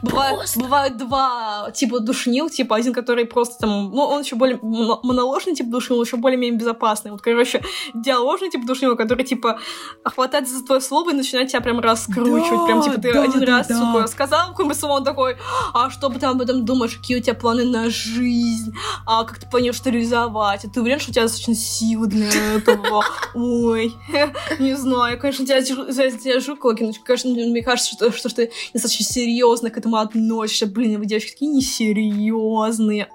бывает, 0.00 0.50
бывают 0.56 0.96
два 0.96 1.70
типа 1.74 2.00
душнил, 2.00 2.48
типа, 2.48 2.76
один, 2.76 2.94
который 2.94 3.26
просто 3.26 3.58
там, 3.58 3.90
ну, 3.90 4.00
он 4.00 4.22
еще 4.22 4.36
более 4.36 4.58
моноложный 4.62 5.54
тип 5.54 5.68
душнил, 5.68 6.02
еще 6.02 6.16
более-менее 6.16 6.58
безопасный. 6.58 7.10
Вот, 7.10 7.20
короче, 7.20 7.62
диаложный 7.92 8.48
тип 8.48 8.64
душнил, 8.64 8.96
который, 8.96 9.26
типа, 9.26 9.58
хватается 10.02 10.56
за 10.56 10.64
твое 10.64 10.80
слово 10.80 11.10
и 11.10 11.12
начинает 11.12 11.50
тебя 11.50 11.60
прям 11.60 11.80
раскручивать. 11.80 12.60
Да, 12.60 12.64
прям, 12.64 12.82
типа, 12.82 12.98
ты 12.98 13.12
да, 13.12 13.22
один 13.24 13.40
да, 13.40 13.46
раз, 13.58 13.66
да. 13.66 13.78
сука, 13.78 14.06
сказал 14.06 14.48
какое-нибудь 14.48 14.78
слово, 14.78 14.92
он 14.94 15.04
такой, 15.04 15.36
а 15.74 15.90
что 15.90 16.08
бы 16.08 16.18
ты 16.18 16.24
об 16.24 16.40
этом 16.40 16.64
думаешь, 16.64 16.96
какие 16.96 17.18
у 17.18 17.22
тебя 17.22 17.34
планы 17.34 17.66
на 17.66 17.90
жизнь, 17.90 18.72
а 19.06 19.24
как 19.24 19.38
ты 19.38 19.46
планируешь 19.46 19.82
реализовать, 19.84 20.64
а 20.64 20.68
ты 20.70 20.80
уверен, 20.80 20.98
что 20.98 21.09
у 21.10 21.12
тебя 21.12 21.22
достаточно 21.22 21.54
силы 21.54 22.06
для 22.06 22.28
этого. 22.54 23.04
Ой, 23.34 23.92
не 24.58 24.74
знаю, 24.74 25.18
конечно, 25.18 25.44
тебя, 25.44 25.60
за 25.60 26.10
тебя 26.10 26.40
но, 26.48 26.92
конечно, 27.04 27.30
мне 27.30 27.62
кажется, 27.62 27.92
что, 27.92 28.12
что, 28.12 28.28
что 28.28 28.36
ты 28.36 28.52
достаточно 28.72 29.04
серьезно 29.04 29.70
к 29.70 29.78
этому 29.78 29.96
относишься. 29.96 30.66
Блин, 30.66 30.98
вы 30.98 31.06
девочки 31.06 31.32
такие 31.32 31.50
несерьезные. 31.50 33.08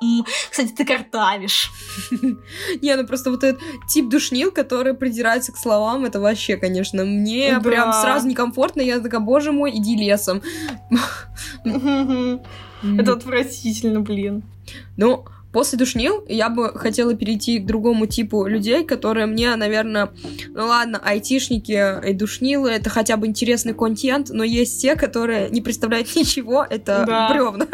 Кстати, 0.51 0.73
ты 0.73 0.85
картавишь. 0.85 1.71
Не, 2.81 2.95
ну 2.95 3.07
просто 3.07 3.31
вот 3.31 3.43
этот 3.43 3.61
тип 3.87 4.09
душнил, 4.09 4.51
который 4.51 4.93
придирается 4.93 5.51
к 5.51 5.57
словам, 5.57 6.05
это 6.05 6.19
вообще, 6.19 6.57
конечно, 6.57 7.05
мне 7.05 7.59
прям 7.61 7.93
сразу 7.93 8.27
некомфортно. 8.27 8.81
Я 8.81 8.99
такая, 8.99 9.21
боже 9.21 9.51
мой, 9.51 9.71
иди 9.71 9.95
лесом. 9.95 10.41
Это 11.63 13.13
отвратительно, 13.13 14.01
блин. 14.01 14.43
Ну, 14.97 15.25
После 15.55 15.79
душнил 15.79 16.21
я 16.27 16.49
бы 16.49 16.77
хотела 16.77 17.13
перейти 17.13 17.59
к 17.59 17.65
другому 17.65 18.07
типу 18.07 18.45
людей, 18.45 18.83
которые 18.83 19.25
мне, 19.25 19.55
наверное, 19.55 20.11
ну 20.49 20.65
ладно, 20.65 20.99
айтишники 21.01 22.05
и 22.05 22.11
душнилы, 22.11 22.71
это 22.71 22.89
хотя 22.89 23.15
бы 23.15 23.25
интересный 23.25 23.73
контент, 23.73 24.31
но 24.31 24.43
есть 24.43 24.81
те, 24.81 24.97
которые 24.97 25.49
не 25.51 25.61
представляют 25.61 26.13
ничего, 26.13 26.67
это 26.69 27.05
да. 27.07 27.29
бревна. 27.29 27.67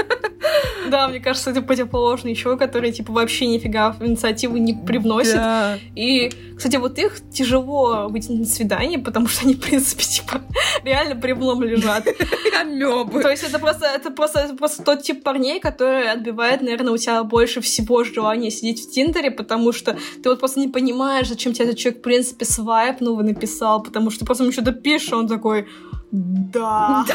Да, 0.89 1.07
мне 1.07 1.19
кажется, 1.19 1.51
это 1.51 1.61
противоположный 1.61 2.31
еще, 2.31 2.57
которые, 2.57 2.91
типа, 2.91 3.13
вообще 3.13 3.47
нифига 3.47 3.91
в 3.91 4.05
инициативу 4.05 4.57
не 4.57 4.73
привносят. 4.73 5.35
Да. 5.35 5.77
И, 5.95 6.31
кстати, 6.57 6.75
вот 6.77 6.97
их 6.97 7.17
тяжело 7.31 8.07
выйти 8.09 8.31
на 8.31 8.45
свидание, 8.45 8.99
потому 8.99 9.27
что 9.27 9.45
они, 9.45 9.55
в 9.55 9.61
принципе, 9.61 10.03
типа, 10.03 10.41
реально 10.83 11.15
бревном 11.15 11.63
лежат. 11.63 12.07
Амебы. 12.59 13.21
То 13.21 13.29
есть 13.29 13.43
это 13.43 13.59
просто, 13.59 13.85
это 13.85 14.11
просто, 14.11 14.39
это 14.39 14.55
просто 14.55 14.83
тот 14.83 15.03
тип 15.03 15.23
парней, 15.23 15.59
который 15.59 16.11
отбивает, 16.11 16.61
наверное, 16.61 16.93
у 16.93 16.97
тебя 16.97 17.23
больше 17.23 17.61
всего 17.61 17.70
желания 18.13 18.51
сидеть 18.51 18.85
в 18.85 18.91
Тиндере, 18.91 19.31
потому 19.31 19.71
что 19.71 19.97
ты 20.21 20.29
вот 20.29 20.39
просто 20.39 20.59
не 20.59 20.67
понимаешь, 20.67 21.27
зачем 21.27 21.53
тебе 21.53 21.65
этот 21.65 21.77
человек, 21.77 21.99
в 21.99 22.03
принципе, 22.03 22.45
свайп 22.45 23.01
новый 23.01 23.25
написал, 23.25 23.81
потому 23.83 24.11
что 24.11 24.25
просто 24.25 24.43
ему 24.43 24.53
что-то 24.53 24.71
пишешь, 24.71 25.13
он 25.13 25.27
такой, 25.27 25.67
да. 26.11 27.05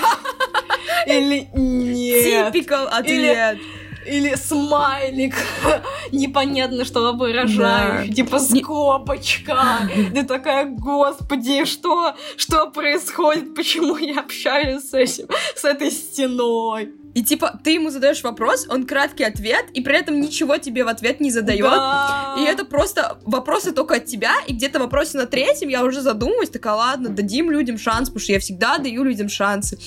Или 1.07 1.49
нет. 1.55 2.53
Типикал 2.53 2.89
ответ. 2.89 3.59
Или, 4.07 4.37
смайлик 4.37 5.35
непонятно 6.13 6.85
что 6.85 7.13
выражающий, 7.13 8.09
да. 8.09 8.15
типа 8.15 8.39
скобочка. 8.39 9.91
Ты 10.15 10.23
такая, 10.23 10.67
господи, 10.67 11.65
что, 11.65 12.15
что 12.37 12.71
происходит, 12.71 13.55
почему 13.57 13.97
я 13.97 14.21
общаюсь 14.21 14.89
с 14.89 14.95
этим, 14.95 15.27
с 15.57 15.65
этой 15.65 15.91
стеной? 15.91 16.93
И 17.17 17.25
типа 17.25 17.59
ты 17.65 17.71
ему 17.71 17.89
задаешь 17.89 18.23
вопрос, 18.23 18.67
он 18.69 18.85
краткий 18.87 19.25
ответ, 19.25 19.71
и 19.73 19.81
при 19.81 19.99
этом 19.99 20.21
ничего 20.21 20.59
тебе 20.59 20.85
в 20.85 20.89
ответ 20.89 21.19
не 21.19 21.31
задает. 21.31 21.63
Да. 21.63 22.37
И 22.39 22.43
это 22.43 22.67
просто 22.67 23.19
вопросы 23.25 23.73
только 23.73 23.95
от 23.95 24.05
тебя, 24.05 24.35
и 24.47 24.53
где-то 24.53 24.79
вопросе 24.79 25.17
на 25.17 25.25
третьем 25.25 25.71
я 25.71 25.83
уже 25.83 26.03
задумываюсь, 26.03 26.51
такая, 26.51 26.75
ладно, 26.75 27.09
дадим 27.09 27.51
людям 27.51 27.79
шанс, 27.79 28.11
потому 28.11 28.21
что 28.21 28.33
я 28.33 28.39
всегда 28.39 28.77
даю 28.77 29.03
людям 29.03 29.31
шансы 29.31 29.79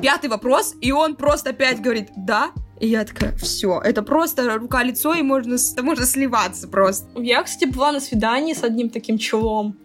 пятый 0.00 0.28
вопрос, 0.28 0.74
и 0.80 0.90
он 0.90 1.14
просто 1.14 1.50
опять 1.50 1.80
говорит 1.80 2.08
«да», 2.16 2.50
и 2.80 2.88
я 2.88 3.04
такая, 3.04 3.36
все, 3.36 3.80
это 3.80 4.02
просто 4.02 4.58
рука-лицо, 4.58 5.14
и 5.14 5.22
можно, 5.22 5.56
можно 5.82 6.04
сливаться 6.04 6.66
просто. 6.66 7.08
Я, 7.14 7.44
кстати, 7.44 7.70
была 7.70 7.92
на 7.92 8.00
свидании 8.00 8.54
с 8.54 8.64
одним 8.64 8.90
таким 8.90 9.18
челом. 9.18 9.78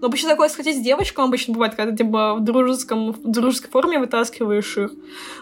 Но 0.00 0.06
обычно 0.06 0.30
такое 0.30 0.48
сходить 0.48 0.76
с 0.76 0.80
девочкой 0.80 1.24
обычно 1.24 1.54
бывает, 1.54 1.74
когда 1.74 1.94
типа 1.94 2.34
в 2.34 2.40
дружеском, 2.40 3.12
в 3.12 3.30
дружеской 3.30 3.70
форме 3.70 3.98
вытаскиваешь 3.98 4.76
их. 4.78 4.90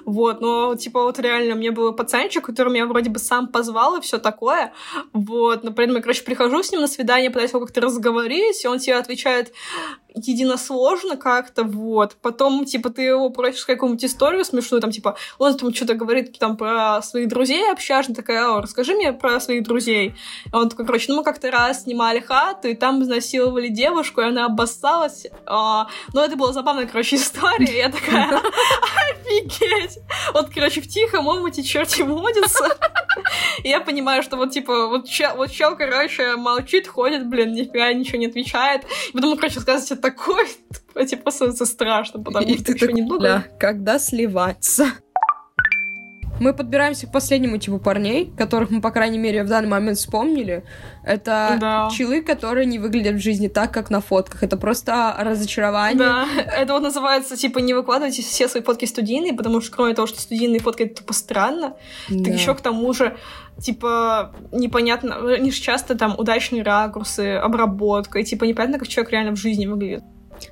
Вот, 0.05 0.41
но 0.41 0.75
типа 0.75 1.03
вот 1.03 1.19
реально 1.19 1.55
мне 1.55 1.71
был 1.71 1.93
пацанчик, 1.93 2.45
который 2.45 2.73
меня 2.73 2.87
вроде 2.87 3.11
бы 3.11 3.19
сам 3.19 3.49
позвал 3.49 3.97
и 3.97 4.01
все 4.01 4.19
такое. 4.19 4.73
Вот, 5.13 5.63
но 5.63 5.73
при 5.73 5.85
этом 5.85 5.97
я, 5.97 6.03
короче, 6.03 6.25
прихожу 6.25 6.63
с 6.63 6.73
ним 6.73 6.81
на 6.81 6.89
свидание, 6.89 7.31
пытаюсь 7.31 7.51
его 7.51 7.61
как-то 7.61 7.81
разговорить, 7.81 8.65
и 8.65 8.69
он 8.69 8.79
тебе 8.79 8.97
отвечает, 8.97 9.53
единосложно 10.27 11.17
как-то, 11.17 11.65
вот. 11.65 12.17
Потом, 12.23 12.65
типа, 12.65 12.91
ты 12.91 13.03
его 13.03 13.31
просишь 13.31 13.65
какую-нибудь 13.65 14.05
историю 14.05 14.45
смешную, 14.45 14.81
там, 14.81 14.91
типа, 14.91 15.17
он 15.39 15.57
там 15.57 15.73
что-то 15.73 15.95
говорит 15.95 16.39
там 16.39 16.57
про 16.57 17.01
своих 17.03 17.29
друзей 17.29 17.71
общажно, 17.71 18.15
такая, 18.15 18.49
о, 18.49 18.61
расскажи 18.61 18.95
мне 18.95 19.13
про 19.13 19.41
своих 19.41 19.63
друзей. 19.63 20.15
И 20.47 20.55
он 20.55 20.69
такой, 20.69 20.87
короче, 20.87 21.07
ну 21.09 21.19
мы 21.19 21.25
как-то 21.25 21.51
раз 21.51 21.83
снимали 21.83 22.21
хату, 22.21 22.69
и 22.69 22.75
там 22.75 23.03
изнасиловали 23.03 23.69
девушку, 23.69 24.21
и 24.21 24.25
она 24.25 24.47
обоссалась. 24.47 25.27
А, 25.47 25.89
ну, 26.13 26.21
это 26.23 26.37
была 26.37 26.53
забавная, 26.53 26.87
короче, 26.87 27.17
история. 27.17 27.79
Я 27.79 27.91
такая, 27.91 28.29
офигеть! 29.11 29.99
Вот, 30.33 30.51
короче, 30.55 30.81
в 30.81 30.89
тихом 30.89 31.27
омуте 31.29 31.63
черти 31.63 32.03
водится. 32.03 32.77
Я 33.65 33.81
понимаю, 33.81 34.23
что 34.23 34.37
вот, 34.37 34.53
типа, 34.53 34.89
вот 34.89 35.09
чел, 35.09 35.37
вот 35.37 35.51
чел, 35.51 35.77
короче, 35.77 36.37
молчит, 36.37 36.87
ходит, 36.87 37.27
блин, 37.27 37.53
нифига 37.53 37.93
ничего 37.93 38.19
не 38.19 38.27
отвечает. 38.27 38.85
И 39.09 39.13
потом, 39.13 39.37
короче, 39.37 39.61
сказать, 39.61 40.01
такой, 40.11 40.47
типа, 41.07 41.31
становится 41.31 41.67
страшно, 41.67 42.23
потому 42.23 42.47
и 42.47 42.59
что 42.59 42.73
еще 42.73 42.93
немного... 42.93 43.23
Да, 43.23 43.45
когда 43.59 43.99
сливаться. 43.99 44.87
Мы 46.41 46.53
подбираемся 46.53 47.07
к 47.07 47.13
последнему 47.13 47.59
типу 47.59 47.79
парней, 47.79 48.33
которых 48.37 48.71
мы, 48.71 48.81
по 48.81 48.91
крайней 48.91 49.19
мере, 49.19 49.43
в 49.43 49.49
данный 49.49 49.69
момент 49.69 49.99
вспомнили. 49.99 50.65
Это 51.05 51.57
да. 51.61 51.89
челы, 51.93 52.23
которые 52.23 52.67
не 52.67 52.79
выглядят 52.79 53.17
в 53.17 53.21
жизни 53.21 53.49
так, 53.49 53.73
как 53.73 53.91
на 53.91 54.01
фотках. 54.01 54.43
Это 54.43 54.57
просто 54.57 55.15
разочарование. 55.19 55.99
Да, 55.99 56.27
это 56.57 56.73
вот 56.73 56.83
называется, 56.83 57.37
типа, 57.37 57.59
не 57.59 57.75
выкладывайте 57.75 58.23
все 58.23 58.49
свои 58.49 58.63
фотки 58.63 58.85
студийные, 58.85 59.35
потому 59.35 59.61
что 59.61 59.75
кроме 59.75 59.95
того, 59.95 60.07
что 60.07 60.21
студийные 60.21 60.61
фотки 60.61 60.83
это 60.83 60.97
тупо 60.97 61.13
странно, 61.13 61.77
да. 62.09 62.25
так 62.25 62.35
еще 62.35 62.55
к 62.55 62.61
тому 62.61 62.93
же 62.93 63.17
типа, 63.61 64.35
непонятно, 64.53 65.33
они 65.35 65.51
же 65.51 65.61
часто 65.61 65.97
там 65.97 66.15
удачные 66.17 66.63
ракурсы, 66.63 67.35
обработка, 67.35 68.21
и 68.21 68.25
типа 68.25 68.45
непонятно, 68.45 68.79
как 68.79 68.89
человек 68.89 69.13
реально 69.13 69.33
в 69.33 69.37
жизни 69.37 69.67
выглядит. 69.67 70.05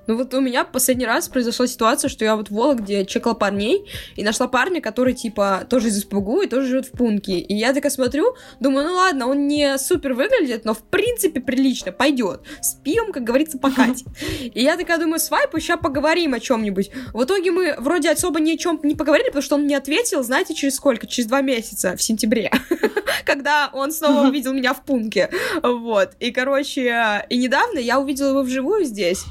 Ну 0.07 0.17
вот 0.17 0.33
у 0.35 0.41
меня 0.41 0.65
последний 0.65 1.07
раз 1.07 1.29
произошла 1.29 1.67
ситуация, 1.67 2.09
что 2.09 2.25
я 2.25 2.37
вот 2.37 2.49
в 2.49 2.55
Вологде 2.55 3.05
чекала 3.05 3.35
парней 3.35 3.87
и 4.17 4.25
нашла 4.25 4.49
парня, 4.49 4.81
который 4.81 5.15
типа 5.15 5.67
тоже 5.69 5.89
из 5.89 6.01
СПГУ 6.01 6.43
и 6.43 6.47
тоже 6.47 6.69
живет 6.69 6.87
в 6.87 6.93
Пунке. 6.93 7.39
И 7.39 7.55
я 7.55 7.73
такая 7.73 7.91
смотрю, 7.91 8.35
думаю, 8.61 8.87
ну 8.87 8.95
ладно, 8.95 9.27
он 9.27 9.49
не 9.49 9.79
супер 9.79 10.15
выглядит, 10.15 10.65
но 10.65 10.75
в 10.75 10.83
принципе 10.83 11.41
прилично, 11.41 11.93
пойдет. 11.93 12.41
С 12.61 12.75
пивом, 12.75 13.13
как 13.13 13.25
говорится, 13.25 13.59
покатит. 13.59 14.07
И 14.55 14.63
я 14.63 14.77
такая 14.77 14.99
думаю, 14.99 15.19
свайпу, 15.19 15.59
сейчас 15.59 15.81
поговорим 15.81 16.35
о 16.35 16.41
чем-нибудь. 16.41 16.91
В 17.13 17.25
итоге 17.25 17.51
мы 17.51 17.75
вроде 17.79 18.11
особо 18.11 18.41
ни 18.41 18.53
о 18.53 18.57
чем 18.57 18.81
не 18.83 18.95
поговорили, 18.95 19.29
потому 19.29 19.43
что 19.43 19.57
он 19.57 19.67
не 19.67 19.75
ответил, 19.75 20.23
знаете, 20.23 20.55
через 20.55 20.77
сколько? 20.77 21.07
Через 21.07 21.29
два 21.29 21.41
месяца, 21.41 21.97
в 21.97 22.03
сентябре. 22.03 22.51
Когда 23.25 23.71
он 23.73 23.93
снова 23.93 24.27
увидел 24.29 24.53
меня 24.53 24.75
в 24.75 24.85
Пунке. 24.85 25.31
Вот. 25.63 26.13
И, 26.21 26.31
короче, 26.31 27.25
и 27.29 27.39
недавно 27.39 27.79
я 27.79 27.99
увидела 28.01 28.31
его 28.31 28.43
вживую 28.43 28.85
здесь. 28.85 29.25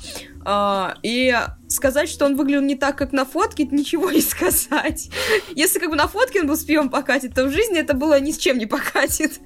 Uh, 0.45 0.93
и 1.01 1.33
сказать, 1.75 2.09
что 2.09 2.25
он 2.25 2.35
выглядел 2.35 2.61
не 2.61 2.75
так, 2.75 2.97
как 2.97 3.11
на 3.11 3.25
фотке, 3.25 3.65
ничего 3.65 4.11
не 4.11 4.21
сказать. 4.21 5.09
Если 5.55 5.79
как 5.79 5.89
бы 5.89 5.95
на 5.95 6.07
фотке 6.07 6.41
он 6.41 6.47
был 6.47 6.55
с 6.55 6.63
пивом 6.63 6.89
покатит, 6.89 7.33
то 7.33 7.45
в 7.45 7.51
жизни 7.51 7.79
это 7.79 7.93
было 7.93 8.19
ни 8.19 8.31
с 8.31 8.37
чем 8.37 8.57
не 8.57 8.65
покатит. 8.65 9.39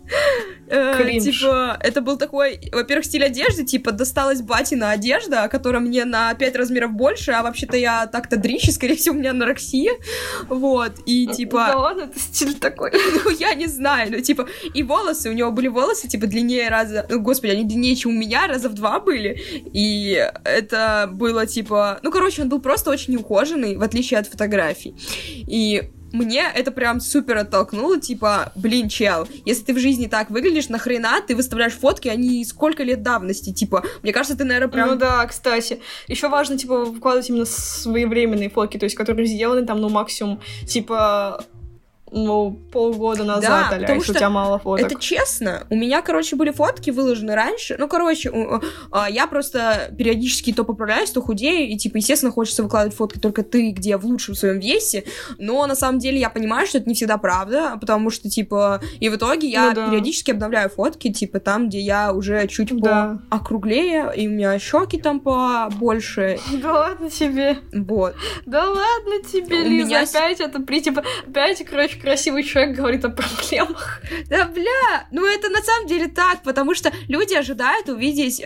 Э, 0.68 1.20
типа, 1.20 1.78
это 1.82 2.02
был 2.02 2.18
такой, 2.18 2.60
во-первых, 2.72 3.06
стиль 3.06 3.24
одежды, 3.24 3.66
типа, 3.66 3.92
досталась 3.92 4.42
батина 4.42 4.92
одежда, 4.92 5.48
которая 5.48 5.82
мне 5.82 6.06
на 6.06 6.34
5 6.34 6.56
размеров 6.56 6.92
больше, 6.92 7.32
а 7.32 7.42
вообще-то 7.44 7.76
я 7.76 8.06
так-то 8.08 8.38
дрищ, 8.38 8.70
скорее 8.72 8.96
всего, 8.96 9.16
у 9.16 9.18
меня 9.18 9.32
анорексия. 9.32 9.94
Вот, 10.48 10.94
и 11.06 11.28
типа... 11.28 11.70
Да 11.72 11.78
ладно, 11.78 12.02
это 12.04 12.20
стиль 12.20 12.54
такой. 12.54 12.92
Ну, 13.26 13.32
я 13.32 13.54
не 13.54 13.68
знаю, 13.68 14.12
ну, 14.12 14.22
типа, 14.22 14.48
и 14.74 14.84
волосы, 14.84 15.30
у 15.30 15.34
него 15.34 15.52
были 15.52 15.68
волосы, 15.68 16.08
типа, 16.08 16.28
длиннее 16.28 16.70
раза... 16.70 17.06
Ну, 17.10 17.20
господи, 17.20 17.52
они 17.52 17.64
длиннее, 17.66 17.96
чем 17.96 18.12
у 18.12 18.14
меня, 18.14 18.48
раза 18.48 18.70
в 18.70 18.74
два 18.74 19.00
были. 19.00 19.42
И 19.74 20.32
это 20.44 21.10
было, 21.12 21.46
типа... 21.46 22.00
Ну, 22.04 22.12
короче, 22.20 22.42
он 22.42 22.50
был 22.50 22.60
просто 22.60 22.90
очень 22.90 23.16
ухоженный, 23.16 23.78
в 23.78 23.82
отличие 23.82 24.20
от 24.20 24.28
фотографий. 24.28 24.94
И 25.48 25.90
мне 26.12 26.44
это 26.54 26.72
прям 26.72 27.00
супер 27.00 27.38
оттолкнуло, 27.38 27.98
типа, 27.98 28.52
блин, 28.56 28.90
чел, 28.90 29.26
если 29.46 29.64
ты 29.64 29.74
в 29.74 29.80
жизни 29.80 30.08
так 30.08 30.30
выглядишь, 30.30 30.68
нахрена 30.68 31.22
ты 31.26 31.34
выставляешь 31.34 31.74
фотки, 31.74 32.10
они 32.10 32.44
сколько 32.44 32.84
лет 32.84 33.04
давности, 33.04 33.54
типа, 33.54 33.86
мне 34.04 34.12
кажется, 34.12 34.38
ты, 34.38 34.44
наверное, 34.44 34.68
прям... 34.68 34.90
Ну 34.90 34.96
да, 34.96 35.26
кстати. 35.28 35.80
Еще 36.10 36.28
важно, 36.28 36.58
типа, 36.58 36.84
выкладывать 36.84 37.30
именно 37.30 37.46
своевременные 37.46 38.50
фотки, 38.50 38.78
то 38.78 38.84
есть, 38.84 38.98
которые 38.98 39.26
сделаны 39.26 39.66
там, 39.66 39.80
ну, 39.80 39.88
максимум, 39.88 40.42
типа, 40.68 41.46
ну, 42.12 42.60
полгода 42.72 43.24
назад, 43.24 43.70
да, 43.70 43.94
а 43.94 44.00
что 44.02 44.12
у 44.12 44.16
тебя 44.16 44.30
мало 44.30 44.60
фоток. 44.60 44.86
Это 44.86 45.00
честно. 45.00 45.66
У 45.70 45.76
меня, 45.76 46.02
короче, 46.02 46.36
были 46.36 46.52
фотки 46.52 46.90
выложены 46.90 47.36
раньше. 47.36 47.76
Ну, 47.78 47.88
короче, 47.88 48.32
а, 48.92 49.10
я 49.10 49.28
просто 49.28 49.94
периодически 49.98 50.54
то 50.54 50.64
поправляюсь, 50.64 51.12
то 51.12 51.22
худею, 51.22 51.70
и, 51.70 51.78
типа, 51.78 51.98
естественно, 51.98 52.32
хочется 52.32 52.64
выкладывать 52.64 52.96
фотки 52.96 53.20
только 53.20 53.44
ты, 53.44 53.72
где 53.72 53.98
в 53.98 54.06
лучшем 54.06 54.36
своем 54.36 54.60
весе, 54.60 55.04
но 55.38 55.66
на 55.68 55.76
самом 55.76 56.00
деле 56.00 56.20
я 56.20 56.30
понимаю, 56.30 56.68
что 56.68 56.80
это 56.80 56.90
не 56.90 56.96
всегда 56.96 57.18
правда, 57.18 57.78
потому 57.80 58.10
что, 58.10 58.30
типа, 58.30 58.82
и 59.00 59.10
в 59.10 59.16
итоге 59.16 59.48
я 59.50 59.70
ну, 59.70 59.76
да. 59.76 59.90
периодически 59.90 60.32
обновляю 60.32 60.70
фотки, 60.70 61.12
типа, 61.12 61.40
там, 61.40 61.70
где 61.70 61.80
я 61.80 62.14
уже 62.14 62.48
чуть 62.48 62.76
да. 62.80 63.20
округлее, 63.30 64.12
и 64.16 64.28
у 64.28 64.32
меня 64.32 64.58
щеки 64.60 65.00
там 65.00 65.20
побольше. 65.20 66.40
Да 66.62 66.74
ладно 66.74 67.10
тебе. 67.10 67.60
Вот. 67.74 68.16
Да 68.46 68.70
ладно 68.70 69.24
тебе, 69.32 69.64
Лиза, 69.64 70.02
опять 70.02 70.40
это, 70.40 70.60
при, 70.62 70.82
типа, 70.82 71.04
опять, 71.28 71.64
короче, 71.66 71.99
красивый 72.02 72.44
человек 72.44 72.76
говорит 72.76 73.06
о 73.06 73.10
проблемах. 73.10 74.02
Да, 74.30 74.48
бля, 74.48 75.08
ну 75.12 75.26
это 75.28 75.50
на 75.50 75.62
самом 75.62 75.88
деле 75.88 76.08
так, 76.08 76.44
потому 76.44 76.74
что 76.74 76.92
люди 77.08 77.34
ожидают 77.34 77.90
увидеть 77.90 78.40
э, 78.40 78.46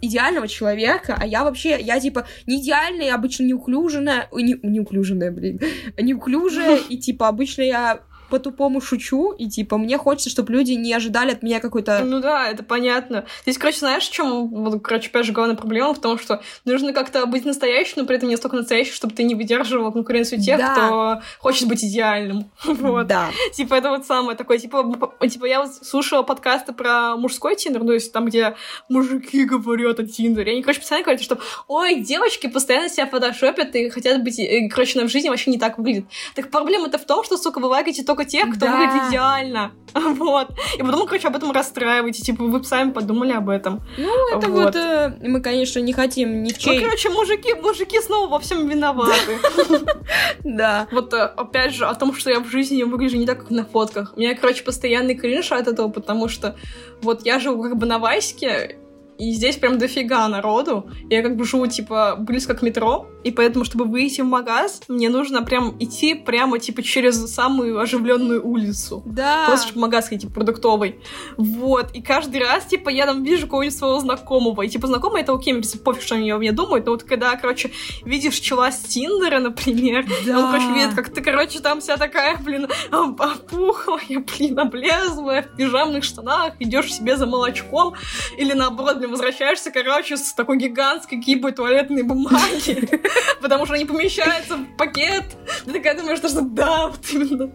идеального 0.00 0.48
человека, 0.48 1.16
а 1.18 1.26
я 1.26 1.44
вообще, 1.44 1.80
я 1.80 1.98
типа 2.00 2.26
не 2.46 2.60
идеальная, 2.60 3.14
обычно 3.14 3.44
неуклюженная, 3.44 4.28
не, 4.32 4.58
неуклюженная, 4.62 5.30
блин, 5.30 5.60
неуклюжая, 5.98 6.78
и 6.88 6.98
типа 6.98 7.28
обычно 7.28 7.62
я 7.62 8.00
по-тупому 8.32 8.80
шучу, 8.80 9.32
и, 9.32 9.46
типа, 9.46 9.76
мне 9.76 9.98
хочется, 9.98 10.30
чтобы 10.30 10.54
люди 10.54 10.72
не 10.72 10.94
ожидали 10.94 11.32
от 11.32 11.42
меня 11.42 11.60
какой-то... 11.60 12.02
Ну 12.02 12.18
да, 12.18 12.48
это 12.48 12.62
понятно. 12.62 13.26
Здесь, 13.42 13.58
короче, 13.58 13.80
знаешь, 13.80 14.08
в 14.08 14.10
чем, 14.10 14.48
вот, 14.48 14.80
короче, 14.82 15.10
опять 15.10 15.26
же, 15.26 15.32
главная 15.32 15.54
проблема? 15.54 15.92
В 15.92 16.00
том, 16.00 16.18
что 16.18 16.40
нужно 16.64 16.94
как-то 16.94 17.26
быть 17.26 17.44
настоящим, 17.44 17.92
но 17.96 18.06
при 18.06 18.16
этом 18.16 18.30
не 18.30 18.38
столько 18.38 18.56
настоящим, 18.56 18.94
чтобы 18.94 19.14
ты 19.14 19.22
не 19.24 19.34
выдерживал 19.34 19.92
конкуренцию 19.92 20.40
тех, 20.40 20.56
да. 20.56 20.72
кто 20.72 21.22
хочет 21.40 21.68
быть 21.68 21.84
идеальным. 21.84 22.50
вот. 22.64 23.06
Да. 23.06 23.28
Типа, 23.52 23.74
это 23.74 23.90
вот 23.90 24.06
самое 24.06 24.34
такое, 24.34 24.56
типа, 24.56 24.82
типа, 25.28 25.44
я 25.44 25.60
вот 25.60 25.74
слушала 25.74 26.22
подкасты 26.22 26.72
про 26.72 27.16
мужской 27.16 27.54
тиндер, 27.54 27.84
то 27.84 27.92
есть 27.92 28.14
там, 28.14 28.24
где 28.24 28.56
мужики 28.88 29.44
говорят 29.44 30.00
о 30.00 30.06
тиндере, 30.06 30.52
они, 30.52 30.62
короче, 30.62 30.80
постоянно 30.80 31.04
говорят, 31.04 31.22
что, 31.22 31.38
ой, 31.68 32.00
девочки 32.00 32.46
постоянно 32.46 32.88
себя 32.88 33.06
фотошопят 33.06 33.74
и 33.76 33.90
хотят 33.90 34.24
быть, 34.24 34.38
и, 34.38 34.70
короче, 34.70 34.98
на 34.98 35.06
в 35.06 35.10
жизни 35.10 35.28
вообще 35.28 35.50
не 35.50 35.58
так 35.58 35.76
выглядит. 35.76 36.06
Так 36.34 36.50
проблема-то 36.50 36.96
в 36.96 37.04
том, 37.04 37.22
что, 37.24 37.36
сука, 37.36 37.58
вы 37.58 37.66
лайкаете 37.66 38.04
только 38.04 38.21
только 38.22 38.30
тех, 38.30 38.56
кто 38.56 38.66
да. 38.66 38.76
выглядит 38.76 39.08
идеально. 39.10 39.72
Вот. 39.94 40.48
И 40.78 40.82
потом, 40.82 41.06
короче, 41.06 41.28
об 41.28 41.36
этом 41.36 41.52
расстраиваете. 41.52 42.22
Типа, 42.22 42.44
вы 42.44 42.64
сами 42.64 42.92
подумали 42.92 43.32
об 43.32 43.50
этом. 43.50 43.82
Ну, 43.98 44.38
это 44.38 44.48
вот, 44.48 44.64
вот 44.64 44.76
э, 44.76 45.18
мы, 45.20 45.42
конечно, 45.42 45.80
не 45.80 45.92
хотим 45.92 46.42
ни 46.42 46.50
в 46.50 46.56
чей... 46.56 46.78
Ну, 46.78 46.86
короче, 46.86 47.10
мужики, 47.10 47.52
мужики 47.52 48.00
снова 48.00 48.30
во 48.30 48.38
всем 48.38 48.68
виноваты. 48.68 49.38
Да. 50.44 50.88
Вот, 50.92 51.12
э, 51.12 51.22
опять 51.22 51.74
же, 51.74 51.84
о 51.84 51.94
том, 51.94 52.14
что 52.14 52.30
я 52.30 52.40
в 52.40 52.48
жизни 52.48 52.82
выгляжу 52.84 53.18
не 53.18 53.26
так, 53.26 53.40
как 53.40 53.50
на 53.50 53.66
фотках. 53.66 54.14
У 54.16 54.20
меня, 54.20 54.34
короче, 54.34 54.64
постоянный 54.64 55.14
кринж 55.14 55.52
от 55.52 55.68
этого, 55.68 55.88
потому 55.88 56.28
что 56.28 56.56
вот 57.02 57.26
я 57.26 57.38
живу 57.38 57.62
как 57.62 57.76
бы 57.76 57.84
на 57.84 57.98
Вайске, 57.98 58.78
и 59.18 59.32
здесь 59.32 59.56
прям 59.56 59.78
дофига 59.78 60.26
народу. 60.28 60.90
Я 61.10 61.22
как 61.22 61.36
бы 61.36 61.44
живу, 61.44 61.66
типа, 61.66 62.16
близко 62.18 62.54
к 62.54 62.62
метро, 62.62 63.06
и 63.24 63.30
поэтому, 63.30 63.64
чтобы 63.64 63.84
выйти 63.84 64.20
в 64.20 64.24
магаз, 64.24 64.82
мне 64.88 65.08
нужно 65.08 65.42
прям 65.42 65.76
идти 65.78 66.14
прямо, 66.14 66.58
типа, 66.58 66.82
через 66.82 67.32
самую 67.32 67.78
оживленную 67.78 68.44
улицу. 68.44 69.02
Да. 69.06 69.46
Просто 69.46 69.68
чтобы 69.68 69.82
магаз 69.82 70.08
типа, 70.08 70.32
продуктовый. 70.32 71.00
Вот. 71.36 71.92
И 71.92 72.02
каждый 72.02 72.40
раз, 72.40 72.64
типа, 72.64 72.88
я 72.88 73.06
там 73.06 73.22
вижу 73.22 73.42
какого-нибудь 73.42 73.76
своего 73.76 74.00
знакомого. 74.00 74.62
И, 74.62 74.68
типа, 74.68 74.86
знакомый 74.86 75.22
это 75.22 75.32
окей, 75.32 75.52
мне 75.52 75.62
пофиг, 75.84 76.02
что 76.02 76.16
они 76.16 76.30
о 76.30 76.38
мне 76.38 76.52
думают. 76.52 76.86
Но 76.86 76.92
вот 76.92 77.04
когда, 77.04 77.36
короче, 77.36 77.70
видишь 78.04 78.38
чела 78.40 78.72
с 78.72 78.80
Тиндера, 78.80 79.38
например, 79.38 80.06
да. 80.26 80.38
он, 80.38 80.52
короче, 80.52 80.72
видит, 80.72 80.94
как 80.94 81.10
ты, 81.10 81.20
короче, 81.20 81.60
там 81.60 81.80
вся 81.80 81.96
такая, 81.96 82.38
блин, 82.38 82.66
опухлая, 82.90 84.24
блин, 84.38 84.58
облезлая, 84.58 85.42
в 85.42 85.56
пижамных 85.56 86.02
штанах, 86.02 86.54
идешь 86.58 86.92
себе 86.92 87.16
за 87.16 87.26
молочком, 87.26 87.94
или 88.36 88.52
наоборот, 88.52 89.01
блин, 89.02 89.10
возвращаешься, 89.10 89.70
короче, 89.70 90.16
с 90.16 90.32
такой 90.32 90.58
гигантской 90.58 91.20
кипой 91.20 91.52
туалетной 91.52 92.02
бумаги, 92.02 92.88
потому 93.42 93.66
что 93.66 93.74
они 93.74 93.84
помещаются 93.84 94.56
в 94.56 94.76
пакет. 94.76 95.24
Ты 95.64 95.72
такая 95.72 95.96
думаешь, 95.98 96.18
что 96.18 96.40
да, 96.42 96.88
вот 96.88 97.00
именно. 97.12 97.52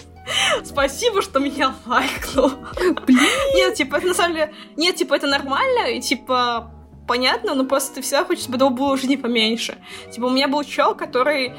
Спасибо, 0.63 1.21
что 1.21 1.39
меня 1.39 1.73
лайкнул. 1.85 2.51
Блин. 3.05 3.19
Нет, 3.55 3.75
типа, 3.75 3.95
это 3.95 4.07
на 4.07 4.13
самом 4.13 4.35
деле... 4.35 4.53
Нет, 4.75 4.97
типа, 4.97 5.15
это 5.15 5.27
нормально, 5.27 5.91
и, 5.91 6.01
типа, 6.01 6.71
понятно, 7.07 7.55
но 7.55 7.63
просто 7.63 7.95
ты 7.95 8.01
всегда 8.01 8.25
хочешь, 8.25 8.43
чтобы 8.43 8.57
этого 8.57 8.69
было 8.69 8.93
уже 8.93 9.07
не 9.07 9.17
поменьше. 9.17 9.77
Типа, 10.11 10.25
у 10.25 10.29
меня 10.29 10.49
был 10.49 10.63
чел, 10.63 10.95
который 10.95 11.53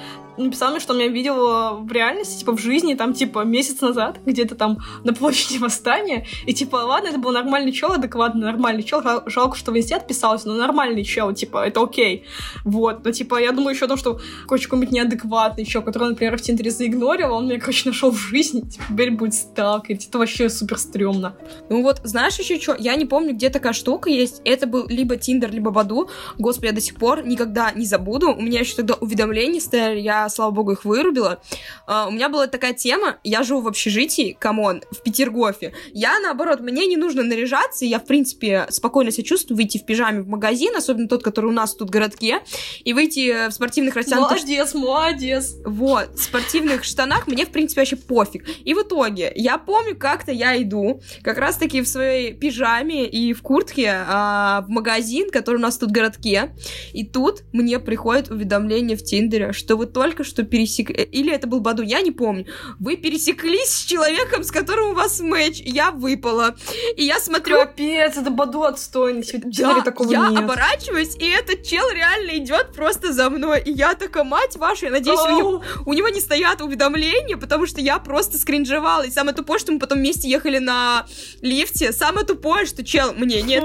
написал 0.45 0.71
мне, 0.71 0.81
что 0.81 0.93
он 0.93 1.01
меня 1.01 1.09
видел 1.09 1.79
в 1.79 1.93
реальности, 1.93 2.41
типа, 2.41 2.53
в 2.53 2.61
жизни, 2.61 2.95
там, 2.95 3.13
типа, 3.13 3.45
месяц 3.45 3.81
назад, 3.81 4.19
где-то 4.25 4.55
там 4.55 4.79
на 5.05 5.13
площади 5.13 5.59
Восстания, 5.59 6.27
и, 6.47 6.55
типа, 6.55 6.77
ладно, 6.77 7.09
это 7.09 7.19
был 7.19 7.33
нормальный 7.33 7.73
чел, 7.73 7.93
адекватный, 7.93 8.43
нормальный 8.43 8.83
чел, 8.83 9.03
жалко, 9.27 9.57
что 9.57 9.73
в 9.73 9.79
инсте 9.79 9.97
отписался, 9.97 10.49
но 10.49 10.55
нормальный 10.55 11.05
чел, 11.05 11.33
типа, 11.33 11.67
это 11.67 11.83
окей. 11.83 12.25
Вот, 12.65 13.05
но, 13.05 13.13
типа, 13.13 13.41
я 13.41 13.53
думаю 13.53 13.75
еще 13.75 13.87
о 13.87 13.89
том, 13.89 13.97
что, 13.97 14.21
короче, 14.47 14.65
какой-нибудь 14.65 14.93
неадекватный 14.93 15.65
чел, 15.65 15.83
который, 15.83 16.11
например, 16.11 16.37
в 16.37 16.41
Тиндере 16.41 16.71
заигнорил, 16.71 17.33
он 17.33 17.47
меня, 17.49 17.59
короче, 17.59 17.89
нашел 17.89 18.11
в 18.11 18.19
жизни, 18.19 18.61
типа, 18.61 18.85
теперь 18.89 19.11
будет 19.11 19.35
сталкерить, 19.35 20.07
это 20.09 20.19
вообще 20.19 20.49
супер 20.49 20.79
стрёмно. 20.79 21.37
Ну 21.69 21.83
вот, 21.83 22.01
знаешь 22.05 22.39
еще 22.39 22.61
что, 22.61 22.77
я 22.79 22.95
не 22.97 23.07
помню, 23.07 23.35
где 23.35 23.51
такая 23.51 23.73
штука 23.73 24.11
есть, 24.11 24.41
это 24.45 24.67
был 24.67 24.87
либо 24.89 25.17
Тиндер, 25.17 25.51
либо 25.51 25.71
Баду, 25.71 26.09
господи, 26.39 26.67
я 26.67 26.73
до 26.73 26.81
сих 26.81 26.97
пор 26.97 27.27
никогда 27.27 27.73
не 27.73 27.87
забуду, 27.87 28.33
у 28.33 28.41
меня 28.41 28.61
еще 28.61 28.77
тогда 28.77 28.95
уведомления 28.95 29.61
стояли, 29.61 30.01
я 30.01 30.28
слава 30.29 30.51
богу, 30.51 30.73
их 30.73 30.85
вырубила. 30.85 31.41
Uh, 31.87 32.09
у 32.09 32.11
меня 32.11 32.29
была 32.29 32.47
такая 32.47 32.75
тема, 32.75 33.19
я 33.25 33.43
живу 33.43 33.61
в 33.61 33.69
общежитии, 33.69 34.37
come 34.39 34.64
on, 34.64 34.83
в 34.91 35.03
Петергофе. 35.03 35.73
Я, 35.93 36.21
наоборот, 36.21 36.61
мне 36.61 36.87
не 36.87 36.97
нужно 36.97 37.23
наряжаться, 37.23 37.85
я, 37.85 37.99
в 37.99 38.05
принципе, 38.05 38.67
спокойно 38.71 39.11
себя 39.11 39.25
чувствую, 39.25 39.57
выйти 39.57 39.79
в 39.79 39.85
пижаме 39.85 40.21
в 40.21 40.29
магазин, 40.29 40.77
особенно 40.77 41.09
тот, 41.09 41.23
который 41.23 41.47
у 41.47 41.53
нас 41.53 41.75
тут 41.75 41.89
в 41.89 41.91
городке, 41.91 42.41
и 42.85 42.93
выйти 42.93 43.49
в 43.49 43.53
спортивных 43.53 43.95
растянутых... 43.97 44.39
Молодец, 44.39 44.75
молодец! 44.75 45.55
Вот, 45.65 46.15
в 46.15 46.23
спортивных 46.23 46.85
штанах 46.85 47.27
мне, 47.27 47.47
в 47.47 47.51
принципе, 47.51 47.81
вообще 47.83 47.97
пофиг. 47.97 48.47
И 48.65 48.75
в 48.75 48.83
итоге, 48.83 49.33
я 49.35 49.59
помню, 49.59 49.97
как-то 49.97 50.33
я 50.33 50.61
иду, 50.61 51.01
как 51.23 51.39
раз-таки 51.39 51.81
в 51.81 51.89
своей 51.89 52.33
пижаме 52.33 53.07
и 53.07 53.33
в 53.33 53.43
куртке 53.43 54.05
а, 54.07 54.63
в 54.63 54.69
магазин, 54.69 55.31
который 55.31 55.57
у 55.57 55.61
нас 55.61 55.79
тут 55.79 55.91
в 55.91 55.93
городке, 55.93 56.55
и 56.93 57.05
тут 57.05 57.43
мне 57.53 57.79
приходит 57.79 58.31
уведомление 58.31 58.97
в 58.97 59.03
Тиндере, 59.03 59.53
что 59.53 59.77
вы 59.77 59.87
только 59.87 60.18
что 60.25 60.43
пересек... 60.43 60.91
Э, 60.91 61.05
или 61.05 61.33
это 61.33 61.47
был 61.47 61.61
Баду, 61.61 61.83
я 61.83 62.01
не 62.01 62.11
помню. 62.11 62.47
Вы 62.79 62.97
пересеклись 62.97 63.71
с 63.71 63.85
человеком, 63.85 64.45
с 64.45 64.51
которым 64.51 64.91
у 64.91 64.95
вас 64.95 65.21
матч. 65.21 65.61
Я 65.61 65.91
выпала. 65.91 66.57
И 66.97 67.05
я 67.05 67.21
смотрю... 67.21 67.57
Капец, 67.57 68.17
это 68.17 68.31
Баду 68.31 68.63
отстойный. 68.63 69.25
Да, 69.59 69.81
такого 69.83 70.11
я 70.11 70.29
нет. 70.29 70.41
оборачиваюсь, 70.41 71.17
и 71.17 71.27
этот 71.27 71.65
чел 71.65 71.89
реально 71.91 72.39
идет 72.39 72.73
просто 72.75 73.13
за 73.13 73.31
мной. 73.31 73.63
И 73.65 73.73
я 73.73 73.95
такая, 73.95 74.25
мать 74.25 74.57
ваша, 74.57 74.87
я 74.87 74.93
надеюсь, 74.93 75.21
у 75.21 75.37
него, 75.37 75.63
у 75.87 75.93
него 75.93 76.09
не 76.09 76.21
стоят 76.21 76.61
уведомления, 76.61 77.37
потому 77.37 77.67
что 77.67 77.81
я 77.81 77.99
просто 77.99 78.39
скринжевала. 78.39 79.03
И 79.03 79.11
самое 79.11 79.35
тупое, 79.35 79.59
что 79.59 79.73
мы 79.73 79.79
потом 79.79 79.99
вместе 79.99 80.29
ехали 80.29 80.59
на 80.59 81.07
лифте. 81.41 81.93
Самое 81.93 82.27
тупое, 82.27 82.67
что 82.67 82.85
чел 82.85 83.13
мне 83.15 83.43
не, 83.43 83.59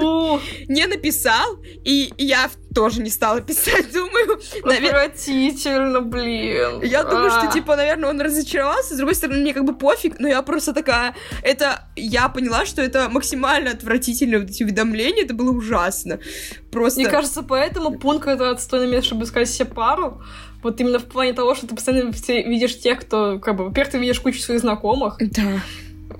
не 0.68 0.86
написал. 0.86 1.58
И 1.84 2.12
я 2.18 2.50
тоже 2.74 3.00
не 3.00 3.10
стала 3.10 3.40
писать, 3.40 3.92
думаю. 3.92 4.40
Отвратительно, 4.62 6.00
блин. 6.00 6.82
Я 6.82 7.04
думаю, 7.04 7.30
что, 7.30 7.50
типа, 7.52 7.76
наверное, 7.76 8.10
он 8.10 8.20
разочаровался. 8.20 8.94
С 8.94 8.96
другой 8.96 9.14
стороны, 9.14 9.40
мне 9.40 9.54
как 9.54 9.64
бы 9.64 9.74
пофиг, 9.74 10.18
но 10.18 10.28
я 10.28 10.42
просто 10.42 10.72
такая... 10.72 11.14
Это... 11.42 11.88
Я 11.96 12.28
поняла, 12.28 12.66
что 12.66 12.82
это 12.82 13.08
максимально 13.08 13.70
отвратительно, 13.70 14.40
вот 14.40 14.50
эти 14.50 14.64
уведомления. 14.64 15.24
Это 15.24 15.34
было 15.34 15.50
ужасно. 15.50 16.18
Просто... 16.70 17.00
Мне 17.00 17.08
кажется, 17.08 17.42
поэтому 17.42 17.98
пункт 17.98 18.26
это 18.26 18.50
отстойное 18.50 18.88
место, 18.88 19.06
чтобы 19.06 19.24
искать 19.24 19.48
себе 19.48 19.66
пару. 19.66 20.20
Вот 20.62 20.80
именно 20.80 20.98
в 20.98 21.04
плане 21.04 21.34
того, 21.34 21.54
что 21.54 21.66
ты 21.66 21.74
постоянно 21.74 22.12
видишь 22.26 22.78
тех, 22.80 23.00
кто, 23.00 23.38
как 23.38 23.56
бы, 23.56 23.64
во-первых, 23.64 23.92
ты 23.92 23.98
видишь 23.98 24.20
кучу 24.20 24.40
своих 24.40 24.60
знакомых. 24.60 25.18
Да. 25.20 25.60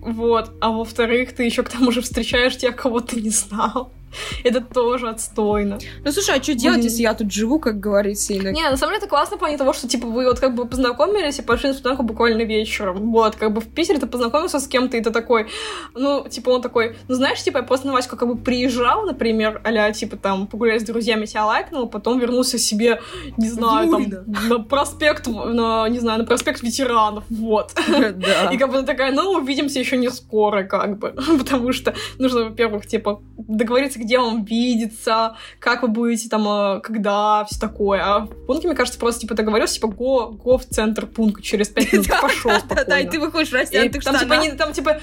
Вот. 0.01 0.51
А 0.61 0.71
во-вторых, 0.71 1.35
ты 1.35 1.45
еще 1.45 1.63
к 1.63 1.71
тому 1.71 1.91
же 1.91 2.03
встречаешь 2.03 2.57
тех, 2.57 2.77
кого 2.77 3.01
ты 3.01 3.21
не 3.21 3.31
знал. 3.31 3.91
Это 4.45 4.61
тоже 4.61 5.09
отстойно. 5.09 5.79
Ну 6.05 6.13
слушай, 6.13 6.39
а 6.39 6.43
что 6.43 6.55
делать, 6.55 6.85
если 6.85 7.03
я 7.03 7.15
тут 7.15 7.33
живу, 7.33 7.59
как 7.59 7.81
говорится, 7.81 8.35
иногда? 8.35 8.53
Не, 8.53 8.71
на 8.71 8.77
самом 8.77 8.93
деле 8.93 8.99
это 8.99 9.09
классно 9.09 9.37
в 9.37 9.41
плане 9.41 9.59
того, 9.59 9.73
что 9.73 9.89
типа 9.89 10.07
вы 10.07 10.25
вот 10.25 10.41
как 10.41 10.55
бы 10.55 10.67
познакомились 10.67 11.39
и 11.39 11.43
пошли 11.43 11.69
на 11.69 11.75
свиданку 11.75 12.03
буквально 12.03 12.43
вечером. 12.43 13.11
Вот, 13.11 13.37
как 13.37 13.53
бы 13.53 13.61
в 13.61 13.69
Питере 13.69 13.99
ты 13.99 14.07
познакомился 14.07 14.59
с 14.59 14.69
кем-то, 14.69 14.97
и 14.97 15.01
ты 15.01 15.11
такой, 15.11 15.47
ну, 15.95 16.27
типа 16.29 16.51
он 16.51 16.63
такой, 16.63 16.97
ну 17.09 17.15
знаешь, 17.15 17.43
типа 17.43 17.59
я 17.59 17.63
просто 17.63 17.87
на 17.87 17.93
Ваську 17.93 18.17
как 18.17 18.29
бы 18.29 18.37
приезжал, 18.37 19.07
например, 19.07 19.61
а 19.65 19.93
типа 19.93 20.17
там 20.17 20.47
погулять 20.47 20.83
с 20.83 20.85
друзьями, 20.85 21.27
тебя 21.27 21.47
лайкнул, 21.47 21.89
потом 21.89 22.19
вернулся 22.19 22.59
себе, 22.59 23.01
не 23.37 23.49
знаю, 23.49 23.91
там, 23.91 24.07
на 24.49 24.59
проспект, 24.59 25.27
на, 25.27 25.89
не 25.89 25.99
знаю, 25.99 26.21
на 26.21 26.25
проспект 26.25 26.63
ветеранов, 26.63 27.25
вот. 27.29 27.73
Да. 27.89 28.51
И 28.53 28.59
как 28.59 28.71
бы 28.71 28.83
такая, 28.83 29.13
ну, 29.13 29.31
увидимся 29.33 29.79
еще 29.79 29.97
не 29.97 30.11
скоро, 30.11 30.65
как 30.65 30.99
бы, 30.99 31.15
потому 31.39 31.73
что 31.73 31.95
нужно, 32.19 32.45
во-первых, 32.45 32.87
типа 32.87 33.23
договориться, 33.37 33.99
где 34.05 34.19
он 34.19 34.45
видится, 34.45 35.37
как 35.59 35.83
вы 35.83 35.89
будете 35.89 36.29
там, 36.29 36.47
э, 36.47 36.81
когда, 36.81 37.45
все 37.45 37.59
такое. 37.59 38.01
А 38.05 38.21
в 38.21 38.47
пункте, 38.47 38.69
мне 38.69 38.77
кажется, 38.77 38.99
просто, 38.99 39.23
типа, 39.23 39.35
договорился, 39.35 39.75
типа, 39.75 39.89
го, 39.89 40.29
го 40.31 40.59
в 40.59 40.65
центр 40.65 41.07
пункта 41.07 41.43
через 41.43 41.69
пять 41.69 41.93
минут, 41.93 42.09
пошел 42.09 42.53
спокойно. 42.53 42.85
Да, 42.87 43.01
и 43.01 43.09
ты 43.09 43.19
выходишь 43.19 43.51
в 43.51 43.55
растянутых 43.55 44.05
там, 44.05 44.19
типа, 44.19 44.35
не, 44.35 44.53
там, 44.53 44.73
типа, 44.73 45.01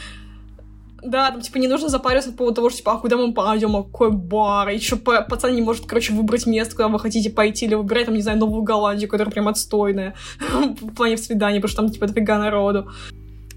да, 1.03 1.31
там, 1.31 1.41
типа, 1.41 1.57
не 1.57 1.67
нужно 1.67 1.89
запариваться 1.89 2.31
по 2.31 2.37
поводу 2.37 2.55
того, 2.55 2.69
что, 2.69 2.79
типа, 2.79 2.93
а 2.93 2.97
куда 2.97 3.17
мы 3.17 3.33
пойдем, 3.33 3.75
а 3.75 3.83
какой 3.83 4.11
бар, 4.11 4.69
и 4.69 4.75
еще 4.75 4.97
пацан 4.97 5.53
не 5.55 5.61
может, 5.61 5.85
короче, 5.85 6.13
выбрать 6.13 6.45
место, 6.45 6.75
куда 6.75 6.87
вы 6.89 6.99
хотите 6.99 7.29
пойти, 7.29 7.65
или 7.65 7.75
выбирать, 7.75 8.05
там, 8.05 8.15
не 8.15 8.21
знаю, 8.21 8.37
Новую 8.37 8.63
Голландию, 8.63 9.09
которая 9.09 9.31
прям 9.31 9.47
отстойная 9.47 10.15
в 10.81 10.93
плане 10.93 11.17
свидания, 11.17 11.59
потому 11.59 11.69
что 11.69 11.81
там, 11.81 11.91
типа, 11.91 12.07
дофига 12.07 12.37
народу. 12.37 12.91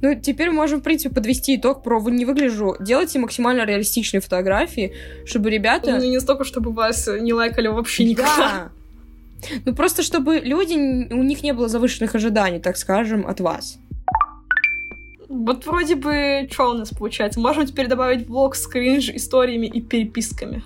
Ну, 0.04 0.14
теперь 0.14 0.50
можем, 0.50 0.80
в 0.80 0.82
принципе, 0.82 1.14
подвести 1.14 1.56
итог 1.56 1.82
про 1.82 1.98
«Вы 1.98 2.10
не 2.10 2.26
выгляжу». 2.26 2.76
Делайте 2.78 3.18
максимально 3.18 3.64
реалистичные 3.64 4.20
фотографии, 4.20 4.92
чтобы 5.24 5.48
ребята... 5.48 5.98
Ну, 5.98 6.04
не 6.04 6.20
столько, 6.20 6.44
чтобы 6.44 6.72
вас 6.72 7.08
не 7.08 7.32
лайкали 7.32 7.68
вообще 7.68 8.04
никогда. 8.04 8.36
Да. 8.36 8.70
Ну, 9.64 9.74
просто 9.74 10.02
чтобы 10.02 10.40
люди, 10.40 10.74
у 11.10 11.22
них 11.22 11.42
не 11.42 11.54
было 11.54 11.68
завышенных 11.68 12.14
ожиданий, 12.14 12.60
так 12.60 12.76
скажем, 12.76 13.26
от 13.26 13.40
вас. 13.40 13.78
Вот 15.30 15.64
вроде 15.64 15.94
бы, 15.94 16.48
что 16.50 16.72
у 16.72 16.74
нас 16.74 16.90
получается? 16.90 17.40
Можем 17.40 17.64
теперь 17.64 17.86
добавить 17.86 18.28
влог 18.28 18.56
с 18.56 18.66
кринж 18.66 19.08
историями 19.08 19.68
и 19.68 19.80
переписками. 19.80 20.62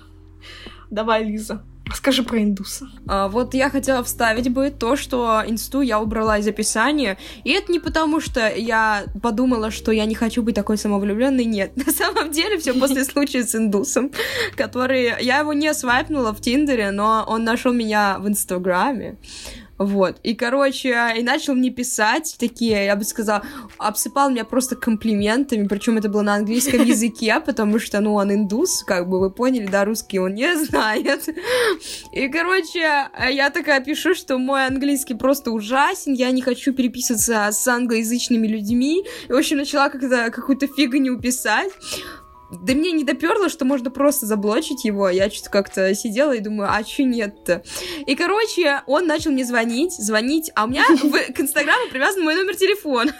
Давай, 0.89 1.23
Лиза. 1.23 1.63
Расскажи 1.89 2.23
про 2.23 2.43
индуса. 2.43 2.87
А, 3.07 3.27
вот 3.27 3.53
я 3.53 3.69
хотела 3.69 4.03
вставить 4.03 4.49
бы 4.49 4.69
то, 4.69 4.95
что 4.95 5.43
инсту 5.45 5.81
я 5.81 5.99
убрала 5.99 6.37
из 6.37 6.47
описания. 6.47 7.17
И 7.43 7.51
это 7.51 7.71
не 7.71 7.79
потому, 7.79 8.19
что 8.19 8.47
я 8.47 9.05
подумала, 9.21 9.71
что 9.71 9.91
я 9.91 10.05
не 10.05 10.15
хочу 10.15 10.43
быть 10.43 10.55
такой 10.55 10.77
самовлюбленной. 10.77 11.45
Нет. 11.45 11.75
На 11.85 11.91
самом 11.91 12.31
деле, 12.31 12.57
все 12.59 12.73
после 12.73 13.03
случая 13.03 13.43
с 13.43 13.55
индусом, 13.55 14.11
который... 14.55 15.13
Я 15.21 15.39
его 15.39 15.53
не 15.53 15.73
свайпнула 15.73 16.33
в 16.33 16.41
Тиндере, 16.41 16.91
но 16.91 17.25
он 17.27 17.43
нашел 17.43 17.73
меня 17.73 18.17
в 18.19 18.27
Инстаграме. 18.27 19.17
Вот. 19.79 20.17
И, 20.23 20.35
короче, 20.35 21.13
и 21.17 21.23
начал 21.23 21.55
мне 21.55 21.69
писать 21.69 22.35
такие, 22.37 22.85
я 22.85 22.97
бы 22.97 23.05
сказала, 23.05 23.43
обсыпал 23.77 24.29
меня 24.29 24.43
просто 24.43 24.75
комплиментами, 24.75 25.67
причем 25.67 25.97
это 25.97 26.09
было 26.09 26.21
на 26.21 26.35
английском 26.35 26.83
языке, 26.83 27.39
потому 27.45 27.79
что, 27.79 28.01
ну, 28.01 28.13
он 28.15 28.33
индус, 28.33 28.83
как 28.83 29.07
бы 29.07 29.21
вы 29.21 29.31
поняли, 29.31 29.67
да, 29.67 29.85
русский 29.85 30.19
он 30.19 30.33
не 30.33 30.53
знает. 30.57 31.29
И, 32.11 32.27
короче, 32.27 33.09
я 33.31 33.49
такая 33.51 33.79
пишу, 33.81 34.13
что 34.15 34.37
мой 34.37 34.67
английский 34.67 35.13
просто 35.13 35.51
ужасен, 35.51 36.13
я 36.13 36.29
не 36.31 36.41
хочу 36.41 36.73
переписываться 36.73 37.47
с 37.49 37.65
англоязычными 37.65 38.47
людьми. 38.47 39.05
И, 39.29 39.31
в 39.31 39.37
общем, 39.37 39.57
начала 39.57 39.89
как-то 39.89 40.29
какую-то 40.29 40.67
фигню 40.67 41.17
писать. 41.19 41.71
Да 42.51 42.73
мне 42.73 42.91
не 42.91 43.03
доперло, 43.03 43.47
что 43.49 43.65
можно 43.65 43.91
просто 43.91 44.25
заблочить 44.25 44.83
его. 44.83 45.09
Я 45.09 45.29
что-то 45.29 45.49
как-то 45.49 45.93
сидела 45.93 46.33
и 46.33 46.39
думаю, 46.39 46.69
а 46.71 46.83
что 46.83 47.03
нет-то? 47.03 47.63
И, 48.05 48.15
короче, 48.15 48.81
он 48.87 49.05
начал 49.05 49.31
мне 49.31 49.45
звонить, 49.45 49.93
звонить, 49.93 50.51
а 50.55 50.65
у 50.65 50.67
меня 50.67 50.83
к 50.85 51.39
Инстаграму 51.39 51.89
привязан 51.89 52.23
мой 52.23 52.35
номер 52.35 52.55
телефона. 52.55 53.13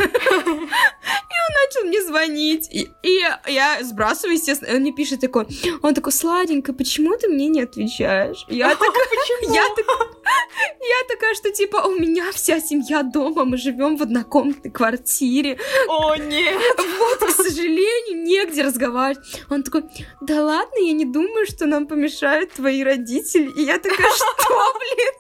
Начал 1.50 1.88
мне 1.88 2.02
звонить. 2.04 2.70
И, 2.72 2.90
и 3.04 3.22
я 3.48 3.80
сбрасываю, 3.82 4.36
естественно. 4.36 4.76
Он 4.76 4.82
мне 4.82 4.92
пишет 4.92 5.22
такой, 5.22 5.48
он 5.82 5.94
такой, 5.94 6.12
сладенько, 6.12 6.74
почему 6.74 7.18
ты 7.18 7.28
мне 7.28 7.48
не 7.48 7.62
отвечаешь? 7.62 8.46
Я 8.48 8.76
такая, 8.76 9.08
я, 9.42 9.64
я 9.64 11.08
такая, 11.08 11.34
что 11.36 11.52
типа 11.52 11.78
у 11.88 11.96
меня 11.96 12.32
вся 12.32 12.60
семья 12.60 13.04
дома, 13.04 13.46
мы 13.46 13.58
живем 13.58 13.98
в 13.98 14.02
однокомнатной 14.04 14.72
квартире. 14.72 15.58
О, 15.88 16.16
нет! 16.16 16.60
Вот, 17.00 17.30
к 17.30 17.32
сожалению, 17.32 18.24
негде 18.24 18.64
разговаривать. 18.64 19.26
Он 19.50 19.64
такой, 19.64 19.84
да 20.22 20.44
ладно, 20.44 20.78
я 20.80 20.94
не 20.94 21.06
думаю, 21.06 21.46
что 21.46 21.66
нам 21.66 21.88
помешают 21.88 22.54
твои 22.54 22.84
родители. 22.84 23.50
И 23.56 23.64
я 23.64 23.78
такая, 23.80 24.12
что, 24.12 24.74
блин? 24.80 25.14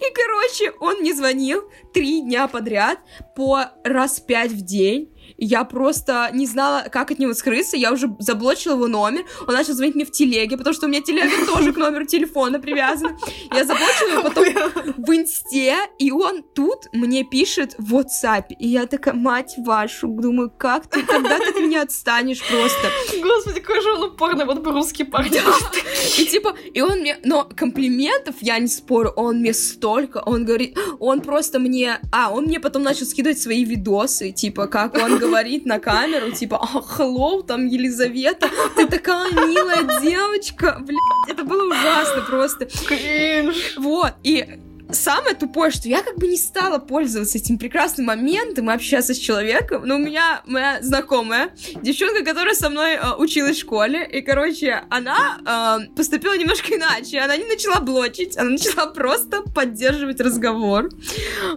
И, 0.00 0.14
короче, 0.14 0.72
он 0.80 1.00
мне 1.00 1.14
звонил 1.14 1.70
три 1.92 2.22
дня 2.22 2.48
подряд 2.48 2.98
по 3.34 3.66
раз 3.84 4.20
пять 4.20 4.52
в 4.52 4.64
день 4.64 5.12
я 5.38 5.64
просто 5.64 6.30
не 6.32 6.46
знала, 6.46 6.86
как 6.90 7.10
от 7.10 7.18
него 7.18 7.34
скрыться, 7.34 7.76
я 7.76 7.92
уже 7.92 8.14
заблочила 8.18 8.74
его 8.74 8.86
номер, 8.86 9.24
он 9.46 9.54
начал 9.54 9.74
звонить 9.74 9.94
мне 9.94 10.04
в 10.04 10.10
телеге, 10.10 10.56
потому 10.56 10.74
что 10.74 10.86
у 10.86 10.88
меня 10.88 11.02
телега 11.02 11.46
тоже 11.54 11.72
к 11.72 11.76
номеру 11.76 12.06
телефона 12.06 12.58
привязана. 12.58 13.16
Я 13.52 13.64
заблочила 13.64 14.08
его 14.10 14.22
потом 14.22 14.44
в 14.96 15.14
инсте, 15.14 15.76
и 15.98 16.10
он 16.10 16.42
тут 16.42 16.86
мне 16.92 17.24
пишет 17.24 17.74
в 17.78 17.94
WhatsApp, 17.94 18.46
и 18.58 18.68
я 18.68 18.86
такая, 18.86 19.14
мать 19.14 19.54
вашу, 19.58 20.08
думаю, 20.08 20.50
как 20.56 20.86
ты, 20.88 21.02
когда 21.02 21.38
ты 21.38 21.50
от 21.50 21.56
меня 21.56 21.82
отстанешь 21.82 22.42
просто? 22.46 22.90
Господи, 23.22 23.60
какой 23.60 23.82
же 23.82 23.92
он 23.92 24.04
упорный, 24.04 24.44
вот 24.44 24.60
бы 24.60 24.72
русский 24.72 25.04
парень. 25.04 25.34
И 26.18 26.24
типа, 26.24 26.56
и 26.72 26.80
он 26.80 27.00
мне, 27.00 27.18
но 27.24 27.44
комплиментов, 27.44 28.36
я 28.40 28.58
не 28.58 28.68
спорю, 28.68 29.10
он 29.16 29.40
мне 29.40 29.52
столько, 29.52 30.18
он 30.18 30.44
говорит, 30.44 30.78
он 30.98 31.20
просто 31.20 31.58
мне, 31.58 32.00
а, 32.12 32.32
он 32.32 32.44
мне 32.44 32.60
потом 32.60 32.82
начал 32.82 33.06
скидывать 33.06 33.38
свои 33.38 33.64
видосы, 33.64 34.32
типа, 34.32 34.66
как 34.66 34.94
он 34.94 35.18
говорит 35.18 35.25
на 35.66 35.78
камеру, 35.78 36.32
типа, 36.32 36.58
а, 36.62 36.78
hello, 36.78 37.42
там, 37.42 37.66
Елизавета, 37.66 38.48
ты 38.76 38.86
такая 38.86 39.30
милая 39.32 40.00
девочка, 40.00 40.76
блядь, 40.80 41.28
это 41.28 41.44
было 41.44 41.70
ужасно 41.70 42.22
просто. 42.22 42.66
Кринж. 42.66 43.76
Вот, 43.76 44.12
и 44.22 44.60
самое 44.90 45.34
тупое, 45.34 45.70
что 45.70 45.88
я 45.88 46.02
как 46.02 46.16
бы 46.16 46.26
не 46.26 46.36
стала 46.36 46.78
пользоваться 46.78 47.38
этим 47.38 47.58
прекрасным 47.58 48.06
моментом 48.06 48.70
и 48.70 48.74
общаться 48.74 49.14
с 49.14 49.18
человеком, 49.18 49.82
но 49.84 49.96
у 49.96 49.98
меня 49.98 50.42
моя 50.46 50.78
знакомая, 50.82 51.50
девчонка, 51.82 52.24
которая 52.24 52.54
со 52.54 52.70
мной 52.70 52.94
э, 52.94 53.14
училась 53.18 53.56
в 53.56 53.60
школе, 53.60 54.06
и, 54.06 54.20
короче, 54.22 54.84
она 54.90 55.78
э, 55.80 55.94
поступила 55.94 56.36
немножко 56.36 56.74
иначе, 56.74 57.18
она 57.18 57.36
не 57.36 57.44
начала 57.44 57.80
блочить, 57.80 58.36
она 58.36 58.50
начала 58.50 58.86
просто 58.86 59.42
поддерживать 59.42 60.20
разговор. 60.20 60.88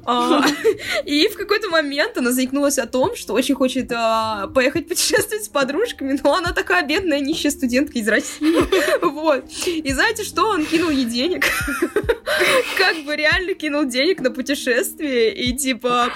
Э, 0.07 0.41
и 1.05 1.27
в 1.27 1.35
какой-то 1.37 1.69
момент 1.69 2.17
она 2.17 2.31
заикнулась 2.31 2.77
о 2.77 2.85
том, 2.85 3.15
что 3.15 3.33
очень 3.33 3.55
хочет 3.55 3.91
э, 3.91 4.47
поехать 4.53 4.87
путешествовать 4.87 5.45
с 5.45 5.49
подружками, 5.49 6.19
но 6.23 6.35
она 6.35 6.51
такая 6.51 6.85
бедная, 6.85 7.19
нищая 7.19 7.51
студентка 7.51 7.99
из 7.99 8.07
России. 8.07 8.59
Вот. 9.01 9.45
И 9.65 9.91
знаете 9.91 10.23
что? 10.23 10.49
Он 10.49 10.65
кинул 10.65 10.89
ей 10.89 11.05
денег. 11.05 11.45
Как 12.77 12.97
бы 13.05 13.15
реально 13.19 13.53
кинул 13.53 13.85
денег 13.85 14.21
на 14.21 14.31
путешествие 14.31 15.33
и 15.33 15.53
типа... 15.55 16.11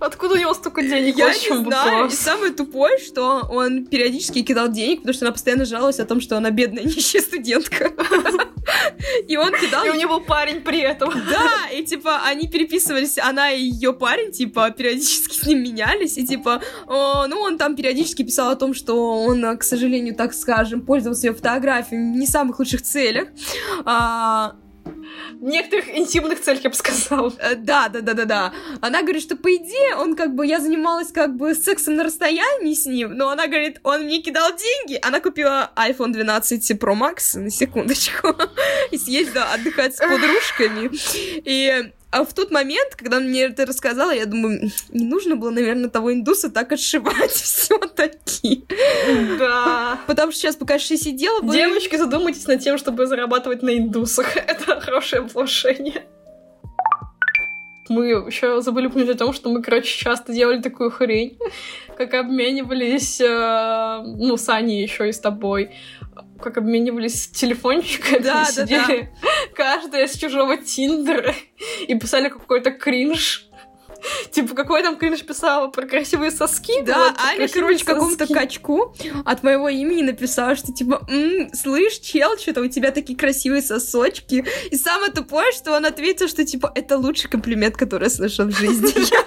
Откуда 0.00 0.34
у 0.34 0.36
него 0.36 0.52
столько 0.54 0.82
денег? 0.82 1.16
Я 1.16 1.32
не 1.32 1.64
знаю. 1.64 2.08
И 2.08 2.10
самое 2.10 2.52
тупое, 2.52 2.98
что 2.98 3.46
он 3.50 3.86
периодически 3.86 4.42
кидал 4.42 4.68
денег, 4.68 4.98
потому 4.98 5.14
что 5.14 5.24
она 5.24 5.32
постоянно 5.32 5.64
жаловалась 5.64 6.00
о 6.00 6.04
том, 6.04 6.20
что 6.20 6.36
она 6.36 6.50
бедная 6.50 6.82
нищая 6.84 7.22
студентка. 7.22 7.92
И 9.28 9.36
он 9.36 9.52
кидал... 9.52 9.84
И 9.84 9.90
у 9.90 9.94
него 9.94 10.20
парень 10.20 10.62
при 10.62 10.80
этом. 10.80 11.10
Да, 11.30 11.68
и 11.70 11.84
типа 11.84 12.22
они 12.24 12.48
переписывались, 12.48 13.18
она 13.18 13.50
и 13.50 13.62
ее 13.62 13.92
парень, 13.92 14.32
типа, 14.32 14.70
периодически 14.70 15.34
с 15.36 15.46
ним 15.46 15.62
менялись, 15.62 16.16
и 16.16 16.26
типа, 16.26 16.62
ну, 16.86 17.40
он 17.40 17.58
там 17.58 17.76
периодически 17.76 18.22
писал 18.22 18.50
о 18.50 18.56
том, 18.56 18.72
что 18.72 19.22
он, 19.22 19.58
к 19.58 19.62
сожалению, 19.62 20.14
так 20.14 20.32
скажем, 20.32 20.80
пользовался 20.80 21.26
ее 21.26 21.34
фотографиями 21.34 22.14
в 22.14 22.16
не 22.16 22.26
самых 22.26 22.58
лучших 22.58 22.82
целях. 22.82 23.28
А, 25.04 25.34
некоторых 25.40 25.88
интимных 25.88 26.40
целях, 26.40 26.64
я 26.64 26.70
бы 26.70 26.76
сказала. 26.76 27.32
Э, 27.38 27.54
Да, 27.54 27.88
да, 27.88 28.00
да, 28.00 28.14
да, 28.14 28.24
да. 28.24 28.52
Она 28.80 29.02
говорит, 29.02 29.22
что 29.22 29.36
по 29.36 29.54
идее 29.54 29.96
он 29.96 30.16
как 30.16 30.34
бы, 30.34 30.46
я 30.46 30.60
занималась 30.60 31.12
как 31.12 31.36
бы 31.36 31.54
сексом 31.54 31.96
на 31.96 32.04
расстоянии 32.04 32.74
с 32.74 32.86
ним, 32.86 33.14
но 33.14 33.30
она 33.30 33.46
говорит, 33.46 33.80
он 33.82 34.04
мне 34.04 34.20
кидал 34.20 34.50
деньги. 34.50 34.98
Она 35.02 35.20
купила 35.20 35.70
iPhone 35.76 36.12
12 36.12 36.72
Pro 36.72 36.94
Max, 36.94 37.38
на 37.38 37.50
секундочку, 37.50 38.36
и 38.90 38.98
съездила 38.98 39.44
отдыхать 39.52 39.96
с 39.96 39.98
подружками. 39.98 40.90
И 41.44 41.92
а 42.14 42.24
в 42.24 42.32
тот 42.32 42.52
момент, 42.52 42.94
когда 42.94 43.16
он 43.16 43.24
мне 43.24 43.42
это 43.42 43.66
рассказала, 43.66 44.12
я 44.12 44.26
думаю, 44.26 44.70
не 44.90 45.04
нужно 45.04 45.34
было, 45.34 45.50
наверное, 45.50 45.90
того 45.90 46.12
индуса 46.12 46.48
так 46.48 46.70
отшивать 46.70 47.30
все-таки. 47.32 48.64
Да. 49.36 49.98
Потому 50.06 50.30
что 50.30 50.42
сейчас, 50.42 50.54
пока 50.54 50.74
я 50.74 50.78
сидела, 50.78 51.40
бы... 51.40 51.52
Девочки, 51.52 51.96
задумайтесь 51.96 52.46
над 52.46 52.60
тем, 52.60 52.78
чтобы 52.78 53.06
зарабатывать 53.06 53.62
на 53.62 53.76
индусах. 53.76 54.36
Это 54.36 54.80
хорошее 54.80 55.22
вложение. 55.22 56.04
Мы 57.88 58.06
еще 58.06 58.60
забыли 58.60 58.86
упомянуть 58.86 59.16
о 59.16 59.18
том, 59.18 59.32
что 59.32 59.50
мы, 59.50 59.60
короче, 59.60 59.98
часто 59.98 60.32
делали 60.32 60.62
такую 60.62 60.92
хрень, 60.92 61.36
как 61.98 62.14
обменивались, 62.14 63.20
э, 63.20 64.02
ну, 64.04 64.36
с 64.36 64.48
Аней 64.48 64.82
еще 64.82 65.08
и 65.08 65.12
с 65.12 65.18
тобой, 65.18 65.72
как 66.42 66.58
обменивались 66.58 67.28
телефончиками, 67.28 68.18
Да, 68.18 68.44
да, 68.44 68.44
сидели 68.44 69.10
каждая 69.54 70.06
с 70.06 70.16
чужого 70.16 70.56
Тиндера 70.56 71.34
и 71.86 71.98
писали 71.98 72.28
какой-то 72.28 72.70
кринж. 72.70 73.46
Типа, 74.32 74.54
какой 74.54 74.82
там 74.82 74.96
кринж 74.96 75.22
писала 75.22 75.68
про 75.68 75.86
красивые 75.86 76.30
соски? 76.30 76.82
Да, 76.82 76.98
Вот, 76.98 77.14
Аня, 77.18 77.36
красивые 77.38 77.78
короче, 77.78 77.84
какому-то 77.86 78.26
качку 78.26 78.94
от 79.24 79.42
моего 79.42 79.68
имени 79.70 80.02
написала, 80.02 80.56
что 80.56 80.72
типа, 80.72 81.06
«М, 81.08 81.50
слышь, 81.54 81.98
чел, 82.00 82.36
что-то 82.36 82.60
у 82.60 82.68
тебя 82.68 82.90
такие 82.90 83.16
красивые 83.18 83.62
сосочки. 83.62 84.44
И 84.70 84.76
самое 84.76 85.10
тупое, 85.10 85.52
что 85.52 85.72
он 85.72 85.86
ответил, 85.86 86.28
что 86.28 86.44
типа, 86.44 86.70
это 86.74 86.98
лучший 86.98 87.30
комплимент, 87.30 87.76
который 87.76 88.04
я 88.04 88.10
слышал 88.10 88.46
в 88.46 88.50
жизни. 88.50 88.92
Я 89.10 89.24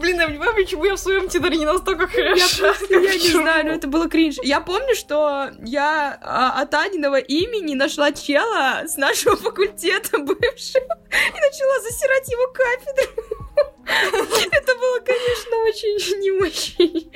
Блин, 0.00 0.18
я 0.20 0.26
понимаю, 0.28 0.54
почему 0.54 0.84
я 0.84 0.94
в 0.94 0.98
своем 0.98 1.28
Тиндере 1.28 1.56
не 1.58 1.66
настолько 1.66 2.08
Я 2.18 2.46
просто, 2.58 2.86
я 2.98 3.14
не 3.14 3.28
знаю, 3.32 3.66
но 3.66 3.72
это 3.72 3.86
было 3.86 4.08
кринж. 4.08 4.36
Я 4.42 4.60
помню, 4.60 4.94
что 4.94 5.50
я 5.64 6.18
а, 6.22 6.60
от 6.62 6.72
Аниного 6.74 7.18
имени 7.18 7.74
нашла 7.74 8.10
чела 8.12 8.82
с 8.86 8.96
нашего 8.96 9.36
факультета 9.36 10.18
бывшего 10.18 10.98
и 11.12 11.40
начала 11.40 11.80
засирать 11.82 12.28
его 12.30 12.46
кафедру. 12.52 13.36
Это 14.52 14.74
было, 14.76 15.00
конечно, 15.00 15.56
очень 15.66 16.20
не 16.20 16.30
очень. 16.30 17.12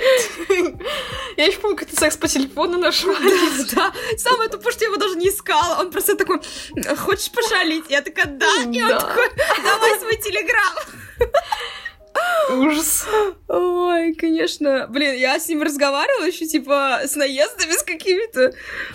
Я 1.36 1.46
еще 1.46 1.58
помню, 1.58 1.76
как 1.76 1.88
ты 1.88 1.96
секс 1.96 2.16
по 2.16 2.26
телефону 2.28 2.78
нашла. 2.78 3.14
Да, 3.74 3.92
самое 4.18 4.50
тупое, 4.50 4.72
что 4.72 4.84
я 4.84 4.88
его 4.90 4.96
даже 4.98 5.14
не 5.16 5.28
искала. 5.28 5.80
Он 5.80 5.90
просто 5.90 6.16
такой, 6.16 6.40
хочешь 6.96 7.30
пошалить? 7.30 7.84
Я 7.88 8.02
такая, 8.02 8.26
да. 8.26 8.46
И 8.70 8.82
он 8.82 8.88
Да. 8.88 9.00
такой, 9.00 9.28
давай 9.62 9.98
свой 10.00 10.16
телеграм. 10.16 10.74
Ужас. 12.50 13.06
Ой, 13.48 14.14
конечно. 14.14 14.86
Блин, 14.88 15.14
я 15.16 15.38
с 15.38 15.48
ним 15.48 15.62
разговаривала 15.62 16.26
еще, 16.26 16.46
типа, 16.46 17.00
с 17.04 17.16
наездами 17.16 17.72
с 17.72 17.82
какими-то. 17.82 18.52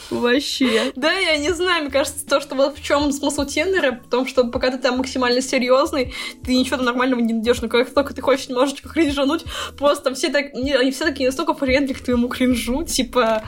Вообще. 0.10 0.92
Да, 0.96 1.12
я 1.12 1.38
не 1.38 1.54
знаю, 1.54 1.84
мне 1.84 1.92
кажется, 1.92 2.26
то, 2.26 2.42
что 2.42 2.56
вот 2.56 2.78
в 2.78 2.84
чем 2.84 3.12
смысл 3.12 3.46
Тиндера, 3.46 4.02
в 4.06 4.10
том, 4.10 4.28
что 4.28 4.46
пока 4.46 4.72
ты 4.72 4.78
там 4.78 4.98
максимально 4.98 5.42
серьезный, 5.42 6.14
ты 6.44 6.56
ничего 6.56 6.78
там 6.78 6.86
нормального 6.86 7.20
не 7.20 7.34
найдешь, 7.34 7.62
но 7.62 7.70
как 7.70 7.94
только 7.94 8.14
ты 8.14 8.22
хочешь 8.22 8.50
немножечко 8.50 8.90
кринжануть, 8.90 9.46
просто 9.78 10.06
там 10.06 10.16
все 10.16 10.30
так, 10.30 10.54
не, 10.54 10.74
они 10.74 10.92
все 10.92 11.06
такие 11.06 11.30
настолько 11.30 11.54
френдли 11.54 11.94
к 11.94 12.02
твоему 12.02 12.28
кринжу, 12.28 12.84
типа, 12.84 13.44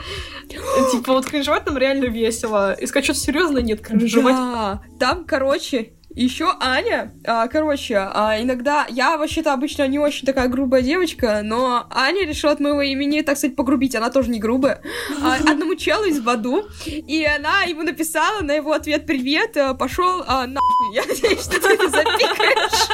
типа 0.92 1.12
вот 1.12 1.26
кринжевать 1.26 1.64
там 1.64 1.78
реально 1.78 2.06
весело, 2.06 2.76
искать 2.80 3.04
что-то 3.04 3.20
серьезное 3.20 3.62
нет, 3.62 3.80
кринжевать. 3.80 4.36
Да, 4.36 4.82
там, 4.98 5.24
короче, 5.24 5.92
еще 6.14 6.54
Аня, 6.60 7.12
а, 7.26 7.48
короче, 7.48 7.96
а, 7.96 8.40
иногда, 8.40 8.86
я 8.88 9.16
вообще-то 9.16 9.52
обычно 9.52 9.86
не 9.86 9.98
очень 9.98 10.26
такая 10.26 10.48
грубая 10.48 10.82
девочка, 10.82 11.40
но 11.42 11.86
Аня 11.90 12.26
решила 12.26 12.52
от 12.52 12.60
моего 12.60 12.82
имени, 12.82 13.22
так 13.22 13.38
сказать, 13.38 13.56
погрубить, 13.56 13.94
она 13.94 14.10
тоже 14.10 14.30
не 14.30 14.38
грубая, 14.38 14.82
а, 15.22 15.36
одному 15.36 15.74
челу 15.74 16.04
из 16.04 16.20
Баду, 16.20 16.66
и 16.86 17.24
она 17.24 17.62
ему 17.62 17.82
написала 17.82 18.40
на 18.42 18.52
его 18.52 18.72
ответ 18.72 19.06
«Привет, 19.06 19.56
э, 19.56 19.74
пошел 19.74 20.24
а, 20.26 20.46
нахуй». 20.46 20.94
Я 20.94 21.02
надеюсь, 21.04 21.42
что 21.42 21.60
ты 21.60 21.74
это 21.74 21.88
запикаешь. 21.88 22.88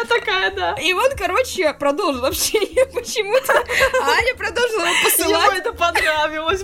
Я 0.00 0.06
такая, 0.06 0.50
да. 0.52 0.74
И 0.80 0.92
он, 0.92 1.10
короче, 1.16 1.72
продолжил 1.74 2.24
общение 2.24 2.86
почему-то. 2.94 3.52
Аня 3.52 4.34
продолжила 4.34 4.80
его 4.80 4.88
Ему 4.88 5.04
посылать. 5.04 5.58
это 5.58 5.72
понравилось. 5.72 6.62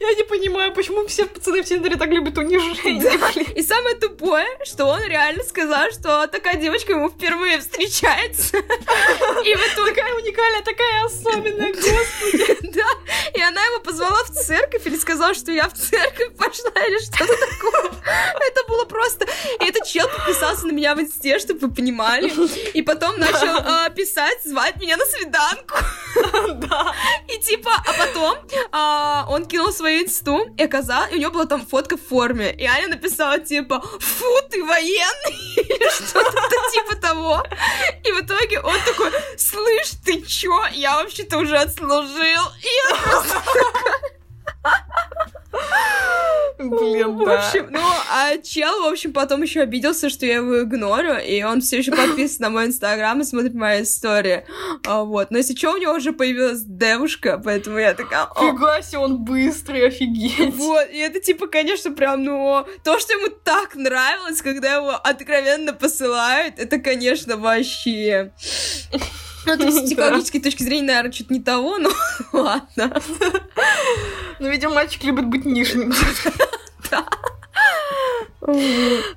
Я 0.00 0.14
не 0.14 0.22
понимаю, 0.22 0.72
почему 0.72 1.06
все 1.06 1.26
пацаны 1.26 1.62
в 1.62 1.66
Тиндере 1.66 1.96
так 1.96 2.08
любят 2.08 2.38
унижение. 2.38 3.52
И 3.54 3.62
самое 3.62 3.96
тупое, 3.96 4.46
что 4.64 4.86
он 4.86 5.02
реально 5.02 5.42
сказал, 5.44 5.90
что 5.90 6.26
такая 6.26 6.56
девочка 6.56 6.92
ему 6.92 7.08
впервые 7.08 7.60
встречается. 7.60 8.56
И 8.58 9.54
в 9.54 9.72
итоге... 9.72 9.96
Такая 9.96 10.14
уникальная, 10.14 10.62
такая 10.62 11.04
особенная, 11.04 11.72
господи. 11.72 12.58
Да, 12.76 12.86
и 13.34 13.40
она 13.40 13.64
его 13.64 13.80
позвала 13.80 14.22
в 14.24 14.30
церковь 14.30 14.86
или 14.86 14.96
сказала, 14.96 15.34
что 15.34 15.52
я 15.52 15.68
в 15.68 15.72
церковь 15.72 16.36
пошла 16.36 16.70
или 16.86 16.98
что-то 16.98 17.34
такое. 17.34 17.90
Это 18.40 18.64
было 18.68 18.84
просто... 18.84 19.26
И 19.60 19.64
этот 19.64 19.86
чел 19.86 20.08
подписался 20.08 20.66
на 20.66 20.72
меня 20.72 20.94
в 20.94 21.00
инсте, 21.00 21.38
чтобы 21.38 21.68
вы 21.68 21.74
понимали. 21.74 22.30
И 22.72 22.82
потом 22.82 23.18
начал 23.18 23.56
а, 23.56 23.88
писать, 23.90 24.42
звать 24.44 24.76
меня 24.76 24.96
на 24.96 25.06
свиданку. 25.06 25.76
Да. 26.54 26.94
И 27.28 27.38
типа, 27.38 27.70
а 27.86 27.92
потом 27.92 28.38
а, 29.16 29.26
он 29.28 29.46
кинул 29.46 29.72
свою 29.72 30.04
инсту 30.04 30.46
и 30.58 30.62
оказал, 30.62 31.06
и 31.10 31.14
у 31.14 31.18
него 31.18 31.32
была 31.32 31.46
там 31.46 31.66
фотка 31.66 31.96
в 31.96 32.02
форме. 32.02 32.52
И 32.52 32.64
Аня 32.64 32.88
написала 32.88 33.38
типа, 33.38 33.80
фу, 33.80 34.26
ты 34.50 34.62
военный, 34.62 35.54
или 35.56 35.90
что-то 35.90 36.32
типа 36.72 36.96
того. 37.00 37.42
И 38.04 38.12
в 38.12 38.20
итоге 38.20 38.60
он 38.60 38.76
такой, 38.84 39.10
слышь, 39.38 39.92
ты 40.04 40.20
чё? 40.22 40.66
Я 40.72 40.96
вообще-то 40.96 41.38
уже 41.38 41.56
отслужил. 41.56 42.42
И 42.62 42.90
я 42.90 42.96
просто 42.96 43.42
Блин, 46.70 47.16
в 47.16 47.24
да. 47.24 47.38
общем, 47.38 47.68
ну, 47.70 47.80
а 48.10 48.36
чел, 48.38 48.82
в 48.82 48.86
общем, 48.86 49.12
потом 49.12 49.42
еще 49.42 49.60
обиделся, 49.60 50.08
что 50.10 50.26
я 50.26 50.36
его 50.36 50.62
игнорю, 50.62 51.18
и 51.18 51.42
он 51.42 51.60
все 51.60 51.78
еще 51.78 51.92
подписан 51.92 52.38
на 52.40 52.50
мой 52.50 52.66
инстаграм 52.66 53.20
и 53.20 53.24
смотрит 53.24 53.54
мои 53.54 53.82
истории. 53.82 54.44
А, 54.86 55.02
вот. 55.02 55.30
Но 55.30 55.38
если 55.38 55.54
что, 55.54 55.72
у 55.72 55.76
него 55.76 55.94
уже 55.94 56.12
появилась 56.12 56.62
девушка, 56.62 57.40
поэтому 57.42 57.78
я 57.78 57.94
такая... 57.94 58.24
«О, 58.24 58.52
Фига 58.52 58.82
себе, 58.82 58.98
он 58.98 59.24
быстрый, 59.24 59.86
офигеть. 59.86 60.54
Вот, 60.54 60.88
и 60.90 60.98
это 60.98 61.20
типа, 61.20 61.46
конечно, 61.46 61.90
прям, 61.90 62.24
ну, 62.24 62.66
то, 62.84 62.98
что 62.98 63.12
ему 63.12 63.28
так 63.44 63.74
нравилось, 63.74 64.42
когда 64.42 64.74
его 64.74 64.90
откровенно 64.90 65.72
посылают, 65.72 66.58
это, 66.58 66.78
конечно, 66.78 67.36
вообще... 67.36 68.32
Ну, 69.46 69.56
то 69.56 69.64
есть, 69.64 69.78
с 69.78 69.82
психологической 69.86 70.40
точки 70.40 70.62
зрения, 70.62 70.88
наверное, 70.88 71.12
что-то 71.12 71.32
не 71.32 71.40
того, 71.40 71.78
но 71.78 71.90
ладно. 72.32 73.00
Ну, 74.38 74.48
видимо, 74.48 74.74
мальчик 74.74 75.02
любит 75.04 75.26
быть 75.26 75.44
нижним. 75.44 75.92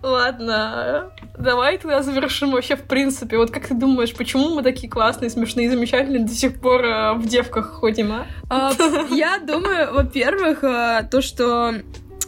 Ладно, 0.02 1.12
давай 1.38 1.78
тогда 1.78 2.02
завершим 2.02 2.52
вообще 2.52 2.76
в 2.76 2.84
принципе. 2.84 3.38
Вот 3.38 3.52
как 3.52 3.68
ты 3.68 3.76
думаешь, 3.76 4.14
почему 4.16 4.56
мы 4.56 4.64
такие 4.64 4.90
классные, 4.90 5.30
смешные, 5.30 5.70
замечательные 5.70 6.26
до 6.26 6.34
сих 6.34 6.60
пор 6.60 6.84
э, 6.84 7.14
в 7.14 7.28
девках 7.28 7.68
ходим, 7.74 8.12
а? 8.12 8.26
А, 8.50 8.72
Я 9.12 9.38
думаю, 9.40 9.94
во-первых, 9.94 10.64
а, 10.64 11.04
то, 11.04 11.22
что, 11.22 11.76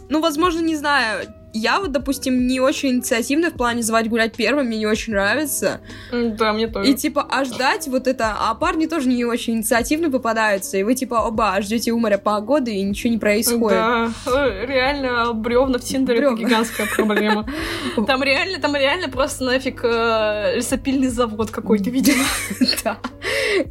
ну, 0.09 0.21
возможно, 0.21 0.59
не 0.59 0.75
знаю, 0.75 1.27
я 1.53 1.79
вот, 1.79 1.91
допустим, 1.91 2.47
не 2.47 2.59
очень 2.59 2.89
инициативная 2.89 3.49
в 3.51 3.53
плане 3.53 3.81
звать 3.81 4.09
гулять 4.09 4.33
первым, 4.35 4.67
мне 4.67 4.77
не 4.79 4.87
очень 4.87 5.13
нравится. 5.13 5.81
Да, 6.11 6.53
мне 6.53 6.67
тоже. 6.67 6.89
И 6.89 6.93
типа, 6.95 7.25
а 7.29 7.43
ждать 7.45 7.87
вот 7.87 8.07
это, 8.07 8.35
а 8.39 8.53
парни 8.55 8.85
тоже 8.85 9.07
не 9.09 9.25
очень 9.25 9.55
инициативно 9.55 10.09
попадаются, 10.09 10.77
и 10.77 10.83
вы 10.83 10.95
типа 10.95 11.15
оба 11.15 11.57
ждете 11.61 11.91
у 11.91 11.99
моря 11.99 12.17
погоды, 12.17 12.73
и 12.73 12.81
ничего 12.83 13.11
не 13.11 13.19
происходит. 13.19 13.77
Да, 13.77 14.11
Э, 14.25 14.65
реально 14.65 15.33
бревна 15.33 15.77
в 15.77 15.81
Тиндере 15.83 16.19
это 16.19 16.31
Бревна. 16.31 16.47
гигантская 16.47 16.87
проблема. 16.87 17.47
Там 18.07 18.23
реально, 18.23 18.59
там 18.59 18.75
реально 18.75 19.09
просто 19.09 19.43
нафиг 19.43 19.81
э, 19.83 20.55
лесопильный 20.55 21.07
завод 21.09 21.51
какой-то, 21.51 21.89
видимо. 21.89 22.23
Да. 22.83 22.97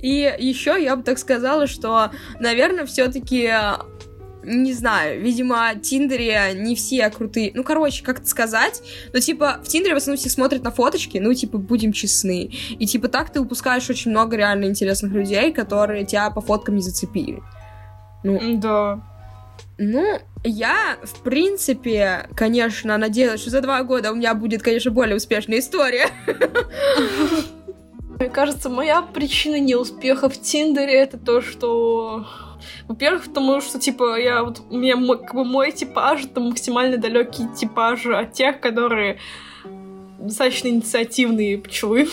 И 0.03 0.35
еще 0.39 0.76
я 0.81 0.95
бы 0.97 1.03
так 1.03 1.18
сказала, 1.18 1.66
что, 1.66 2.11
наверное, 2.39 2.87
все-таки 2.87 3.51
не 4.43 4.72
знаю, 4.72 5.20
видимо, 5.20 5.70
в 5.74 5.80
Тиндере 5.80 6.53
не 6.55 6.74
все 6.74 7.09
крутые. 7.11 7.53
Ну, 7.55 7.62
короче, 7.64 8.05
как 8.05 8.20
это 8.20 8.28
сказать? 8.28 8.82
Ну, 9.12 9.20
типа, 9.20 9.61
в 9.62 9.68
Тиндере 9.68 9.95
в 9.95 9.99
основном 9.99 10.18
все 10.18 10.30
смотрят 10.30 10.62
на 10.62 10.70
фоточки, 10.70 11.18
ну, 11.18 11.32
типа, 11.34 11.59
будем 11.59 11.93
честны. 11.93 12.51
И, 12.78 12.86
типа, 12.86 13.09
так 13.09 13.30
ты 13.30 13.41
упускаешь 13.41 13.88
очень 13.91 14.11
много 14.11 14.36
реально 14.36 14.64
интересных 14.64 15.12
людей, 15.12 15.53
которые 15.53 16.07
тебя 16.07 16.30
по 16.30 16.41
фоткам 16.41 16.76
не 16.76 16.82
зацепили. 16.82 17.43
Да. 18.22 19.01
Ну, 19.78 20.18
я, 20.45 20.99
в 21.03 21.22
принципе, 21.22 22.28
конечно, 22.34 22.99
надеялась, 22.99 23.41
что 23.41 23.51
за 23.51 23.61
два 23.62 23.82
года 23.82 24.12
у 24.12 24.14
меня 24.14 24.34
будет, 24.34 24.62
конечно, 24.62 24.91
более 24.91 25.16
успешная 25.16 25.59
история. 25.59 26.09
Мне 28.18 28.28
кажется, 28.28 28.68
моя 28.68 29.01
причина 29.01 29.59
неуспеха 29.59 30.28
в 30.28 30.38
Тиндере 30.38 30.95
это 30.95 31.16
то, 31.16 31.41
что 31.41 32.26
Во-первых, 32.89 33.25
потому 33.25 33.61
что, 33.61 33.79
типа, 33.79 34.19
я 34.19 34.43
вот, 34.43 34.63
у 34.71 34.77
меня 34.77 34.97
мой, 34.97 35.19
как 35.19 35.35
бы 35.35 35.45
мой 35.45 35.73
типаж, 35.73 36.25
это 36.25 36.41
максимально 36.41 36.97
далекий 36.97 37.47
типаж 37.57 38.07
от 38.07 38.33
тех, 38.33 38.61
которые 38.61 39.19
достаточно 40.19 40.69
инициативные 40.69 41.59
пчелы 41.59 42.09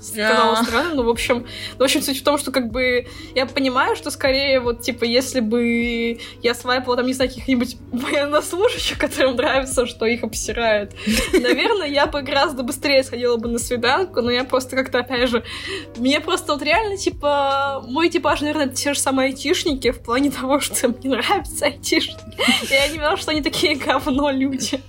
сказала 0.00 0.58
А. 0.58 0.64
странно, 0.64 0.94
но 0.94 1.02
в 1.02 1.08
общем, 1.08 1.46
в 1.78 1.82
общем, 1.82 2.02
суть 2.02 2.20
в 2.20 2.24
том, 2.24 2.38
что 2.38 2.50
как 2.50 2.70
бы 2.70 3.06
я 3.34 3.46
понимаю, 3.46 3.96
что 3.96 4.10
скорее 4.10 4.60
вот 4.60 4.82
типа 4.82 5.04
если 5.04 5.40
бы 5.40 6.18
я 6.42 6.54
свайпала 6.54 6.96
там 6.96 7.06
не 7.06 7.12
знаю 7.12 7.30
каких-нибудь 7.30 7.76
военнослужащих, 7.92 8.98
которым 8.98 9.36
нравится, 9.36 9.86
что 9.86 10.06
их 10.06 10.22
обсирают, 10.22 10.92
наверное, 11.32 11.86
я 11.86 12.06
бы 12.06 12.22
гораздо 12.22 12.62
быстрее 12.62 13.04
сходила 13.04 13.36
бы 13.36 13.48
на 13.48 13.58
свиданку, 13.58 14.20
но 14.22 14.30
я 14.30 14.44
просто 14.44 14.76
как-то 14.76 15.00
опять 15.00 15.28
же, 15.28 15.44
мне 15.96 16.20
просто 16.20 16.52
вот 16.52 16.62
реально 16.62 16.96
типа 16.96 17.84
мой 17.86 18.08
типаж, 18.08 18.40
наверное, 18.40 18.66
это 18.66 18.74
те 18.74 18.94
же 18.94 19.00
самые 19.00 19.28
айтишники 19.28 19.90
в 19.90 20.00
плане 20.00 20.30
того, 20.40 20.60
что 20.60 20.88
мне 20.88 21.10
нравятся 21.10 21.66
айтишники, 21.66 22.20
я 22.70 22.88
не 22.88 22.94
понимаю, 22.94 23.16
что 23.16 23.30
они 23.30 23.42
такие 23.42 23.76
говно 23.76 24.30
люди. 24.30 24.80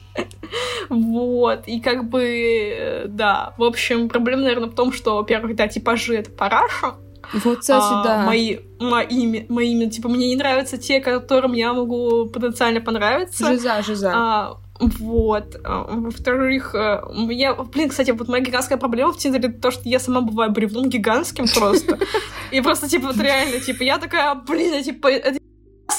Вот, 0.89 1.67
и 1.67 1.79
как 1.79 2.09
бы, 2.09 2.23
э, 2.23 3.05
да, 3.07 3.53
в 3.57 3.63
общем, 3.63 4.09
проблема, 4.09 4.43
наверное, 4.43 4.69
в 4.69 4.75
том, 4.75 4.91
что, 4.91 5.15
во-первых, 5.15 5.55
да, 5.55 5.67
типажи— 5.67 6.15
это 6.17 6.31
параша, 6.31 6.95
Вот, 7.33 7.59
кстати, 7.59 7.85
а, 7.93 8.03
да. 8.03 8.25
мои, 8.25 8.57
моими, 8.79 9.45
моими, 9.47 9.85
типа, 9.85 10.09
мне 10.09 10.27
не 10.27 10.35
нравятся 10.35 10.77
те, 10.77 10.99
которым 10.99 11.53
я 11.53 11.73
могу 11.73 12.25
потенциально 12.27 12.81
понравиться. 12.81 13.47
Жиза, 13.47 13.81
жиза. 13.83 14.11
А, 14.13 14.57
вот. 14.79 15.55
А, 15.63 15.83
Во-вторых, 15.83 16.75
э, 16.75 17.01
я, 17.29 17.53
блин, 17.53 17.89
кстати, 17.89 18.11
вот 18.11 18.27
моя 18.27 18.43
гигантская 18.43 18.77
проблема 18.77 19.13
в 19.13 19.17
Тиндере 19.17 19.49
то, 19.49 19.71
что 19.71 19.87
я 19.87 19.99
сама 19.99 20.21
бываю 20.21 20.51
бревном 20.51 20.89
гигантским 20.89 21.45
просто. 21.47 21.99
И 22.51 22.61
просто, 22.61 22.89
типа, 22.89 23.07
вот 23.07 23.17
реально, 23.17 23.59
типа, 23.59 23.83
я 23.83 23.99
такая, 23.99 24.33
блин, 24.35 24.73
я, 24.73 24.83
типа, 24.83 25.09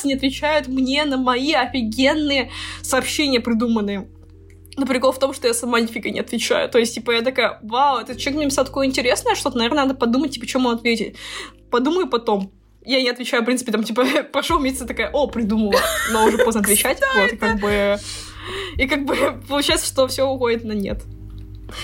не 0.04 0.14
отвечают 0.14 0.68
мне 0.68 1.04
на 1.04 1.16
мои 1.16 1.52
офигенные 1.52 2.50
сообщения 2.82 3.40
придуманные. 3.40 4.08
Но 4.76 4.86
прикол 4.86 5.12
в 5.12 5.18
том, 5.18 5.34
что 5.34 5.46
я 5.46 5.54
сама 5.54 5.80
нифига 5.80 6.10
не 6.10 6.20
отвечаю. 6.20 6.68
То 6.68 6.78
есть, 6.78 6.94
типа, 6.94 7.10
я 7.12 7.22
такая, 7.22 7.58
вау, 7.62 8.00
этот 8.00 8.18
человек 8.18 8.36
мне 8.36 8.46
написал 8.46 8.64
такое 8.64 8.86
интересное 8.86 9.34
что-то, 9.34 9.58
наверное, 9.58 9.84
надо 9.84 9.94
подумать, 9.94 10.32
типа, 10.32 10.48
что 10.48 10.58
ему 10.58 10.70
ответить. 10.70 11.16
Подумаю 11.70 12.08
потом. 12.08 12.52
Я 12.84 13.00
не 13.00 13.10
отвечаю, 13.10 13.42
в 13.42 13.46
принципе, 13.46 13.70
там, 13.70 13.84
типа, 13.84 14.04
прошел 14.32 14.58
месяц, 14.58 14.86
такая, 14.86 15.10
о, 15.10 15.26
придумала, 15.26 15.80
но 16.12 16.24
уже 16.24 16.38
поздно 16.38 16.62
отвечать. 16.62 17.00
Вот, 17.14 17.32
и 17.32 17.36
как 17.36 17.60
бы... 17.60 17.98
И 18.76 18.88
как 18.88 19.04
бы 19.04 19.40
получается, 19.48 19.86
что 19.86 20.08
все 20.08 20.26
уходит 20.26 20.64
на 20.64 20.72
нет. 20.72 21.02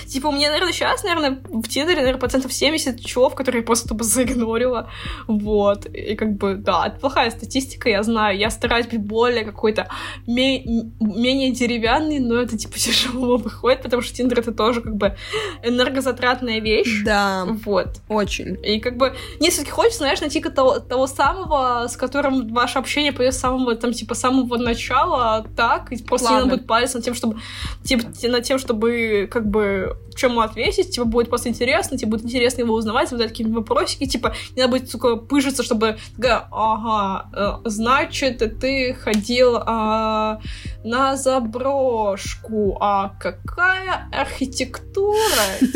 Типа, 0.06 0.28
у 0.28 0.32
меня, 0.32 0.48
наверное, 0.50 0.72
сейчас, 0.72 1.02
наверное, 1.04 1.40
в 1.48 1.68
Тиндере, 1.68 1.96
наверное, 2.00 2.20
процентов 2.20 2.52
70 2.52 3.04
чувов, 3.04 3.34
которые 3.34 3.60
я 3.60 3.66
просто 3.66 3.88
тупо 3.88 4.04
заигнорила. 4.04 4.90
Вот. 5.26 5.86
И 5.86 6.14
как 6.14 6.36
бы, 6.36 6.54
да, 6.56 6.86
это 6.88 6.98
плохая 7.00 7.30
статистика, 7.30 7.88
я 7.88 8.02
знаю. 8.02 8.38
Я 8.38 8.50
стараюсь 8.50 8.86
быть 8.86 9.00
более 9.00 9.44
какой-то 9.44 9.88
ме- 10.26 10.62
менее 11.00 11.52
деревянный, 11.52 12.18
но 12.18 12.36
это, 12.40 12.56
типа, 12.58 12.74
тяжело 12.78 13.36
выходит, 13.36 13.82
потому 13.82 14.02
что 14.02 14.14
Тиндер— 14.14 14.38
это 14.40 14.52
тоже, 14.52 14.80
как 14.80 14.96
бы, 14.96 15.16
энергозатратная 15.62 16.60
вещь. 16.60 17.02
Да, 17.04 17.46
Вот. 17.64 17.88
очень. 18.08 18.58
И 18.64 18.80
как 18.80 18.96
бы 18.96 19.14
мне 19.40 19.50
все-таки 19.50 19.70
хочется, 19.70 19.98
знаешь, 19.98 20.20
найти 20.20 20.40
того, 20.40 20.78
того 20.80 21.06
самого, 21.06 21.86
с 21.88 21.96
которым 21.96 22.48
ваше 22.54 22.78
общение 22.78 23.12
пойдет 23.12 23.34
с 23.34 23.38
самого, 23.38 23.74
там, 23.74 23.92
типа, 23.92 24.14
самого 24.14 24.56
начала, 24.56 25.46
так, 25.56 25.92
и 25.92 26.02
просто 26.02 26.26
не 26.28 26.30
Плавно. 26.30 26.44
надо 26.46 26.56
будет 26.56 26.66
палец 26.66 26.94
над 26.94 27.04
тем, 27.04 27.14
чтобы, 27.14 27.38
типа, 27.84 28.04
над 28.24 28.42
тем, 28.44 28.58
чтобы, 28.58 29.28
как 29.30 29.46
бы, 29.48 29.77
чему 30.18 30.40
ответить, 30.40 30.90
типа, 30.90 31.06
будет 31.06 31.28
просто 31.28 31.48
интересно, 31.48 31.96
тебе 31.96 32.10
будет 32.10 32.24
интересно 32.24 32.62
его 32.62 32.74
узнавать, 32.74 33.08
задать 33.08 33.28
какие-нибудь 33.28 33.60
вопросики, 33.60 34.06
типа, 34.06 34.34
не 34.54 34.62
надо 34.62 34.72
будет, 34.72 34.90
сука, 34.90 35.16
пыжиться, 35.16 35.62
чтобы, 35.62 35.98
такая, 36.16 36.48
ага, 36.50 37.60
э, 37.64 37.68
значит, 37.68 38.38
ты 38.60 38.94
ходил 38.94 39.56
а, 39.64 40.40
на 40.84 41.16
заброшку, 41.16 42.76
а 42.80 43.14
какая 43.20 44.08
архитектура 44.12 45.16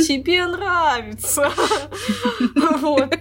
тебе 0.06 0.46
нравится? 0.46 1.50
Вот. 2.82 3.14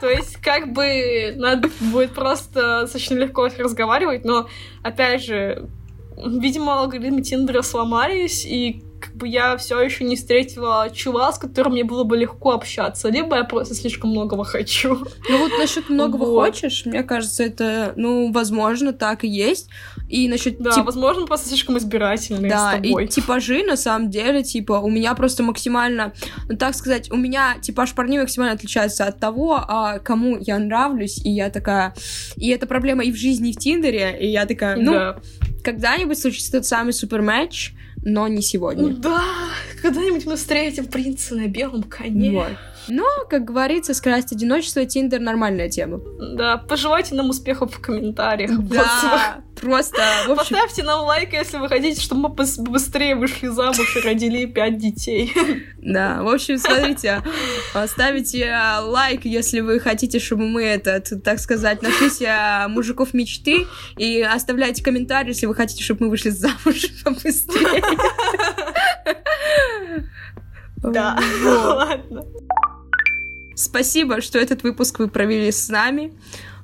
То 0.00 0.08
есть, 0.08 0.36
как 0.36 0.72
бы, 0.72 1.34
надо 1.36 1.68
будет 1.80 2.12
просто 2.12 2.82
достаточно 2.82 3.14
легко 3.14 3.48
разговаривать, 3.58 4.24
но, 4.24 4.48
опять 4.82 5.24
же, 5.24 5.68
видимо, 6.16 6.80
алгоритмы 6.80 7.22
Тиндера 7.22 7.62
сломались, 7.62 8.44
и 8.44 8.82
как 9.00 9.14
бы 9.16 9.26
я 9.26 9.56
все 9.56 9.80
еще 9.80 10.04
не 10.04 10.16
встретила 10.16 10.88
чува, 10.92 11.32
с 11.32 11.38
которым 11.38 11.72
мне 11.72 11.84
было 11.84 12.04
бы 12.04 12.16
легко 12.16 12.52
общаться. 12.52 13.08
Либо 13.08 13.36
я 13.36 13.44
просто 13.44 13.74
слишком 13.74 14.10
многого 14.10 14.44
хочу. 14.44 15.04
Ну 15.28 15.38
вот 15.38 15.52
насчет 15.58 15.88
многого 15.88 16.24
Вот. 16.24 16.46
хочешь, 16.46 16.84
мне 16.86 17.02
кажется, 17.02 17.42
это, 17.44 17.92
ну, 17.96 18.30
возможно, 18.32 18.92
так 18.92 19.24
и 19.24 19.28
есть. 19.28 19.68
И 20.08 20.28
насчет 20.28 20.58
Да, 20.60 20.72
тип- 20.72 20.84
возможно, 20.84 21.26
просто 21.26 21.48
слишком 21.48 21.78
избирательные 21.78 22.50
Да, 22.50 22.72
с 22.72 22.76
тобой. 22.76 23.04
и 23.04 23.08
типажи, 23.08 23.62
на 23.62 23.76
самом 23.76 24.10
деле, 24.10 24.42
типа, 24.42 24.74
у 24.74 24.90
меня 24.90 25.14
просто 25.14 25.42
максимально, 25.42 26.12
ну, 26.48 26.56
так 26.56 26.74
сказать, 26.74 27.10
у 27.10 27.16
меня 27.16 27.54
типаж 27.60 27.94
парней 27.94 28.18
максимально 28.20 28.54
отличается 28.54 29.04
от 29.06 29.18
того, 29.20 29.64
а, 29.66 29.98
кому 29.98 30.36
я 30.38 30.58
нравлюсь, 30.58 31.18
и 31.24 31.30
я 31.30 31.48
такая... 31.50 31.94
И 32.36 32.48
это 32.48 32.66
проблема 32.66 33.04
и 33.04 33.12
в 33.12 33.16
жизни, 33.16 33.50
и 33.50 33.52
в 33.52 33.56
Тиндере, 33.58 34.16
и 34.20 34.26
я 34.28 34.46
такая, 34.46 34.76
ну, 34.76 34.92
Да. 34.92 35.20
когда-нибудь 35.62 36.18
случится 36.18 36.52
тот 36.52 36.66
самый 36.66 36.92
суперматч, 36.92 37.72
но 38.02 38.28
не 38.28 38.42
сегодня. 38.42 38.94
Да, 38.94 39.22
когда-нибудь 39.82 40.26
мы 40.26 40.36
встретим 40.36 40.86
принца 40.86 41.34
на 41.34 41.46
белом 41.46 41.82
коне. 41.82 42.32
Вот. 42.32 42.52
Но, 42.88 43.04
как 43.28 43.44
говорится, 43.44 43.94
скрасть 43.94 44.32
одиночество, 44.32 44.84
Тиндер 44.84 45.20
нормальная 45.20 45.68
тема. 45.68 46.00
Да, 46.36 46.56
пожелайте 46.56 47.14
нам 47.14 47.30
успехов 47.30 47.74
в 47.74 47.80
комментариях. 47.80 48.50
Да, 48.58 49.42
просто, 49.60 49.98
в 50.26 50.30
общем, 50.32 50.56
Поставьте 50.56 50.82
нам 50.82 51.04
лайк, 51.04 51.32
если 51.32 51.58
вы 51.58 51.68
хотите, 51.68 52.00
чтобы 52.00 52.28
мы 52.28 52.34
быс- 52.34 52.60
быстрее 52.60 53.14
вышли 53.14 53.48
замуж 53.48 53.96
и 53.96 54.00
родили 54.00 54.46
пять 54.46 54.78
детей. 54.78 55.32
Да, 55.78 56.22
в 56.22 56.28
общем, 56.28 56.58
смотрите, 56.58 57.22
ставите 57.86 58.50
а, 58.50 58.80
лайк, 58.80 59.24
если 59.24 59.60
вы 59.60 59.80
хотите, 59.80 60.18
чтобы 60.18 60.46
мы, 60.46 60.62
этот, 60.64 61.22
так 61.22 61.38
сказать, 61.38 61.82
нашлись 61.82 62.20
а, 62.22 62.68
мужиков 62.68 63.14
мечты, 63.14 63.66
и 63.96 64.20
оставляйте 64.22 64.82
комментарий, 64.82 65.30
если 65.30 65.46
вы 65.46 65.54
хотите, 65.54 65.82
чтобы 65.84 66.04
мы 66.04 66.10
вышли 66.10 66.30
замуж 66.30 66.86
побыстрее. 67.04 67.82
Да, 70.82 71.18
ладно. 71.44 72.24
Спасибо, 73.54 74.22
что 74.22 74.38
этот 74.38 74.62
выпуск 74.62 74.98
вы 74.98 75.08
провели 75.08 75.52
с 75.52 75.68
нами. 75.68 76.12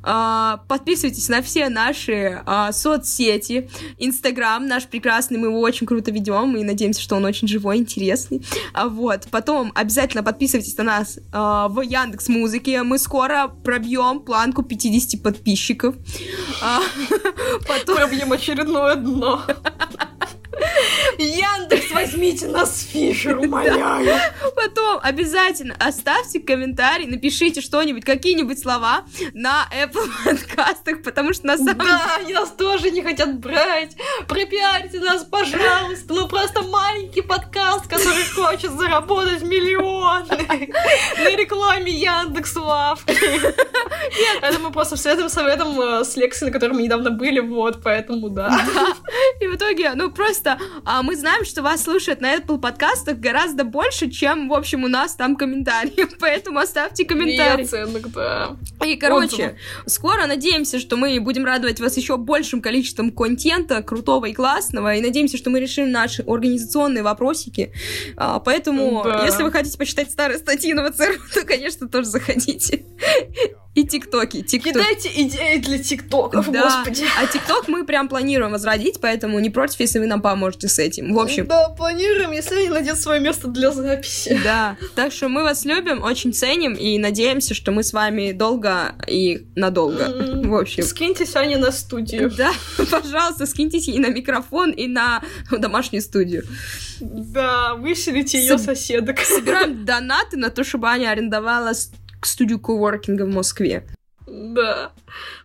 А, 0.08 0.62
Подписывайтесь 0.68 1.28
на 1.28 1.42
все 1.42 1.68
наши 1.68 2.40
а, 2.46 2.70
соцсети. 2.70 3.68
Инстаграм 3.98 4.64
наш 4.64 4.84
прекрасный, 4.86 5.36
мы 5.36 5.48
его 5.48 5.60
очень 5.60 5.84
круто 5.86 6.12
ведем 6.12 6.56
и 6.56 6.62
надеемся, 6.62 7.02
что 7.02 7.16
он 7.16 7.24
очень 7.24 7.48
живой, 7.48 7.78
интересный. 7.78 8.46
А, 8.72 8.88
Вот. 8.88 9.26
Потом 9.32 9.72
обязательно 9.74 10.22
подписывайтесь 10.22 10.76
на 10.76 10.84
нас 10.84 11.18
в 11.32 11.80
Яндекс 11.82 12.28
Музыке. 12.28 12.82
Мы 12.84 12.98
скоро 12.98 13.48
пробьем 13.48 14.20
планку 14.20 14.62
50 14.62 15.22
подписчиков. 15.22 15.96
Пробьем 17.86 18.32
очередное 18.32 18.94
дно. 18.94 19.42
Яндекс, 21.26 21.90
возьмите 21.90 22.46
нас 22.46 22.70
в 22.70 22.90
фишер, 22.90 23.38
умоляю. 23.38 24.18
Потом 24.54 25.00
обязательно 25.02 25.74
оставьте 25.78 26.40
комментарий, 26.40 27.06
напишите 27.06 27.60
что-нибудь, 27.60 28.04
какие-нибудь 28.04 28.58
слова 28.58 29.04
на 29.32 29.66
Apple 29.72 30.08
подкастах, 30.24 31.02
потому 31.02 31.32
что 31.32 31.46
на 31.46 31.56
самом 31.56 31.78
Да, 31.78 32.16
они 32.18 32.32
нас 32.32 32.50
тоже 32.50 32.90
не 32.90 33.02
хотят 33.02 33.38
брать. 33.38 33.96
Пропиарьте 34.28 35.00
нас, 35.00 35.24
пожалуйста. 35.24 36.14
Мы 36.14 36.28
просто 36.28 36.62
маленький 36.62 37.22
подкаст, 37.22 37.86
который 37.88 38.24
хочет 38.34 38.72
заработать 38.72 39.42
миллионы 39.42 40.26
на 41.18 41.36
рекламе 41.36 41.92
Яндекс 41.92 42.56
Лавки. 42.56 43.16
Это 44.42 44.58
мы 44.58 44.70
просто 44.70 44.96
с 44.96 45.06
этим 45.06 45.28
советом 45.28 45.80
э, 45.80 46.04
с 46.04 46.16
лекцией, 46.16 46.50
на 46.50 46.52
которой 46.52 46.72
мы 46.72 46.82
недавно 46.82 47.10
были, 47.10 47.40
вот, 47.40 47.82
поэтому 47.82 48.28
да. 48.28 48.64
И 49.40 49.46
в 49.46 49.56
итоге, 49.56 49.92
ну 49.94 50.10
просто 50.10 50.58
а, 50.84 51.02
мы 51.02 51.15
знаем, 51.16 51.44
что 51.44 51.62
вас 51.62 51.82
слушают 51.82 52.20
на 52.20 52.36
Apple 52.36 52.58
подкастах 52.58 53.18
гораздо 53.18 53.64
больше, 53.64 54.10
чем, 54.10 54.48
в 54.48 54.54
общем, 54.54 54.84
у 54.84 54.88
нас 54.88 55.14
там 55.16 55.36
комментарии. 55.36 56.06
Поэтому 56.20 56.58
оставьте 56.58 57.02
И 57.02 57.06
комментарий. 57.06 57.64
оценок, 57.64 58.10
да. 58.12 58.56
И, 58.84 58.96
короче, 58.96 59.26
Отзывы. 59.26 59.56
скоро 59.86 60.26
надеемся, 60.26 60.78
что 60.78 60.96
мы 60.96 61.18
будем 61.20 61.44
радовать 61.44 61.80
вас 61.80 61.96
еще 61.96 62.16
большим 62.16 62.60
количеством 62.60 63.10
контента, 63.10 63.82
крутого 63.82 64.26
и 64.26 64.32
классного. 64.32 64.94
И 64.94 65.00
надеемся, 65.00 65.36
что 65.36 65.50
мы 65.50 65.60
решим 65.60 65.90
наши 65.90 66.22
организационные 66.22 67.02
вопросики. 67.02 67.72
А, 68.16 68.38
поэтому, 68.40 69.02
Да. 69.04 69.24
если 69.24 69.42
вы 69.42 69.50
хотите 69.50 69.76
почитать 69.78 70.10
старые 70.10 70.38
статьи 70.38 70.72
на 70.74 70.90
ВЦР, 70.90 71.18
то, 71.34 71.42
конечно, 71.44 71.88
тоже 71.88 72.06
заходите. 72.08 72.84
И 73.76 73.84
тиктоки. 73.84 74.38
TikTok. 74.38 74.62
Кидайте 74.62 75.10
идеи 75.14 75.58
для 75.58 75.78
тиктоков, 75.78 76.50
да. 76.50 76.62
господи. 76.62 77.04
А 77.20 77.26
тикток 77.26 77.68
мы 77.68 77.84
прям 77.84 78.08
планируем 78.08 78.52
возродить, 78.52 79.00
поэтому 79.02 79.38
не 79.38 79.50
против, 79.50 79.80
если 79.80 79.98
вы 79.98 80.06
нам 80.06 80.22
поможете 80.22 80.68
с 80.68 80.78
этим. 80.78 81.12
В 81.12 81.20
общем. 81.20 81.46
Да, 81.46 81.68
планируем, 81.68 82.32
если 82.32 82.54
они 82.54 82.70
найдут 82.70 82.98
свое 82.98 83.20
место 83.20 83.48
для 83.48 83.72
записи. 83.72 84.40
Да. 84.42 84.78
Так 84.94 85.12
что 85.12 85.28
мы 85.28 85.42
вас 85.42 85.66
любим, 85.66 86.02
очень 86.02 86.32
ценим 86.32 86.72
и 86.72 86.98
надеемся, 86.98 87.52
что 87.52 87.70
мы 87.70 87.82
с 87.82 87.92
вами 87.92 88.32
долго 88.32 88.94
и 89.06 89.46
надолго. 89.54 90.04
Mm-hmm. 90.04 90.48
В 90.48 90.54
общем. 90.56 90.82
Скиньтесь 90.82 91.36
Ане 91.36 91.58
на 91.58 91.70
студию. 91.70 92.30
Да, 92.30 92.52
пожалуйста, 92.90 93.44
скиньтесь 93.44 93.88
и 93.88 93.98
на 93.98 94.08
микрофон, 94.08 94.70
и 94.70 94.86
на 94.86 95.22
домашнюю 95.50 96.00
студию. 96.00 96.44
Да, 97.00 97.74
выселите 97.74 98.38
ее 98.38 98.56
соседок. 98.56 99.20
Собираем 99.20 99.84
донаты 99.84 100.38
на 100.38 100.48
то, 100.48 100.64
чтобы 100.64 100.88
Аня 100.88 101.10
арендовала 101.10 101.74
студию 102.22 102.58
коворкинга 102.58 103.22
в 103.22 103.34
Москве. 103.34 103.86
Да. 104.26 104.92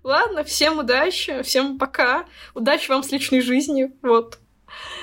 Ладно, 0.03 0.43
всем 0.43 0.79
удачи, 0.79 1.43
всем 1.43 1.77
пока. 1.77 2.25
Удачи 2.53 2.89
вам 2.89 3.03
с 3.03 3.11
личной 3.11 3.41
жизнью. 3.41 3.91
Вот. 4.01 4.39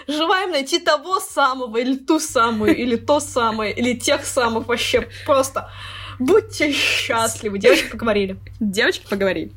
Желаем 0.06 0.50
найти 0.50 0.78
того 0.78 1.20
самого, 1.20 1.76
или 1.76 1.96
ту 1.96 2.18
самую, 2.18 2.76
или 2.76 2.96
то 2.96 3.20
самое, 3.20 3.72
или 3.72 3.94
тех 3.94 4.24
самых 4.24 4.66
вообще. 4.66 5.08
Просто 5.26 5.70
будьте 6.18 6.72
счастливы. 6.72 7.58
Девочки 7.58 7.90
поговорили. 7.90 8.38
Девочки 8.58 9.06
поговорили. 9.08 9.52